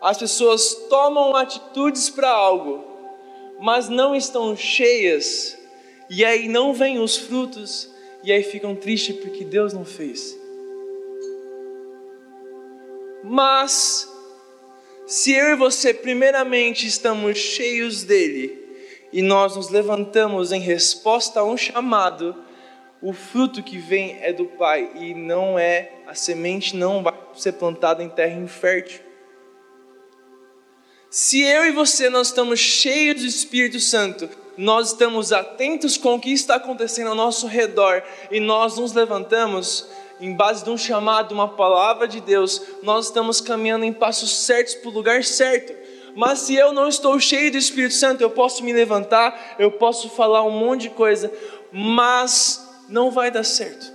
as 0.00 0.16
pessoas 0.16 0.74
tomam 0.88 1.36
atitudes 1.36 2.08
para 2.08 2.30
algo, 2.30 2.82
mas 3.60 3.90
não 3.90 4.16
estão 4.16 4.56
cheias, 4.56 5.58
e 6.08 6.24
aí 6.24 6.48
não 6.48 6.72
vêm 6.72 6.98
os 6.98 7.18
frutos, 7.18 7.92
e 8.24 8.32
aí 8.32 8.42
ficam 8.42 8.74
tristes 8.74 9.16
porque 9.16 9.44
Deus 9.44 9.74
não 9.74 9.84
fez. 9.84 10.34
Mas 13.22 14.15
se 15.06 15.32
eu 15.32 15.52
e 15.52 15.56
você, 15.56 15.94
primeiramente, 15.94 16.86
estamos 16.86 17.38
cheios 17.38 18.02
dele 18.02 18.66
e 19.12 19.22
nós 19.22 19.54
nos 19.54 19.70
levantamos 19.70 20.50
em 20.50 20.60
resposta 20.60 21.40
a 21.40 21.44
um 21.44 21.56
chamado, 21.56 22.34
o 23.00 23.12
fruto 23.12 23.62
que 23.62 23.78
vem 23.78 24.18
é 24.20 24.32
do 24.32 24.46
Pai 24.46 24.90
e 24.96 25.14
não 25.14 25.56
é, 25.56 25.92
a 26.08 26.14
semente 26.14 26.76
não 26.76 27.04
vai 27.04 27.14
ser 27.34 27.52
plantada 27.52 28.02
em 28.02 28.08
terra 28.08 28.40
infértil. 28.40 29.00
Se 31.08 31.40
eu 31.40 31.64
e 31.64 31.70
você 31.70 32.10
nós 32.10 32.28
estamos 32.28 32.58
cheios 32.58 33.22
do 33.22 33.26
Espírito 33.28 33.78
Santo, 33.78 34.28
nós 34.56 34.88
estamos 34.88 35.32
atentos 35.32 35.96
com 35.96 36.14
o 36.14 36.20
que 36.20 36.32
está 36.32 36.56
acontecendo 36.56 37.10
ao 37.10 37.14
nosso 37.14 37.46
redor 37.46 38.02
e 38.30 38.40
nós 38.40 38.76
nos 38.76 38.92
levantamos, 38.92 39.88
em 40.20 40.34
base 40.34 40.64
de 40.64 40.70
um 40.70 40.78
chamado, 40.78 41.32
uma 41.32 41.48
palavra 41.48 42.08
de 42.08 42.20
Deus, 42.20 42.62
nós 42.82 43.06
estamos 43.06 43.40
caminhando 43.40 43.84
em 43.84 43.92
passos 43.92 44.34
certos 44.36 44.74
para 44.74 44.88
o 44.88 44.92
lugar 44.92 45.24
certo. 45.24 45.74
Mas 46.14 46.40
se 46.40 46.54
eu 46.54 46.72
não 46.72 46.88
estou 46.88 47.20
cheio 47.20 47.50
do 47.50 47.58
Espírito 47.58 47.94
Santo, 47.94 48.22
eu 48.22 48.30
posso 48.30 48.64
me 48.64 48.72
levantar, 48.72 49.56
eu 49.58 49.70
posso 49.70 50.08
falar 50.08 50.42
um 50.42 50.50
monte 50.50 50.82
de 50.82 50.90
coisa, 50.90 51.30
mas 51.70 52.66
não 52.88 53.10
vai 53.10 53.30
dar 53.30 53.44
certo. 53.44 53.94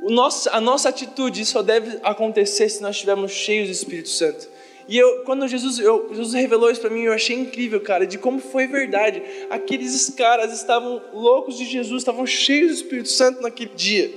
Nosso, 0.00 0.50
a 0.50 0.60
nossa 0.60 0.90
atitude 0.90 1.46
só 1.46 1.62
deve 1.62 1.98
acontecer 2.02 2.68
se 2.68 2.82
nós 2.82 2.96
estivermos 2.96 3.32
cheios 3.32 3.68
do 3.68 3.72
Espírito 3.72 4.10
Santo. 4.10 4.53
E 4.86 4.98
eu, 4.98 5.22
quando 5.24 5.48
Jesus, 5.48 5.78
eu, 5.78 6.08
Jesus 6.12 6.34
revelou 6.34 6.70
isso 6.70 6.80
para 6.80 6.90
mim, 6.90 7.02
eu 7.02 7.12
achei 7.12 7.36
incrível, 7.36 7.80
cara, 7.80 8.06
de 8.06 8.18
como 8.18 8.38
foi 8.38 8.66
verdade. 8.66 9.22
Aqueles 9.48 10.10
caras 10.10 10.52
estavam 10.52 11.00
loucos 11.12 11.56
de 11.56 11.64
Jesus, 11.64 12.02
estavam 12.02 12.26
cheios 12.26 12.68
do 12.68 12.74
Espírito 12.74 13.08
Santo 13.08 13.40
naquele 13.40 13.74
dia. 13.74 14.12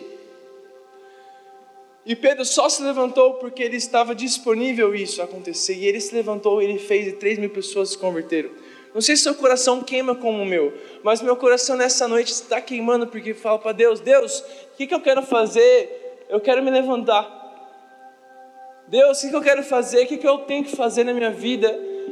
E 2.05 2.15
Pedro 2.15 2.45
só 2.45 2.69
se 2.69 2.81
levantou 2.81 3.33
porque 3.33 3.61
ele 3.61 3.75
estava 3.75 4.15
disponível 4.15 4.95
isso 4.95 5.21
acontecer. 5.21 5.73
E 5.73 5.85
ele 5.85 5.99
se 5.99 6.15
levantou, 6.15 6.61
ele 6.61 6.79
fez 6.79 7.07
e 7.07 7.11
três 7.11 7.37
mil 7.37 7.49
pessoas 7.49 7.89
se 7.89 7.97
converteram. 7.97 8.49
Não 8.93 9.01
sei 9.01 9.15
se 9.15 9.23
seu 9.23 9.35
coração 9.35 9.83
queima 9.83 10.15
como 10.15 10.41
o 10.41 10.45
meu, 10.45 10.73
mas 11.03 11.21
meu 11.21 11.35
coração 11.35 11.75
nessa 11.75 12.07
noite 12.07 12.31
está 12.31 12.61
queimando 12.61 13.07
porque 13.07 13.33
fala 13.33 13.59
para 13.59 13.73
Deus: 13.73 13.99
Deus, 13.99 14.39
o 14.39 14.77
que, 14.77 14.87
que 14.87 14.93
eu 14.93 15.01
quero 15.01 15.21
fazer? 15.21 16.25
Eu 16.29 16.39
quero 16.39 16.63
me 16.63 16.71
levantar. 16.71 17.36
Deus, 18.87 19.21
o 19.23 19.29
que 19.29 19.35
eu 19.35 19.41
quero 19.41 19.63
fazer? 19.63 20.03
O 20.03 20.07
que 20.07 20.25
eu 20.25 20.37
tenho 20.39 20.63
que 20.63 20.75
fazer 20.75 21.03
na 21.03 21.13
minha 21.13 21.31
vida? 21.31 21.67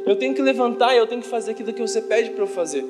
Eu 0.05 0.15
tenho 0.17 0.35
que 0.35 0.41
levantar 0.41 0.93
e 0.93 0.97
eu 0.97 1.07
tenho 1.07 1.21
que 1.21 1.27
fazer 1.27 1.51
aquilo 1.51 1.73
que 1.73 1.81
você 1.81 2.01
pede 2.01 2.31
para 2.31 2.43
eu 2.43 2.47
fazer. 2.47 2.85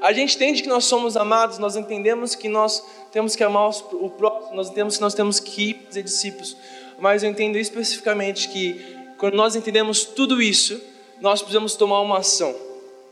A 0.00 0.12
gente 0.12 0.36
entende 0.36 0.62
que 0.62 0.68
nós 0.68 0.84
somos 0.84 1.16
amados, 1.16 1.58
nós 1.58 1.74
entendemos 1.74 2.34
que 2.34 2.48
nós 2.48 2.84
temos 3.10 3.34
que 3.34 3.42
amar 3.42 3.70
o 3.92 4.10
próximo, 4.10 4.54
nós 4.54 4.66
entendemos 4.66 4.96
que 4.96 5.02
nós 5.02 5.14
temos 5.14 5.40
que 5.40 5.74
fazer 5.86 6.02
discípulos, 6.04 6.56
mas 7.00 7.24
eu 7.24 7.30
entendo 7.30 7.56
especificamente 7.58 8.48
que 8.48 8.80
quando 9.18 9.34
nós 9.34 9.56
entendemos 9.56 10.04
tudo 10.04 10.40
isso, 10.40 10.80
nós 11.20 11.40
precisamos 11.40 11.74
tomar 11.74 12.00
uma 12.00 12.18
ação, 12.18 12.54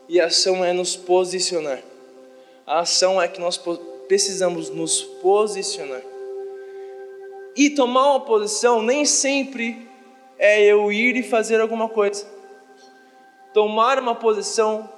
e 0.08 0.20
a 0.20 0.26
ação 0.26 0.64
é 0.64 0.72
nos 0.72 0.94
posicionar. 0.94 1.82
A 2.64 2.80
ação 2.80 3.20
é 3.20 3.26
que 3.26 3.40
nós 3.40 3.60
precisamos 4.06 4.70
nos 4.70 5.02
posicionar. 5.02 6.02
E 7.56 7.70
tomar 7.70 8.10
uma 8.10 8.20
posição 8.20 8.82
nem 8.82 9.04
sempre 9.06 9.88
é 10.38 10.62
eu 10.62 10.92
ir 10.92 11.16
e 11.16 11.22
fazer 11.22 11.60
alguma 11.60 11.88
coisa. 11.88 12.26
Tomar 13.54 13.98
uma 13.98 14.14
posição 14.14 14.88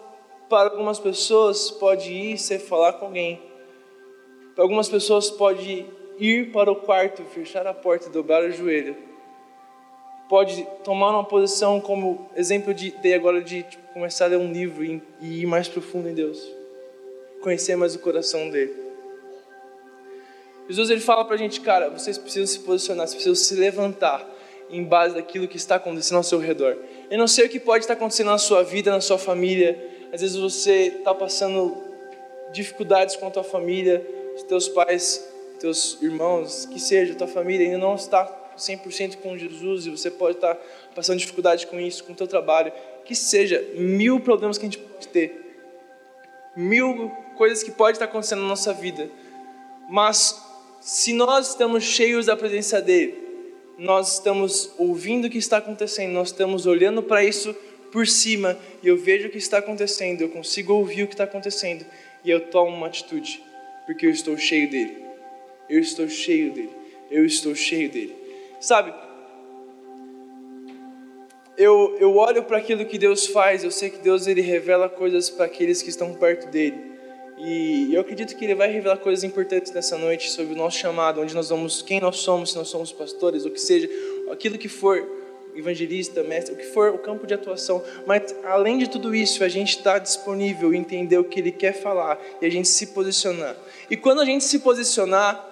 para 0.48 0.70
algumas 0.70 0.98
pessoas 0.98 1.70
pode 1.70 2.12
ir 2.12 2.36
ser 2.36 2.58
falar 2.58 2.94
com 2.94 3.06
alguém. 3.06 3.40
Para 4.54 4.64
algumas 4.64 4.88
pessoas 4.88 5.30
pode 5.30 5.86
ir 6.18 6.50
para 6.50 6.72
o 6.72 6.76
quarto, 6.76 7.22
fechar 7.26 7.64
a 7.66 7.72
porta 7.72 8.08
e 8.08 8.10
dobrar 8.10 8.42
o 8.42 8.50
joelho. 8.50 8.96
Pode 10.28 10.66
tomar 10.82 11.10
uma 11.10 11.24
posição 11.24 11.80
como 11.80 12.28
exemplo 12.34 12.74
de 12.74 12.90
dei 12.90 13.14
agora 13.14 13.40
de 13.40 13.62
tipo, 13.62 13.92
começar 13.92 14.24
a 14.24 14.28
ler 14.28 14.38
um 14.38 14.52
livro 14.52 14.84
e, 14.84 15.00
e 15.20 15.42
ir 15.42 15.46
mais 15.46 15.68
profundo 15.68 16.08
em 16.08 16.14
Deus. 16.14 16.44
conhecer 17.40 17.76
mais 17.76 17.94
o 17.94 18.00
coração 18.00 18.50
dele. 18.50 18.87
Jesus 20.68 20.90
ele 20.90 21.00
fala 21.00 21.24
para 21.24 21.34
a 21.34 21.38
gente, 21.38 21.60
cara, 21.60 21.88
vocês 21.88 22.18
precisam 22.18 22.46
se 22.46 22.58
posicionar, 22.60 23.06
vocês 23.06 23.22
precisam 23.22 23.34
se 23.34 23.54
levantar 23.54 24.28
em 24.70 24.84
base 24.84 25.14
daquilo 25.14 25.48
que 25.48 25.56
está 25.56 25.76
acontecendo 25.76 26.18
ao 26.18 26.22
seu 26.22 26.38
redor. 26.38 26.76
Eu 27.10 27.16
não 27.16 27.26
sei 27.26 27.46
o 27.46 27.48
que 27.48 27.58
pode 27.58 27.84
estar 27.84 27.94
acontecendo 27.94 28.26
na 28.26 28.38
sua 28.38 28.62
vida, 28.62 28.90
na 28.90 29.00
sua 29.00 29.16
família. 29.16 29.82
Às 30.12 30.20
vezes 30.20 30.36
você 30.36 30.98
está 30.98 31.14
passando 31.14 31.76
dificuldades 32.52 33.16
com 33.16 33.26
a 33.26 33.30
tua 33.30 33.44
família, 33.44 34.06
os 34.36 34.42
teus 34.42 34.68
pais, 34.68 35.26
teus 35.58 36.00
irmãos, 36.02 36.66
que 36.66 36.78
seja, 36.78 37.14
tua 37.14 37.26
família 37.26 37.66
ainda 37.66 37.78
não 37.78 37.94
está 37.94 38.26
100% 38.56 39.16
com 39.16 39.38
Jesus 39.38 39.86
e 39.86 39.90
você 39.90 40.10
pode 40.10 40.36
estar 40.36 40.54
passando 40.94 41.18
dificuldade 41.18 41.66
com 41.66 41.80
isso, 41.80 42.04
com 42.04 42.12
o 42.12 42.16
teu 42.16 42.26
trabalho, 42.26 42.72
que 43.04 43.14
seja, 43.14 43.64
mil 43.74 44.20
problemas 44.20 44.58
que 44.58 44.66
a 44.66 44.68
gente 44.68 44.78
pode 44.78 45.08
ter, 45.08 45.56
mil 46.54 47.10
coisas 47.36 47.62
que 47.62 47.70
pode 47.70 47.96
estar 47.96 48.04
acontecendo 48.06 48.42
na 48.42 48.48
nossa 48.48 48.72
vida, 48.72 49.08
mas 49.88 50.47
se 50.88 51.12
nós 51.12 51.50
estamos 51.50 51.84
cheios 51.84 52.24
da 52.24 52.34
presença 52.34 52.80
dele, 52.80 53.14
nós 53.76 54.14
estamos 54.14 54.72
ouvindo 54.78 55.26
o 55.26 55.30
que 55.30 55.36
está 55.36 55.58
acontecendo, 55.58 56.14
nós 56.14 56.28
estamos 56.28 56.64
olhando 56.64 57.02
para 57.02 57.22
isso 57.22 57.54
por 57.92 58.06
cima 58.06 58.58
e 58.82 58.88
eu 58.88 58.96
vejo 58.96 59.28
o 59.28 59.30
que 59.30 59.36
está 59.36 59.58
acontecendo, 59.58 60.22
eu 60.22 60.30
consigo 60.30 60.72
ouvir 60.72 61.02
o 61.02 61.06
que 61.06 61.12
está 61.12 61.24
acontecendo 61.24 61.84
e 62.24 62.30
eu 62.30 62.40
tomo 62.48 62.74
uma 62.74 62.86
atitude, 62.86 63.44
porque 63.84 64.06
eu 64.06 64.10
estou 64.10 64.38
cheio 64.38 64.70
dele. 64.70 64.96
Eu 65.68 65.78
estou 65.78 66.08
cheio 66.08 66.54
dele. 66.54 66.72
Eu 67.10 67.26
estou 67.26 67.54
cheio 67.54 67.90
dele. 67.90 68.16
Sabe? 68.58 68.94
Eu, 71.54 71.98
eu 72.00 72.16
olho 72.16 72.44
para 72.44 72.56
aquilo 72.56 72.86
que 72.86 72.96
Deus 72.96 73.26
faz, 73.26 73.62
eu 73.62 73.70
sei 73.70 73.90
que 73.90 73.98
Deus 73.98 74.26
ele 74.26 74.40
revela 74.40 74.88
coisas 74.88 75.28
para 75.28 75.44
aqueles 75.44 75.82
que 75.82 75.90
estão 75.90 76.14
perto 76.14 76.48
dele. 76.48 76.87
E 77.40 77.94
eu 77.94 78.00
acredito 78.00 78.36
que 78.36 78.44
ele 78.44 78.54
vai 78.54 78.70
revelar 78.70 78.96
coisas 78.96 79.22
importantes 79.22 79.72
nessa 79.72 79.96
noite 79.96 80.28
sobre 80.30 80.54
o 80.54 80.56
nosso 80.56 80.76
chamado, 80.76 81.20
onde 81.20 81.34
nós 81.34 81.48
vamos, 81.50 81.82
quem 81.82 82.00
nós 82.00 82.16
somos, 82.16 82.50
se 82.50 82.56
nós 82.56 82.68
somos 82.68 82.90
pastores, 82.90 83.44
ou 83.44 83.50
que 83.50 83.60
seja, 83.60 83.88
aquilo 84.30 84.58
que 84.58 84.68
for, 84.68 85.06
evangelista, 85.54 86.22
mestre, 86.24 86.54
o 86.54 86.56
que 86.56 86.66
for 86.66 86.90
o 86.90 86.98
campo 86.98 87.26
de 87.26 87.34
atuação. 87.34 87.82
Mas 88.06 88.34
além 88.44 88.78
de 88.78 88.88
tudo 88.88 89.14
isso, 89.14 89.44
a 89.44 89.48
gente 89.48 89.76
está 89.76 89.98
disponível, 89.98 90.74
entender 90.74 91.16
o 91.18 91.24
que 91.24 91.38
ele 91.38 91.52
quer 91.52 91.72
falar 91.72 92.20
e 92.42 92.46
a 92.46 92.50
gente 92.50 92.66
se 92.66 92.88
posicionar. 92.88 93.56
E 93.88 93.96
quando 93.96 94.20
a 94.20 94.24
gente 94.24 94.42
se 94.42 94.58
posicionar, 94.58 95.44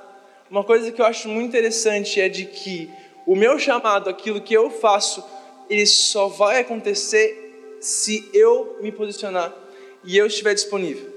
uma 0.50 0.64
coisa 0.64 0.90
que 0.90 1.00
eu 1.00 1.06
acho 1.06 1.28
muito 1.28 1.48
interessante 1.48 2.20
é 2.20 2.28
de 2.28 2.46
que 2.46 2.90
o 3.24 3.36
meu 3.36 3.58
chamado, 3.58 4.10
aquilo 4.10 4.40
que 4.40 4.54
eu 4.54 4.70
faço, 4.70 5.24
ele 5.70 5.86
só 5.86 6.26
vai 6.26 6.60
acontecer 6.60 7.76
se 7.80 8.28
eu 8.32 8.78
me 8.80 8.90
posicionar 8.90 9.54
e 10.04 10.16
eu 10.16 10.26
estiver 10.26 10.54
disponível. 10.54 11.15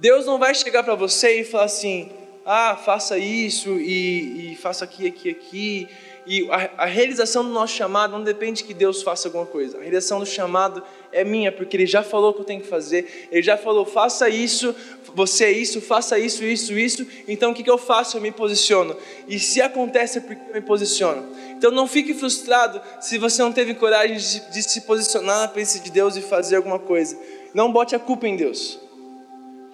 Deus 0.00 0.24
não 0.24 0.38
vai 0.38 0.54
chegar 0.54 0.82
para 0.82 0.94
você 0.94 1.40
e 1.40 1.44
falar 1.44 1.64
assim: 1.64 2.08
ah, 2.44 2.74
faça 2.74 3.18
isso 3.18 3.68
e, 3.78 4.52
e 4.52 4.56
faça 4.56 4.82
aqui, 4.82 5.06
aqui, 5.06 5.28
aqui. 5.28 5.88
E 6.26 6.48
a, 6.50 6.84
a, 6.84 6.86
realização 6.86 7.44
do 7.44 7.50
nosso 7.50 7.74
chamado 7.74 8.12
não 8.12 8.24
depende 8.24 8.64
que 8.64 8.72
Deus 8.72 9.02
faça 9.02 9.28
alguma 9.28 9.44
coisa. 9.44 9.76
A 9.76 9.80
realização 9.80 10.18
do 10.18 10.24
chamado 10.24 10.82
é 11.12 11.22
minha, 11.22 11.52
porque 11.52 11.76
Ele 11.76 11.86
já 11.86 12.02
falou 12.02 12.32
que 12.32 12.40
eu 12.40 12.44
tenho 12.44 12.62
que 12.62 12.66
fazer. 12.66 13.28
Ele 13.30 13.42
já 13.42 13.58
falou: 13.58 13.84
faça 13.84 14.26
isso, 14.30 14.74
você 15.14 15.44
é 15.44 15.52
isso, 15.52 15.82
faça 15.82 16.18
isso, 16.18 16.44
isso, 16.44 16.72
isso. 16.72 17.06
Então 17.28 17.50
o 17.50 17.54
que, 17.54 17.62
que 17.62 17.70
eu 17.70 17.76
faço? 17.76 18.16
Eu 18.16 18.22
me 18.22 18.30
posiciono. 18.30 18.96
E 19.28 19.38
se 19.38 19.60
acontece 19.60 20.16
é 20.16 20.20
porque 20.22 20.40
eu 20.48 20.54
me 20.54 20.62
posiciono. 20.62 21.28
Então 21.50 21.70
não 21.70 21.86
fique 21.86 22.14
frustrado 22.14 22.80
se 23.02 23.18
você 23.18 23.42
não 23.42 23.52
teve 23.52 23.74
coragem 23.74 24.16
de, 24.16 24.50
de 24.50 24.62
se 24.62 24.80
posicionar 24.80 25.40
na 25.40 25.48
presença 25.48 25.84
de 25.84 25.90
Deus 25.90 26.16
e 26.16 26.22
fazer 26.22 26.56
alguma 26.56 26.78
coisa. 26.78 27.18
Não 27.52 27.70
bote 27.70 27.94
a 27.94 27.98
culpa 27.98 28.26
em 28.26 28.34
Deus 28.34 28.88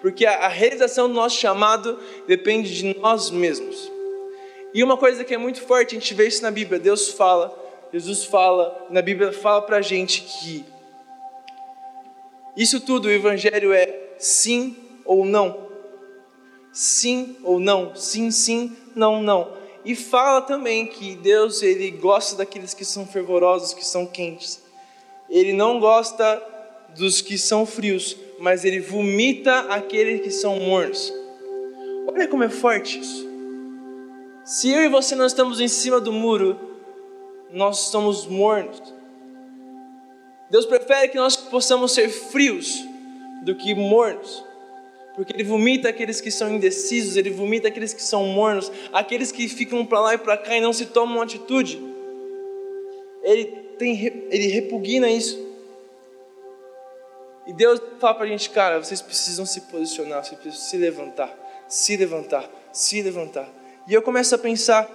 porque 0.06 0.24
a, 0.24 0.46
a 0.46 0.48
realização 0.48 1.08
do 1.08 1.14
nosso 1.14 1.36
chamado 1.36 1.98
depende 2.28 2.72
de 2.72 2.96
nós 3.00 3.28
mesmos. 3.28 3.90
E 4.72 4.84
uma 4.84 4.96
coisa 4.96 5.24
que 5.24 5.34
é 5.34 5.36
muito 5.36 5.60
forte, 5.62 5.96
a 5.96 5.98
gente 5.98 6.14
vê 6.14 6.28
isso 6.28 6.44
na 6.44 6.50
Bíblia, 6.52 6.78
Deus 6.78 7.08
fala, 7.08 7.52
Jesus 7.92 8.22
fala, 8.22 8.86
na 8.88 9.02
Bíblia 9.02 9.32
fala 9.32 9.62
pra 9.62 9.82
gente 9.82 10.22
que 10.22 10.64
isso 12.56 12.78
tudo, 12.78 13.08
o 13.08 13.10
Evangelho 13.10 13.72
é 13.72 14.14
sim 14.16 14.76
ou 15.04 15.24
não. 15.24 15.66
Sim 16.72 17.38
ou 17.42 17.58
não, 17.58 17.96
sim, 17.96 18.30
sim, 18.30 18.76
não, 18.94 19.20
não. 19.20 19.54
E 19.84 19.96
fala 19.96 20.40
também 20.40 20.86
que 20.86 21.16
Deus 21.16 21.64
ele 21.64 21.90
gosta 21.90 22.36
daqueles 22.36 22.72
que 22.72 22.84
são 22.84 23.04
fervorosos, 23.04 23.74
que 23.74 23.84
são 23.84 24.06
quentes. 24.06 24.62
Ele 25.28 25.52
não 25.52 25.80
gosta 25.80 26.40
dos 26.96 27.20
que 27.20 27.38
são 27.38 27.66
frios, 27.66 28.16
mas 28.38 28.64
ele 28.64 28.80
vomita 28.80 29.60
aqueles 29.70 30.20
que 30.20 30.30
são 30.30 30.58
mornos. 30.58 31.12
Olha 32.06 32.28
como 32.28 32.44
é 32.44 32.48
forte 32.48 32.98
isso. 32.98 33.26
Se 34.44 34.70
eu 34.70 34.84
e 34.84 34.88
você 34.88 35.14
não 35.14 35.26
estamos 35.26 35.60
em 35.60 35.68
cima 35.68 36.00
do 36.00 36.12
muro, 36.12 36.58
nós 37.50 37.86
estamos 37.86 38.26
mornos. 38.26 38.82
Deus 40.50 40.64
prefere 40.64 41.08
que 41.08 41.16
nós 41.16 41.36
possamos 41.36 41.92
ser 41.92 42.08
frios 42.08 42.84
do 43.42 43.54
que 43.54 43.74
mornos. 43.74 44.44
Porque 45.16 45.32
ele 45.32 45.44
vomita 45.44 45.88
aqueles 45.88 46.20
que 46.20 46.30
são 46.30 46.54
indecisos, 46.54 47.16
ele 47.16 47.30
vomita 47.30 47.68
aqueles 47.68 47.94
que 47.94 48.02
são 48.02 48.26
mornos, 48.26 48.70
aqueles 48.92 49.32
que 49.32 49.48
ficam 49.48 49.84
para 49.84 50.00
lá 50.00 50.14
e 50.14 50.18
para 50.18 50.36
cá 50.36 50.56
e 50.56 50.60
não 50.60 50.72
se 50.72 50.86
tomam 50.86 51.22
atitude. 51.22 51.80
Ele, 53.22 53.46
tem, 53.78 53.98
ele 54.30 54.46
repugna 54.48 55.10
isso. 55.10 55.45
E 57.46 57.52
Deus 57.52 57.80
fala 58.00 58.14
para 58.14 58.24
a 58.24 58.28
gente, 58.28 58.50
cara, 58.50 58.82
vocês 58.82 59.00
precisam 59.00 59.46
se 59.46 59.62
posicionar, 59.62 60.24
vocês 60.24 60.38
precisam 60.38 60.66
se 60.66 60.76
levantar, 60.76 61.64
se 61.68 61.96
levantar, 61.96 62.50
se 62.72 63.00
levantar. 63.00 63.48
E 63.86 63.94
eu 63.94 64.02
começo 64.02 64.34
a 64.34 64.38
pensar 64.38 64.90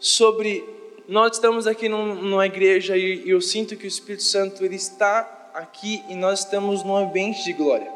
sobre 0.00 0.64
nós 1.06 1.32
estamos 1.34 1.68
aqui 1.68 1.88
numa 1.88 2.44
igreja 2.44 2.96
e 2.96 3.28
eu 3.28 3.40
sinto 3.40 3.76
que 3.76 3.84
o 3.84 3.88
Espírito 3.88 4.24
Santo 4.24 4.64
ele 4.64 4.74
está 4.74 5.50
aqui 5.54 6.02
e 6.08 6.16
nós 6.16 6.40
estamos 6.40 6.82
num 6.82 6.96
ambiente 6.96 7.44
de 7.44 7.52
glória. 7.52 7.90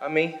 Amém. 0.00 0.38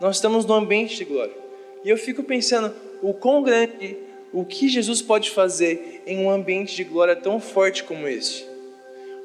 Nós 0.00 0.16
estamos 0.16 0.46
num 0.46 0.54
ambiente 0.54 0.96
de 0.96 1.04
glória. 1.04 1.34
E 1.82 1.90
eu 1.90 1.96
fico 1.96 2.22
pensando 2.22 2.72
o 3.02 3.12
quão 3.12 3.42
grande, 3.42 3.98
o 4.32 4.44
que 4.44 4.68
Jesus 4.68 5.02
pode 5.02 5.30
fazer 5.30 6.04
em 6.06 6.24
um 6.24 6.30
ambiente 6.30 6.76
de 6.76 6.84
glória 6.84 7.16
tão 7.16 7.40
forte 7.40 7.82
como 7.82 8.06
este 8.06 8.53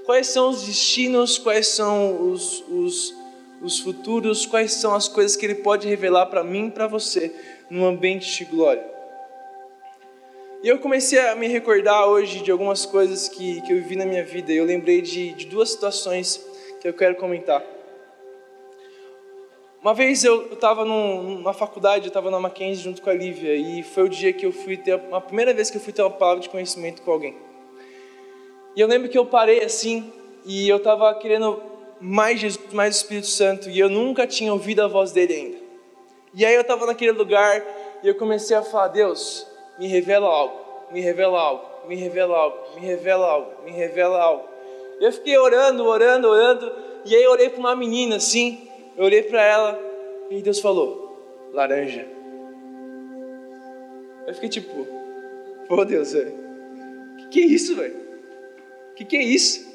quais 0.09 0.25
são 0.25 0.49
os 0.49 0.63
destinos, 0.63 1.37
quais 1.37 1.67
são 1.67 2.31
os, 2.31 2.63
os, 2.67 3.15
os 3.61 3.79
futuros, 3.79 4.43
quais 4.43 4.73
são 4.73 4.95
as 4.95 5.07
coisas 5.07 5.35
que 5.35 5.45
Ele 5.45 5.53
pode 5.53 5.87
revelar 5.87 6.25
para 6.25 6.43
mim 6.43 6.65
e 6.65 6.71
para 6.71 6.87
você 6.87 7.31
no 7.69 7.85
ambiente 7.85 8.35
de 8.35 8.45
glória. 8.49 8.83
E 10.63 10.67
eu 10.67 10.79
comecei 10.79 11.19
a 11.19 11.35
me 11.35 11.47
recordar 11.47 12.07
hoje 12.07 12.41
de 12.41 12.49
algumas 12.49 12.87
coisas 12.87 13.29
que, 13.29 13.61
que 13.61 13.71
eu 13.71 13.77
vivi 13.77 13.95
na 13.95 14.03
minha 14.03 14.23
vida. 14.23 14.51
Eu 14.51 14.65
lembrei 14.65 14.99
de, 14.99 15.31
de 15.33 15.45
duas 15.45 15.69
situações 15.69 16.43
que 16.81 16.87
eu 16.87 16.93
quero 16.95 17.13
comentar. 17.13 17.63
Uma 19.79 19.93
vez 19.93 20.23
eu 20.23 20.53
estava 20.53 20.83
numa 20.85 21.53
faculdade, 21.53 22.05
eu 22.05 22.07
estava 22.07 22.31
na 22.31 22.39
Mackenzie 22.39 22.83
junto 22.83 22.99
com 22.99 23.11
a 23.11 23.13
Lívia, 23.13 23.55
e 23.55 23.83
foi 23.83 24.05
o 24.05 24.09
dia 24.09 24.33
que 24.33 24.47
eu 24.47 24.51
fui 24.51 24.75
ter, 24.75 24.99
a 25.11 25.21
primeira 25.21 25.53
vez 25.53 25.69
que 25.69 25.77
eu 25.77 25.81
fui 25.81 25.93
ter 25.93 26.01
uma 26.01 26.09
palavra 26.09 26.41
de 26.41 26.49
conhecimento 26.49 27.03
com 27.03 27.11
alguém. 27.11 27.48
E 28.79 28.81
eu 28.81 28.87
lembro 28.87 29.09
que 29.09 29.17
eu 29.17 29.25
parei 29.25 29.61
assim 29.61 30.09
e 30.45 30.69
eu 30.69 30.77
estava 30.77 31.13
querendo 31.15 31.61
mais 31.99 32.39
Jesus, 32.39 32.71
mais 32.71 32.95
Espírito 32.95 33.27
Santo 33.27 33.69
e 33.69 33.77
eu 33.77 33.89
nunca 33.89 34.25
tinha 34.25 34.53
ouvido 34.53 34.81
a 34.81 34.87
voz 34.87 35.11
dele 35.11 35.33
ainda. 35.33 35.57
E 36.33 36.45
aí 36.45 36.55
eu 36.55 36.61
estava 36.61 36.85
naquele 36.85 37.11
lugar 37.11 37.61
e 38.01 38.07
eu 38.07 38.15
comecei 38.15 38.55
a 38.55 38.61
falar: 38.61 38.87
Deus, 38.87 39.45
me 39.77 39.85
revela 39.85 40.27
algo, 40.27 40.55
me 40.93 41.01
revela 41.01 41.37
algo, 41.37 41.89
me 41.89 41.95
revela 41.97 42.37
algo, 42.37 42.57
me 42.79 42.87
revela 42.87 43.27
algo, 43.27 43.63
me 43.65 43.71
revela 43.71 44.17
algo. 44.17 44.47
Eu 45.01 45.11
fiquei 45.11 45.37
orando, 45.37 45.85
orando, 45.85 46.29
orando 46.29 46.71
e 47.03 47.13
aí 47.13 47.21
eu 47.21 47.31
olhei 47.31 47.49
para 47.49 47.59
uma 47.59 47.75
menina 47.75 48.15
assim, 48.15 48.65
eu 48.95 49.03
olhei 49.03 49.23
para 49.23 49.43
ela 49.43 49.77
e 50.29 50.41
Deus 50.41 50.61
falou: 50.61 51.51
laranja. 51.51 52.07
Eu 54.25 54.33
fiquei 54.35 54.47
tipo, 54.47 54.87
pô 55.67 55.83
Deus, 55.83 56.13
velho, 56.13 56.33
que 57.17 57.27
que 57.27 57.39
é 57.41 57.45
isso, 57.45 57.75
velho? 57.75 58.08
Que, 58.99 59.05
que 59.05 59.15
é 59.15 59.23
isso? 59.23 59.65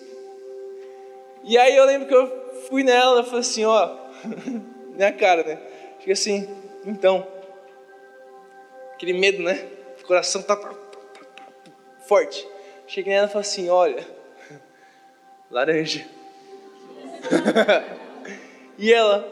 E 1.43 1.57
aí 1.57 1.75
eu 1.75 1.87
lembro 1.87 2.07
que 2.07 2.15
eu 2.15 2.61
fui 2.69 2.83
nela 2.83 3.23
e 3.23 3.25
falei 3.25 3.41
assim, 3.41 3.65
ó, 3.65 3.97
minha 4.95 5.13
cara, 5.13 5.43
né? 5.43 5.59
Fiquei 5.99 6.13
assim, 6.13 6.47
então, 6.85 7.27
aquele 8.93 9.15
medo, 9.15 9.43
né? 9.43 9.67
O 10.03 10.07
coração 10.07 10.43
tá, 10.43 10.55
tá, 10.55 10.69
tá, 10.69 10.75
tá 10.75 11.73
forte. 12.07 12.47
Cheguei 12.87 13.15
nela 13.15 13.27
e 13.27 13.31
falei 13.31 13.49
assim, 13.49 13.71
olha, 13.71 14.07
laranja. 15.51 16.07
e 18.77 18.93
ela 18.93 19.27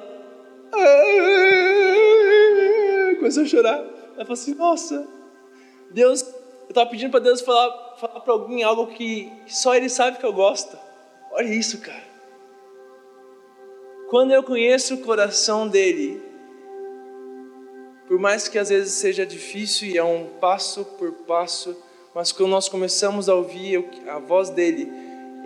começou 3.18 3.42
a 3.42 3.46
chorar. 3.46 3.76
Ela 3.76 4.24
falou 4.24 4.32
assim, 4.32 4.54
nossa, 4.54 5.06
Deus, 5.90 6.21
eu 6.21 6.21
estava 6.72 6.90
pedindo 6.90 7.10
para 7.10 7.20
Deus 7.20 7.40
falar 7.40 7.96
falar 7.96 8.20
para 8.20 8.32
alguém 8.32 8.62
algo 8.62 8.88
que 8.88 9.32
só 9.46 9.74
Ele 9.74 9.88
sabe 9.88 10.18
que 10.18 10.26
eu 10.26 10.32
gosto. 10.32 10.76
Olha 11.30 11.48
isso, 11.48 11.78
cara. 11.80 12.02
quando 14.08 14.32
eu 14.32 14.42
conheço 14.42 14.94
o 14.94 14.98
coração 14.98 15.66
dele, 15.66 16.20
por 18.06 18.18
mais 18.18 18.46
que 18.46 18.58
às 18.58 18.68
vezes 18.68 18.92
seja 18.92 19.24
difícil 19.24 19.88
e 19.88 19.96
é 19.96 20.04
um 20.04 20.26
passo 20.38 20.84
por 20.84 21.12
passo, 21.26 21.74
mas 22.14 22.30
quando 22.30 22.50
nós 22.50 22.68
começamos 22.68 23.28
a 23.28 23.34
ouvir 23.34 23.82
a 24.06 24.18
voz 24.18 24.50
dele, 24.50 24.92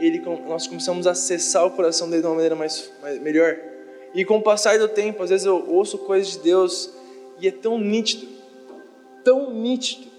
ele, 0.01 0.19
nós 0.49 0.67
começamos 0.67 1.07
a 1.07 1.13
acessar 1.13 1.65
o 1.65 1.71
coração 1.71 2.11
dele 2.11 2.23
de 2.23 2.27
uma 2.27 2.35
maneira 2.35 2.57
mais, 2.57 2.91
mais 3.01 3.21
melhor. 3.21 3.57
E 4.15 4.25
com 4.25 4.39
o 4.39 4.43
passar 4.43 4.79
do 4.79 4.89
tempo, 4.89 5.23
às 5.23 5.31
vezes 5.31 5.47
eu 5.47 5.65
ouço 5.69 5.99
coisas 5.99 6.33
de 6.33 6.41
Deus 6.41 6.91
e 7.39 7.47
é 7.47 7.53
tão 7.53 7.79
nítido, 7.79 8.27
tão 9.23 9.53
nítido. 9.53 10.16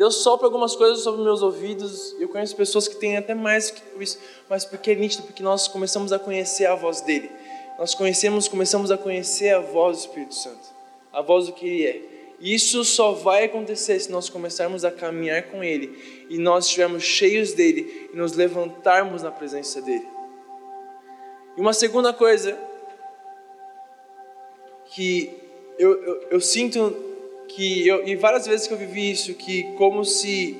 Deus 0.00 0.22
sopra 0.22 0.46
algumas 0.46 0.74
coisas 0.74 1.04
sobre 1.04 1.22
meus 1.22 1.42
ouvidos. 1.42 2.16
Eu 2.18 2.26
conheço 2.26 2.56
pessoas 2.56 2.88
que 2.88 2.96
têm 2.96 3.18
até 3.18 3.34
mais 3.34 3.70
que 3.70 3.82
isso, 4.02 4.18
mas 4.48 4.64
porque 4.64 4.92
é 4.92 4.94
nítido, 4.94 5.24
porque 5.24 5.42
nós 5.42 5.68
começamos 5.68 6.10
a 6.10 6.18
conhecer 6.18 6.64
a 6.64 6.74
voz 6.74 7.02
dele. 7.02 7.30
Nós 7.78 7.94
conhecemos, 7.94 8.48
começamos 8.48 8.90
a 8.90 8.96
conhecer 8.96 9.50
a 9.50 9.60
voz 9.60 9.98
do 9.98 10.00
Espírito 10.00 10.34
Santo, 10.34 10.66
a 11.12 11.20
voz 11.20 11.48
do 11.48 11.52
que 11.52 11.66
ele 11.66 11.86
é. 11.86 12.02
E 12.40 12.54
isso 12.54 12.82
só 12.82 13.12
vai 13.12 13.44
acontecer 13.44 14.00
se 14.00 14.10
nós 14.10 14.30
começarmos 14.30 14.86
a 14.86 14.90
caminhar 14.90 15.50
com 15.50 15.62
ele 15.62 16.26
e 16.30 16.38
nós 16.38 16.64
estivermos 16.64 17.02
cheios 17.02 17.52
dele 17.52 18.08
e 18.10 18.16
nos 18.16 18.32
levantarmos 18.32 19.22
na 19.22 19.30
presença 19.30 19.82
dele. 19.82 20.08
E 21.58 21.60
uma 21.60 21.74
segunda 21.74 22.10
coisa 22.10 22.58
que 24.86 25.30
eu, 25.78 26.02
eu, 26.02 26.22
eu 26.30 26.40
sinto 26.40 27.09
que 27.54 27.86
eu, 27.86 28.06
e 28.06 28.16
várias 28.16 28.46
vezes 28.46 28.66
que 28.66 28.72
eu 28.72 28.78
vivi 28.78 29.10
isso, 29.10 29.34
que 29.34 29.64
como 29.76 30.04
se 30.04 30.56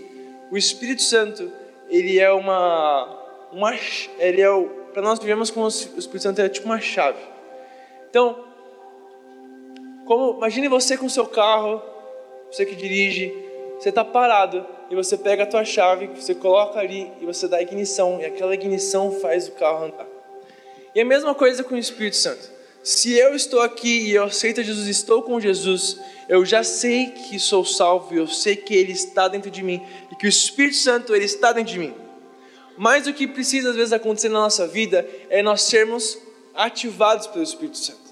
o 0.51 0.57
Espírito 0.57 1.03
Santo 1.03 1.51
ele 1.89 2.19
é 2.19 2.31
uma, 2.33 3.49
uma 3.53 3.75
ele 4.19 4.41
é 4.41 4.49
para 4.93 5.03
nós 5.03 5.19
vivemos 5.19 5.51
como 5.51 5.71
se 5.71 5.89
o 5.89 5.99
Espírito 5.99 6.23
Santo 6.23 6.41
é 6.41 6.49
tipo 6.49 6.67
uma 6.67 6.81
chave. 6.81 7.19
Então, 8.09 8.45
como 10.05 10.37
imagine 10.37 10.69
você 10.69 10.97
com 10.97 11.09
seu 11.09 11.27
carro, 11.27 11.81
você 12.51 12.67
que 12.67 12.75
dirige, 12.75 13.33
você 13.79 13.91
está 13.91 14.05
parado 14.05 14.67
e 14.91 14.95
você 14.97 15.17
pega 15.17 15.45
a 15.45 15.47
tua 15.47 15.65
chave, 15.65 16.09
você 16.09 16.35
coloca 16.35 16.81
ali 16.81 17.11
e 17.21 17.27
você 17.27 17.47
dá 17.47 17.63
ignição 17.63 18.21
e 18.21 18.25
aquela 18.25 18.53
ignição 18.55 19.13
faz 19.21 19.49
o 19.49 19.53
carro 19.53 19.85
andar. 19.85 20.07
E 20.95 21.01
a 21.01 21.05
mesma 21.05 21.35
coisa 21.35 21.63
com 21.63 21.77
o 21.77 21.79
Espírito 21.79 22.17
Santo. 22.17 22.60
Se 22.83 23.13
eu 23.13 23.35
estou 23.35 23.61
aqui 23.61 24.09
e 24.09 24.15
eu 24.15 24.25
aceito 24.25 24.63
Jesus, 24.63 24.89
estou 24.89 25.23
com 25.23 25.39
Jesus, 25.39 25.99
eu 26.29 26.45
já 26.47 26.65
sei 26.65 27.07
que 27.09 27.39
sou 27.39 27.65
salvo, 27.65 28.15
eu 28.15 28.27
sei 28.27 28.57
que 28.57 28.75
Ele 28.75 28.93
está 28.93 29.29
dentro 29.29 29.51
de 29.51 29.63
mim 29.63 29.83
e 30.11 30.17
que 30.17 30.27
o 30.27 30.29
Espírito 30.29 30.77
Santo 30.77 31.15
Ele 31.15 31.27
está 31.27 31.53
dentro 31.53 31.73
de 31.73 31.79
mim. 31.79 31.95
Mas 32.79 33.07
o 33.07 33.13
que 33.13 33.27
precisa 33.27 33.71
às 33.71 33.77
vezes 33.77 33.93
acontecer 33.93 34.31
na 34.31 34.41
nossa 34.41 34.67
vida 34.67 35.07
é 35.29 35.43
nós 35.43 35.63
sermos 35.63 36.17
ativados 36.55 37.27
pelo 37.27 37.45
Espírito 37.45 37.77
Santo. 37.77 38.11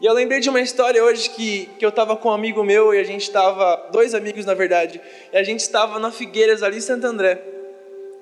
E 0.00 0.06
eu 0.06 0.14
lembrei 0.14 0.38
de 0.38 0.48
uma 0.48 0.60
história 0.60 1.02
hoje 1.02 1.28
que, 1.28 1.68
que 1.78 1.84
eu 1.84 1.90
estava 1.90 2.16
com 2.16 2.28
um 2.28 2.32
amigo 2.32 2.62
meu 2.62 2.94
e 2.94 2.98
a 2.98 3.04
gente 3.04 3.22
estava, 3.22 3.88
dois 3.92 4.14
amigos 4.14 4.46
na 4.46 4.54
verdade, 4.54 5.00
e 5.32 5.36
a 5.36 5.42
gente 5.42 5.60
estava 5.60 5.98
na 5.98 6.12
Figueiras 6.12 6.62
ali 6.62 6.78
em 6.78 6.80
Santo 6.80 7.06
André. 7.06 7.42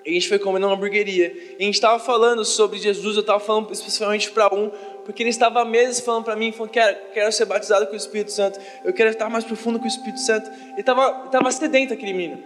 E 0.05 0.11
a 0.11 0.13
gente 0.15 0.29
foi 0.29 0.39
comer 0.39 0.59
numa 0.59 0.73
hamburgueria. 0.73 1.33
E 1.59 1.63
a 1.63 1.65
gente 1.65 1.75
estava 1.75 1.99
falando 1.99 2.45
sobre 2.45 2.79
Jesus, 2.79 3.17
eu 3.17 3.21
estava 3.21 3.39
falando 3.39 3.71
especificamente 3.73 4.31
para 4.31 4.53
um, 4.55 4.71
porque 5.09 5.23
ele 5.23 5.31
estava 5.31 5.63
há 5.63 5.65
meses 5.65 6.01
falando 6.01 6.25
para 6.25 6.37
mim, 6.37 6.53
falando, 6.53 6.71
quero, 6.71 6.95
quero 7.15 7.33
ser 7.33 7.47
batizado 7.47 7.87
com 7.87 7.95
o 7.95 7.97
Espírito 7.97 8.31
Santo, 8.31 8.61
eu 8.85 8.93
quero 8.93 9.09
estar 9.09 9.31
mais 9.31 9.43
profundo 9.43 9.79
com 9.79 9.87
o 9.87 9.89
Espírito 9.89 10.21
Santo. 10.21 10.51
Ele 10.51 10.81
estava 10.81 11.25
estava 11.25 11.51
sedento, 11.51 11.95
aquele 11.95 12.13
menino. 12.13 12.43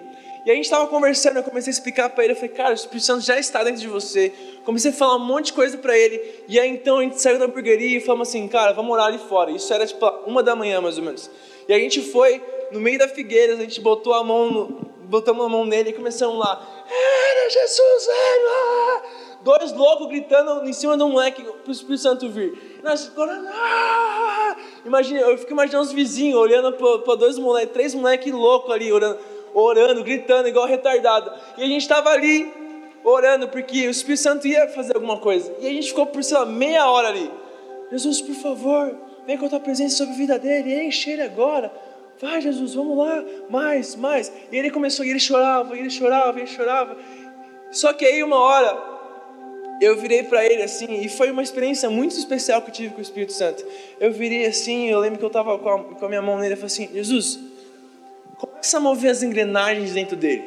E 0.46 0.50
a 0.50 0.54
gente 0.54 0.66
estava 0.66 0.86
conversando, 0.86 1.38
eu 1.38 1.42
comecei 1.42 1.72
a 1.72 1.74
explicar 1.74 2.10
para 2.10 2.22
ele, 2.22 2.34
eu 2.34 2.36
falei, 2.36 2.50
cara, 2.50 2.70
o 2.70 2.74
Espírito 2.74 3.04
Santo 3.04 3.24
já 3.24 3.36
está 3.36 3.64
dentro 3.64 3.80
de 3.80 3.88
você. 3.88 4.32
Comecei 4.64 4.92
a 4.92 4.94
falar 4.94 5.16
um 5.16 5.26
monte 5.26 5.46
de 5.46 5.54
coisa 5.54 5.76
para 5.76 5.98
ele, 5.98 6.22
e 6.46 6.60
aí 6.60 6.68
então 6.70 6.98
a 6.98 7.02
gente 7.02 7.20
saiu 7.20 7.36
da 7.36 7.46
hamburgueria 7.46 7.98
e 7.98 8.00
falamos 8.00 8.28
assim, 8.28 8.46
cara, 8.46 8.70
vamos 8.72 8.92
orar 8.92 9.06
ali 9.06 9.18
fora. 9.18 9.50
Isso 9.50 9.74
era 9.74 9.84
tipo 9.84 10.06
uma 10.24 10.40
da 10.40 10.54
manhã, 10.54 10.80
mais 10.80 10.96
ou 10.98 11.02
menos. 11.02 11.28
E 11.68 11.74
a 11.74 11.78
gente 11.80 12.00
foi, 12.00 12.40
no 12.70 12.78
meio 12.78 12.96
da 12.96 13.08
figueira, 13.08 13.54
a 13.54 13.56
gente 13.56 13.80
botou 13.80 14.14
a 14.14 14.22
mão 14.22 14.48
no, 14.48 14.66
botamos 15.08 15.44
a 15.44 15.48
mão 15.48 15.66
nele 15.66 15.90
e 15.90 15.94
começamos 15.94 16.38
lá. 16.38 16.64
Era 16.88 17.50
Jesus, 17.50 18.08
era! 18.08 19.21
Dois 19.44 19.72
loucos 19.72 20.06
gritando 20.08 20.68
em 20.68 20.72
cima 20.72 20.96
de 20.96 21.02
um 21.02 21.10
moleque 21.10 21.42
para 21.42 21.68
o 21.68 21.72
Espírito 21.72 22.02
Santo 22.02 22.28
vir. 22.28 22.80
Nós, 22.82 23.10
ah! 23.18 24.56
Imagina, 24.84 25.20
eu 25.20 25.36
fico 25.38 25.52
imaginando 25.52 25.84
os 25.84 25.92
vizinhos 25.92 26.38
olhando 26.38 26.72
para 26.72 27.14
dois 27.16 27.38
moleques, 27.38 27.72
três 27.72 27.94
moleques 27.94 28.32
loucos 28.32 28.72
ali, 28.72 28.92
orando, 28.92 29.18
orando, 29.52 30.04
gritando, 30.04 30.48
igual 30.48 30.66
retardado. 30.66 31.32
E 31.58 31.62
a 31.62 31.66
gente 31.66 31.82
estava 31.82 32.10
ali 32.10 32.52
orando, 33.04 33.48
porque 33.48 33.86
o 33.86 33.90
Espírito 33.90 34.22
Santo 34.22 34.46
ia 34.46 34.68
fazer 34.68 34.94
alguma 34.94 35.18
coisa. 35.18 35.52
E 35.60 35.66
a 35.66 35.70
gente 35.70 35.88
ficou 35.88 36.06
por, 36.06 36.22
sei 36.22 36.36
lá, 36.36 36.46
meia 36.46 36.88
hora 36.88 37.08
ali. 37.08 37.30
Jesus, 37.90 38.20
por 38.20 38.34
favor, 38.36 38.96
vem 39.26 39.36
com 39.36 39.46
a 39.46 39.48
tua 39.48 39.60
presença 39.60 39.96
sobre 39.96 40.14
a 40.14 40.16
vida 40.16 40.38
dele, 40.38 40.84
enche 40.84 41.10
ele 41.10 41.22
agora. 41.22 41.72
Vai, 42.20 42.40
Jesus, 42.40 42.74
vamos 42.74 42.96
lá, 42.96 43.24
mais, 43.50 43.96
mais. 43.96 44.32
E 44.50 44.56
ele 44.56 44.70
começou, 44.70 45.04
e 45.04 45.10
ele 45.10 45.18
chorava, 45.18 45.76
e 45.76 45.80
ele 45.80 45.90
chorava, 45.90 46.38
e 46.38 46.42
ele 46.42 46.50
chorava. 46.50 46.96
Só 47.70 47.92
que 47.92 48.04
aí 48.04 48.22
uma 48.22 48.38
hora, 48.38 48.91
eu 49.82 49.96
virei 49.96 50.22
para 50.22 50.44
ele 50.44 50.62
assim, 50.62 51.00
e 51.00 51.08
foi 51.08 51.30
uma 51.30 51.42
experiência 51.42 51.90
muito 51.90 52.16
especial 52.16 52.62
que 52.62 52.70
eu 52.70 52.74
tive 52.74 52.90
com 52.90 52.98
o 52.98 53.02
Espírito 53.02 53.32
Santo. 53.32 53.64
Eu 53.98 54.12
virei 54.12 54.46
assim, 54.46 54.88
eu 54.88 55.00
lembro 55.00 55.18
que 55.18 55.24
eu 55.24 55.28
estava 55.28 55.58
com, 55.58 55.68
a, 55.68 55.82
com 55.82 56.04
a 56.04 56.08
minha 56.08 56.22
mão 56.22 56.38
nele, 56.38 56.54
eu 56.54 56.56
falei 56.56 56.66
assim: 56.66 56.88
Jesus, 56.92 57.38
começa 58.36 58.76
a 58.76 58.80
mover 58.80 59.10
as 59.10 59.22
engrenagens 59.22 59.92
dentro 59.92 60.16
dele, 60.16 60.44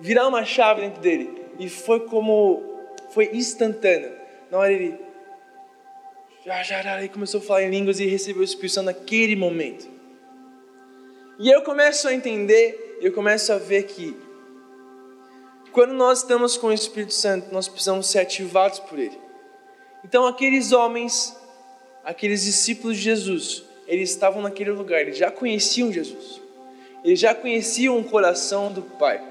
virar 0.00 0.26
uma 0.26 0.44
chave 0.44 0.80
dentro 0.80 1.00
dele. 1.00 1.42
E 1.58 1.68
foi 1.68 2.00
como, 2.00 2.62
foi 3.10 3.30
instantâneo. 3.34 4.12
Na 4.50 4.58
hora 4.58 4.72
ele, 4.72 4.98
já, 6.44 6.62
já, 6.62 6.82
já, 6.82 6.98
ele 6.98 7.08
começou 7.08 7.40
a 7.40 7.42
falar 7.44 7.62
em 7.62 7.70
línguas 7.70 8.00
e 8.00 8.06
recebeu 8.06 8.40
o 8.40 8.44
Espírito 8.44 8.72
Santo 8.72 8.86
naquele 8.86 9.36
momento. 9.36 9.88
E 11.38 11.48
eu 11.48 11.62
começo 11.62 12.08
a 12.08 12.14
entender, 12.14 12.98
eu 13.00 13.12
começo 13.12 13.52
a 13.52 13.58
ver 13.58 13.84
que 13.84 14.16
quando 15.72 15.92
nós 15.94 16.18
estamos 16.18 16.56
com 16.56 16.68
o 16.68 16.72
Espírito 16.72 17.14
Santo, 17.14 17.52
nós 17.52 17.66
precisamos 17.66 18.06
ser 18.06 18.20
ativados 18.20 18.78
por 18.78 18.98
Ele. 18.98 19.18
Então, 20.04 20.26
aqueles 20.26 20.72
homens, 20.72 21.36
aqueles 22.04 22.44
discípulos 22.44 22.96
de 22.96 23.02
Jesus, 23.04 23.64
eles 23.86 24.10
estavam 24.10 24.42
naquele 24.42 24.70
lugar, 24.70 25.00
eles 25.00 25.16
já 25.16 25.30
conheciam 25.30 25.92
Jesus, 25.92 26.40
eles 27.04 27.18
já 27.18 27.34
conheciam 27.34 27.98
o 27.98 28.04
coração 28.04 28.70
do 28.70 28.82
Pai, 28.82 29.22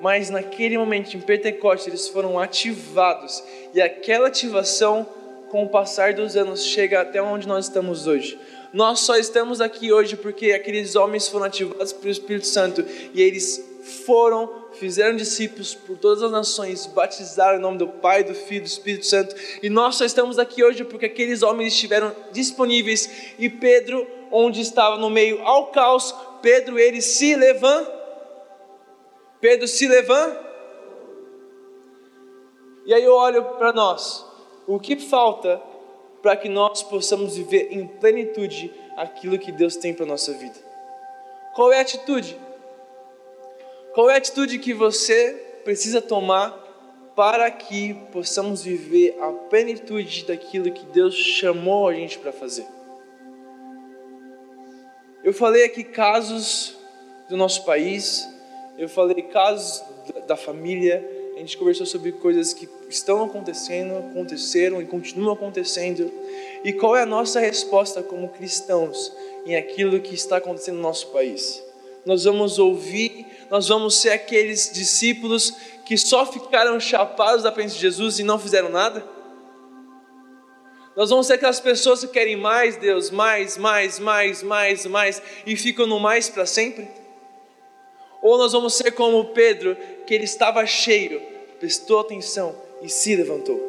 mas 0.00 0.30
naquele 0.30 0.76
momento, 0.76 1.16
em 1.16 1.20
Pentecostes, 1.20 1.86
eles 1.86 2.08
foram 2.08 2.38
ativados, 2.38 3.42
e 3.72 3.80
aquela 3.80 4.28
ativação, 4.28 5.06
com 5.50 5.64
o 5.64 5.68
passar 5.68 6.14
dos 6.14 6.36
anos, 6.36 6.64
chega 6.64 7.00
até 7.00 7.22
onde 7.22 7.46
nós 7.46 7.66
estamos 7.66 8.08
hoje. 8.08 8.38
Nós 8.72 9.00
só 9.00 9.16
estamos 9.16 9.60
aqui 9.60 9.92
hoje 9.92 10.16
porque 10.16 10.50
aqueles 10.50 10.96
homens 10.96 11.28
foram 11.28 11.46
ativados 11.46 11.92
pelo 11.92 12.10
Espírito 12.10 12.48
Santo 12.48 12.84
e 13.14 13.22
eles 13.22 13.73
foram, 13.84 14.66
fizeram 14.72 15.16
discípulos 15.16 15.74
por 15.74 15.96
todas 15.98 16.22
as 16.22 16.30
nações, 16.30 16.86
batizaram 16.86 17.58
em 17.58 17.60
nome 17.60 17.78
do 17.78 17.88
Pai, 17.88 18.24
do 18.24 18.34
Filho 18.34 18.58
e 18.58 18.60
do 18.62 18.66
Espírito 18.66 19.06
Santo. 19.06 19.34
E 19.62 19.68
nós 19.68 19.96
só 19.96 20.04
estamos 20.04 20.38
aqui 20.38 20.64
hoje 20.64 20.84
porque 20.84 21.06
aqueles 21.06 21.42
homens 21.42 21.74
estiveram 21.74 22.14
disponíveis 22.32 23.34
e 23.38 23.48
Pedro, 23.48 24.06
onde 24.30 24.60
estava 24.60 24.96
no 24.96 25.10
meio 25.10 25.42
ao 25.42 25.68
caos, 25.68 26.14
Pedro 26.40 26.78
ele 26.78 27.00
se 27.00 27.34
levanta. 27.34 27.92
Pedro 29.40 29.68
se 29.68 29.86
levanta. 29.86 30.42
E 32.86 32.94
aí 32.94 33.04
eu 33.04 33.14
olho 33.14 33.44
para 33.56 33.72
nós. 33.72 34.24
O 34.66 34.80
que 34.80 34.96
falta 34.96 35.60
para 36.22 36.36
que 36.36 36.48
nós 36.48 36.82
possamos 36.82 37.36
viver 37.36 37.68
em 37.70 37.86
plenitude 37.86 38.72
aquilo 38.96 39.38
que 39.38 39.52
Deus 39.52 39.76
tem 39.76 39.92
para 39.92 40.06
nossa 40.06 40.32
vida. 40.32 40.58
Qual 41.54 41.70
é 41.70 41.78
a 41.78 41.82
atitude? 41.82 42.34
Qual 43.94 44.10
é 44.10 44.14
a 44.14 44.16
atitude 44.16 44.58
que 44.58 44.74
você 44.74 45.60
precisa 45.62 46.02
tomar 46.02 46.50
para 47.14 47.48
que 47.48 47.94
possamos 48.10 48.64
viver 48.64 49.16
a 49.20 49.30
plenitude 49.30 50.24
daquilo 50.24 50.72
que 50.72 50.84
Deus 50.86 51.14
chamou 51.14 51.86
a 51.86 51.94
gente 51.94 52.18
para 52.18 52.32
fazer? 52.32 52.66
Eu 55.22 55.32
falei 55.32 55.64
aqui 55.64 55.84
casos 55.84 56.76
do 57.28 57.36
nosso 57.36 57.64
país, 57.64 58.28
eu 58.76 58.88
falei 58.88 59.22
casos 59.22 59.80
da 60.26 60.36
família, 60.36 61.08
a 61.36 61.38
gente 61.38 61.56
conversou 61.56 61.86
sobre 61.86 62.10
coisas 62.10 62.52
que 62.52 62.68
estão 62.88 63.22
acontecendo, 63.22 63.96
aconteceram 63.96 64.82
e 64.82 64.86
continuam 64.86 65.34
acontecendo. 65.34 66.10
E 66.64 66.72
qual 66.72 66.96
é 66.96 67.02
a 67.02 67.06
nossa 67.06 67.38
resposta 67.38 68.02
como 68.02 68.28
cristãos 68.28 69.12
em 69.46 69.54
aquilo 69.54 70.00
que 70.00 70.16
está 70.16 70.38
acontecendo 70.38 70.78
no 70.78 70.82
nosso 70.82 71.12
país? 71.12 71.62
Nós 72.04 72.24
vamos 72.24 72.58
ouvir, 72.58 73.26
nós 73.50 73.68
vamos 73.68 73.96
ser 73.96 74.10
aqueles 74.10 74.70
discípulos 74.72 75.54
que 75.84 75.96
só 75.96 76.26
ficaram 76.26 76.78
chapados 76.78 77.42
da 77.42 77.52
presença 77.52 77.76
de 77.76 77.80
Jesus 77.80 78.18
e 78.18 78.22
não 78.22 78.38
fizeram 78.38 78.68
nada? 78.68 79.04
Nós 80.96 81.10
vamos 81.10 81.26
ser 81.26 81.34
aquelas 81.34 81.60
pessoas 81.60 82.00
que 82.00 82.08
querem 82.08 82.36
mais, 82.36 82.76
Deus, 82.76 83.10
mais, 83.10 83.56
mais, 83.56 83.98
mais, 83.98 84.42
mais, 84.42 84.86
mais, 84.86 85.22
e 85.44 85.56
ficam 85.56 85.86
no 85.86 85.98
mais 85.98 86.28
para 86.28 86.46
sempre? 86.46 86.88
Ou 88.22 88.38
nós 88.38 88.52
vamos 88.52 88.74
ser 88.74 88.92
como 88.92 89.32
Pedro, 89.32 89.76
que 90.06 90.14
ele 90.14 90.24
estava 90.24 90.64
cheio, 90.64 91.20
prestou 91.58 92.00
atenção 92.00 92.54
e 92.80 92.88
se 92.88 93.16
levantou. 93.16 93.60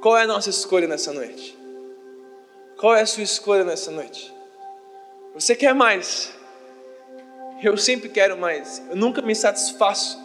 Qual 0.00 0.16
é 0.16 0.22
a 0.22 0.26
nossa 0.26 0.48
escolha 0.48 0.86
nessa 0.86 1.12
noite? 1.12 1.58
Qual 2.78 2.94
é 2.94 3.00
a 3.00 3.06
sua 3.06 3.24
escolha 3.24 3.64
nessa 3.64 3.90
noite? 3.90 4.37
Você 5.34 5.54
quer 5.54 5.74
mais? 5.74 6.32
Eu 7.62 7.76
sempre 7.76 8.08
quero 8.08 8.36
mais. 8.38 8.82
Eu 8.88 8.96
nunca 8.96 9.20
me 9.22 9.34
satisfaço. 9.34 10.18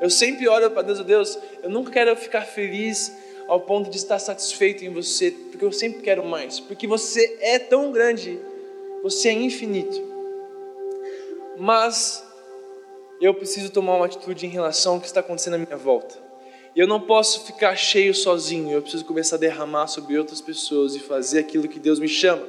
Eu 0.00 0.10
sempre 0.10 0.48
olho 0.48 0.70
para 0.70 0.82
Deus, 0.82 1.00
oh 1.00 1.04
Deus, 1.04 1.38
eu 1.62 1.70
nunca 1.70 1.90
quero 1.90 2.14
ficar 2.16 2.42
feliz 2.42 3.12
ao 3.46 3.60
ponto 3.60 3.90
de 3.90 3.96
estar 3.96 4.18
satisfeito 4.18 4.84
em 4.84 4.92
você, 4.92 5.30
porque 5.30 5.64
eu 5.64 5.72
sempre 5.72 6.02
quero 6.02 6.24
mais, 6.24 6.60
porque 6.60 6.86
você 6.86 7.38
é 7.40 7.58
tão 7.58 7.92
grande, 7.92 8.40
você 9.02 9.28
é 9.28 9.32
infinito. 9.32 10.02
Mas 11.56 12.24
eu 13.20 13.32
preciso 13.34 13.70
tomar 13.70 13.96
uma 13.96 14.06
atitude 14.06 14.46
em 14.46 14.48
relação 14.48 14.94
ao 14.94 15.00
que 15.00 15.06
está 15.06 15.20
acontecendo 15.20 15.54
à 15.54 15.58
minha 15.58 15.76
volta. 15.76 16.22
E 16.74 16.80
eu 16.80 16.88
não 16.88 17.00
posso 17.00 17.46
ficar 17.46 17.76
cheio 17.76 18.12
sozinho, 18.12 18.72
eu 18.72 18.82
preciso 18.82 19.04
começar 19.04 19.36
a 19.36 19.38
derramar 19.38 19.86
sobre 19.86 20.18
outras 20.18 20.40
pessoas 20.40 20.96
e 20.96 20.98
fazer 20.98 21.38
aquilo 21.38 21.68
que 21.68 21.78
Deus 21.78 22.00
me 22.00 22.08
chama. 22.08 22.44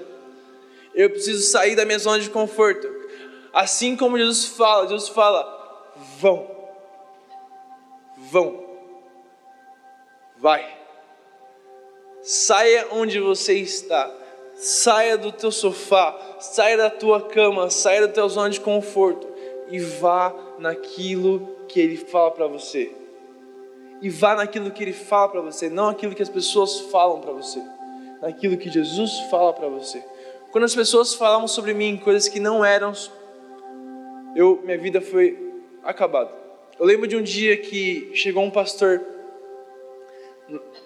Eu 0.96 1.10
preciso 1.10 1.44
sair 1.52 1.76
da 1.76 1.86
minha 1.86 2.00
zona 2.00 2.20
de 2.20 2.30
conforto. 2.30 2.88
Assim 3.54 3.96
como 3.96 4.18
Jesus 4.18 4.46
fala, 4.46 4.88
Jesus 4.88 5.10
fala: 5.10 5.92
vão, 6.20 6.48
vão, 8.32 8.64
vai, 10.38 10.78
saia 12.22 12.88
onde 12.92 13.20
você 13.20 13.54
está, 13.54 14.10
saia 14.56 15.18
do 15.18 15.32
teu 15.32 15.52
sofá, 15.52 16.18
saia 16.40 16.78
da 16.78 16.90
tua 16.90 17.22
cama, 17.28 17.70
saia 17.70 18.08
da 18.08 18.14
tua 18.14 18.28
zona 18.28 18.50
de 18.50 18.60
conforto. 18.60 19.28
E 19.70 19.80
vá 19.80 20.34
naquilo 20.60 21.56
que 21.68 21.80
Ele 21.80 21.98
fala 21.98 22.32
para 22.32 22.48
você. 22.48 22.92
E 24.02 24.10
vá 24.10 24.36
naquilo 24.36 24.72
que 24.72 24.84
Ele 24.84 24.94
fala 24.94 25.30
para 25.30 25.42
você, 25.42 25.70
não 25.70 25.90
aquilo 25.90 26.16
que 26.16 26.22
as 26.22 26.30
pessoas 26.30 26.80
falam 26.92 27.20
para 27.20 27.32
você, 27.32 27.62
naquilo 28.22 28.58
que 28.58 28.70
Jesus 28.70 29.20
fala 29.32 29.54
para 29.54 29.68
você. 29.68 30.04
Quando 30.56 30.64
as 30.64 30.74
pessoas 30.74 31.14
falavam 31.14 31.50
sobre 31.50 31.74
mim 31.74 31.98
coisas 31.98 32.30
que 32.30 32.40
não 32.40 32.64
eram, 32.64 32.94
eu, 34.38 34.62
minha 34.64 34.78
vida 34.78 35.02
foi 35.02 35.38
acabada. 35.84 36.32
Eu 36.80 36.86
lembro 36.86 37.10
de 37.10 37.18
um 37.18 37.22
dia 37.22 37.58
que 37.58 38.10
chegou 38.14 38.42
um 38.42 38.50
pastor 38.50 39.02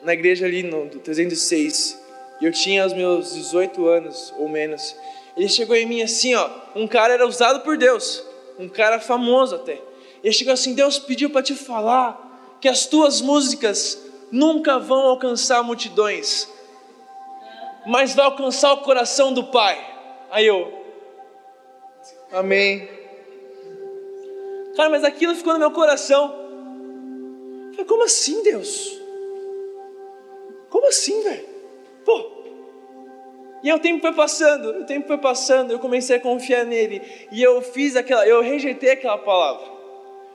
na 0.01 0.11
igreja 0.15 0.47
ali 0.47 0.63
no 0.63 0.89
306 0.89 2.01
e 2.41 2.45
eu 2.45 2.51
tinha 2.51 2.83
os 2.83 2.93
meus 2.93 3.35
18 3.35 3.87
anos 3.87 4.33
ou 4.39 4.49
menos. 4.49 4.95
Ele 5.37 5.47
chegou 5.47 5.75
em 5.75 5.85
mim 5.85 6.01
assim, 6.01 6.33
ó, 6.33 6.49
um 6.75 6.87
cara 6.87 7.13
era 7.13 7.27
usado 7.27 7.59
por 7.59 7.77
Deus, 7.77 8.25
um 8.57 8.67
cara 8.67 8.99
famoso 8.99 9.53
até. 9.53 9.79
Ele 10.23 10.33
chegou 10.33 10.55
assim: 10.55 10.73
Deus 10.73 10.97
pediu 10.97 11.29
para 11.29 11.43
te 11.43 11.53
falar 11.53 12.57
que 12.59 12.67
as 12.67 12.87
tuas 12.87 13.21
músicas 13.21 14.01
nunca 14.31 14.79
vão 14.79 15.01
alcançar 15.01 15.61
multidões, 15.61 16.49
mas 17.85 18.13
vai 18.13 18.25
alcançar 18.25 18.73
o 18.73 18.81
coração 18.81 19.33
do 19.33 19.45
Pai. 19.45 19.77
Aí 20.31 20.45
eu, 20.45 20.79
Amém. 22.31 22.87
Cara, 24.75 24.89
mas 24.89 25.03
aquilo 25.03 25.35
ficou 25.35 25.53
no 25.53 25.59
meu 25.59 25.71
coração. 25.71 26.33
Eu 27.67 27.71
falei, 27.71 27.85
como 27.85 28.03
assim, 28.03 28.43
Deus? 28.43 28.99
Como 30.69 30.87
assim, 30.87 31.23
velho? 31.23 31.47
Pô. 32.05 32.39
E 33.63 33.73
o 33.73 33.79
tempo 33.79 34.01
foi 34.01 34.13
passando, 34.13 34.69
o 34.81 34.85
tempo 34.85 35.07
foi 35.07 35.17
passando, 35.17 35.71
eu 35.71 35.79
comecei 35.79 36.15
a 36.15 36.19
confiar 36.19 36.65
nele. 36.65 37.01
E 37.31 37.41
eu 37.41 37.61
fiz 37.61 37.95
aquela, 37.95 38.25
eu 38.25 38.41
rejeitei 38.41 38.91
aquela 38.91 39.17
palavra. 39.17 39.65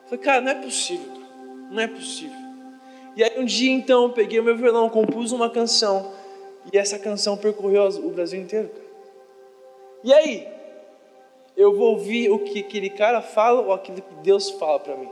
Falei, 0.04 0.18
cara, 0.18 0.40
não 0.42 0.50
é 0.50 0.54
possível, 0.56 1.12
não 1.70 1.80
é 1.80 1.86
possível. 1.86 2.36
E 3.16 3.22
aí 3.24 3.32
um 3.38 3.44
dia 3.44 3.72
então 3.72 4.02
eu 4.04 4.10
peguei 4.10 4.40
o 4.40 4.42
meu 4.42 4.56
violão, 4.56 4.90
compus 4.90 5.32
uma 5.32 5.48
canção, 5.48 6.12
e 6.72 6.78
essa 6.78 6.98
canção 6.98 7.36
percorreu 7.36 7.86
o 7.88 8.10
Brasil 8.10 8.40
inteiro. 8.40 8.70
E 10.02 10.12
aí? 10.12 10.48
Eu 11.56 11.76
vou 11.76 11.92
ouvir 11.92 12.30
o 12.30 12.40
que 12.40 12.60
aquele 12.60 12.90
cara 12.90 13.22
fala 13.22 13.60
ou 13.60 13.72
aquilo 13.72 14.02
que 14.02 14.14
Deus 14.22 14.50
fala 14.50 14.80
para 14.80 14.96
mim? 14.96 15.10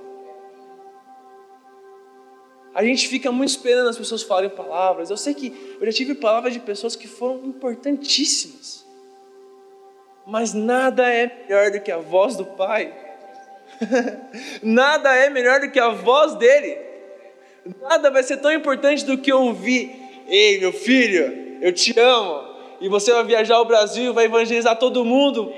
A 2.75 2.83
gente 2.83 3.07
fica 3.07 3.31
muito 3.31 3.51
esperando 3.51 3.89
as 3.89 3.99
pessoas 3.99 4.23
falarem 4.23 4.51
palavras. 4.51 5.11
Eu 5.11 5.17
sei 5.17 5.35
que 5.35 5.77
eu 5.79 5.87
já 5.87 5.93
tive 5.93 6.15
palavras 6.15 6.53
de 6.53 6.61
pessoas 6.61 6.97
que 6.97 7.07
foram 7.07 7.45
importantíssimas. 7.45 8.85
Mas 10.27 10.55
nada 10.55 11.07
é 11.09 11.45
melhor 11.45 11.71
do 11.71 11.81
que 11.81 11.91
a 11.91 11.99
voz 11.99 12.37
do 12.37 12.45
Pai. 12.45 12.93
Nada 14.63 15.15
é 15.17 15.29
melhor 15.29 15.61
do 15.61 15.71
que 15.71 15.81
a 15.81 15.89
voz 15.89 16.35
dele. 16.37 16.79
Nada 17.81 18.11
vai 18.11 18.23
ser 18.23 18.37
tão 18.37 18.53
importante 18.53 19.05
do 19.05 19.19
que 19.19 19.33
ouvir: 19.33 19.91
Ei, 20.29 20.61
meu 20.61 20.73
filho, 20.73 21.42
eu 21.63 21.73
te 21.73 21.99
amo. 21.99 22.53
E 22.81 22.89
você 22.89 23.13
vai 23.13 23.25
viajar 23.25 23.55
ao 23.55 23.65
Brasil, 23.65 24.13
vai 24.13 24.25
evangelizar 24.25 24.77
todo 24.77 25.05
mundo. 25.05 25.53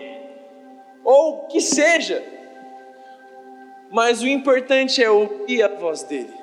Ou 1.03 1.47
que 1.47 1.63
seja. 1.63 2.23
Mas 3.91 4.21
o 4.21 4.29
importante 4.29 5.03
é 5.03 5.11
ouvir 5.11 5.63
a 5.63 5.69
voz 5.69 6.03
dele. 6.03 6.35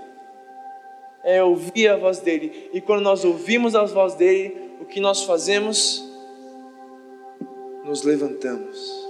É 1.24 1.44
ouvir 1.44 1.88
a 1.88 1.98
voz 1.98 2.18
dele. 2.18 2.72
E 2.74 2.82
quando 2.82 3.02
nós 3.02 3.24
ouvimos 3.24 3.76
a 3.76 3.84
voz 3.84 4.16
dele, 4.16 4.72
o 4.82 4.86
que 4.86 5.00
nós 5.00 5.24
fazemos? 5.24 6.04
Nos 7.86 8.02
levantamos. 8.02 9.08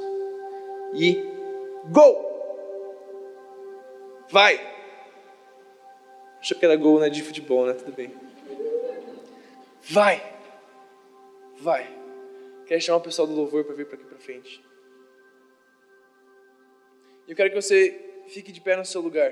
E 0.94 1.26
gol! 1.90 2.30
Vai! 4.30 4.60
Achou 6.42 6.58
que 6.58 6.66
era 6.66 6.76
gol 6.76 7.00
né, 7.00 7.10
de 7.10 7.24
futebol, 7.24 7.66
né? 7.66 7.74
Tudo 7.74 7.94
bem. 7.94 8.12
Vai! 9.90 10.41
Vai! 11.62 11.88
Quero 12.66 12.82
chamar 12.82 12.98
o 12.98 13.02
pessoal 13.02 13.28
do 13.28 13.36
louvor 13.36 13.64
para 13.64 13.76
vir 13.76 13.86
para 13.86 13.96
aqui 13.96 14.06
para 14.06 14.18
frente. 14.18 14.64
Eu 17.28 17.36
quero 17.36 17.50
que 17.50 17.56
você 17.56 18.24
fique 18.30 18.52
de 18.52 18.60
pé 18.60 18.76
no 18.76 18.84
seu 18.84 19.00
lugar. 19.00 19.32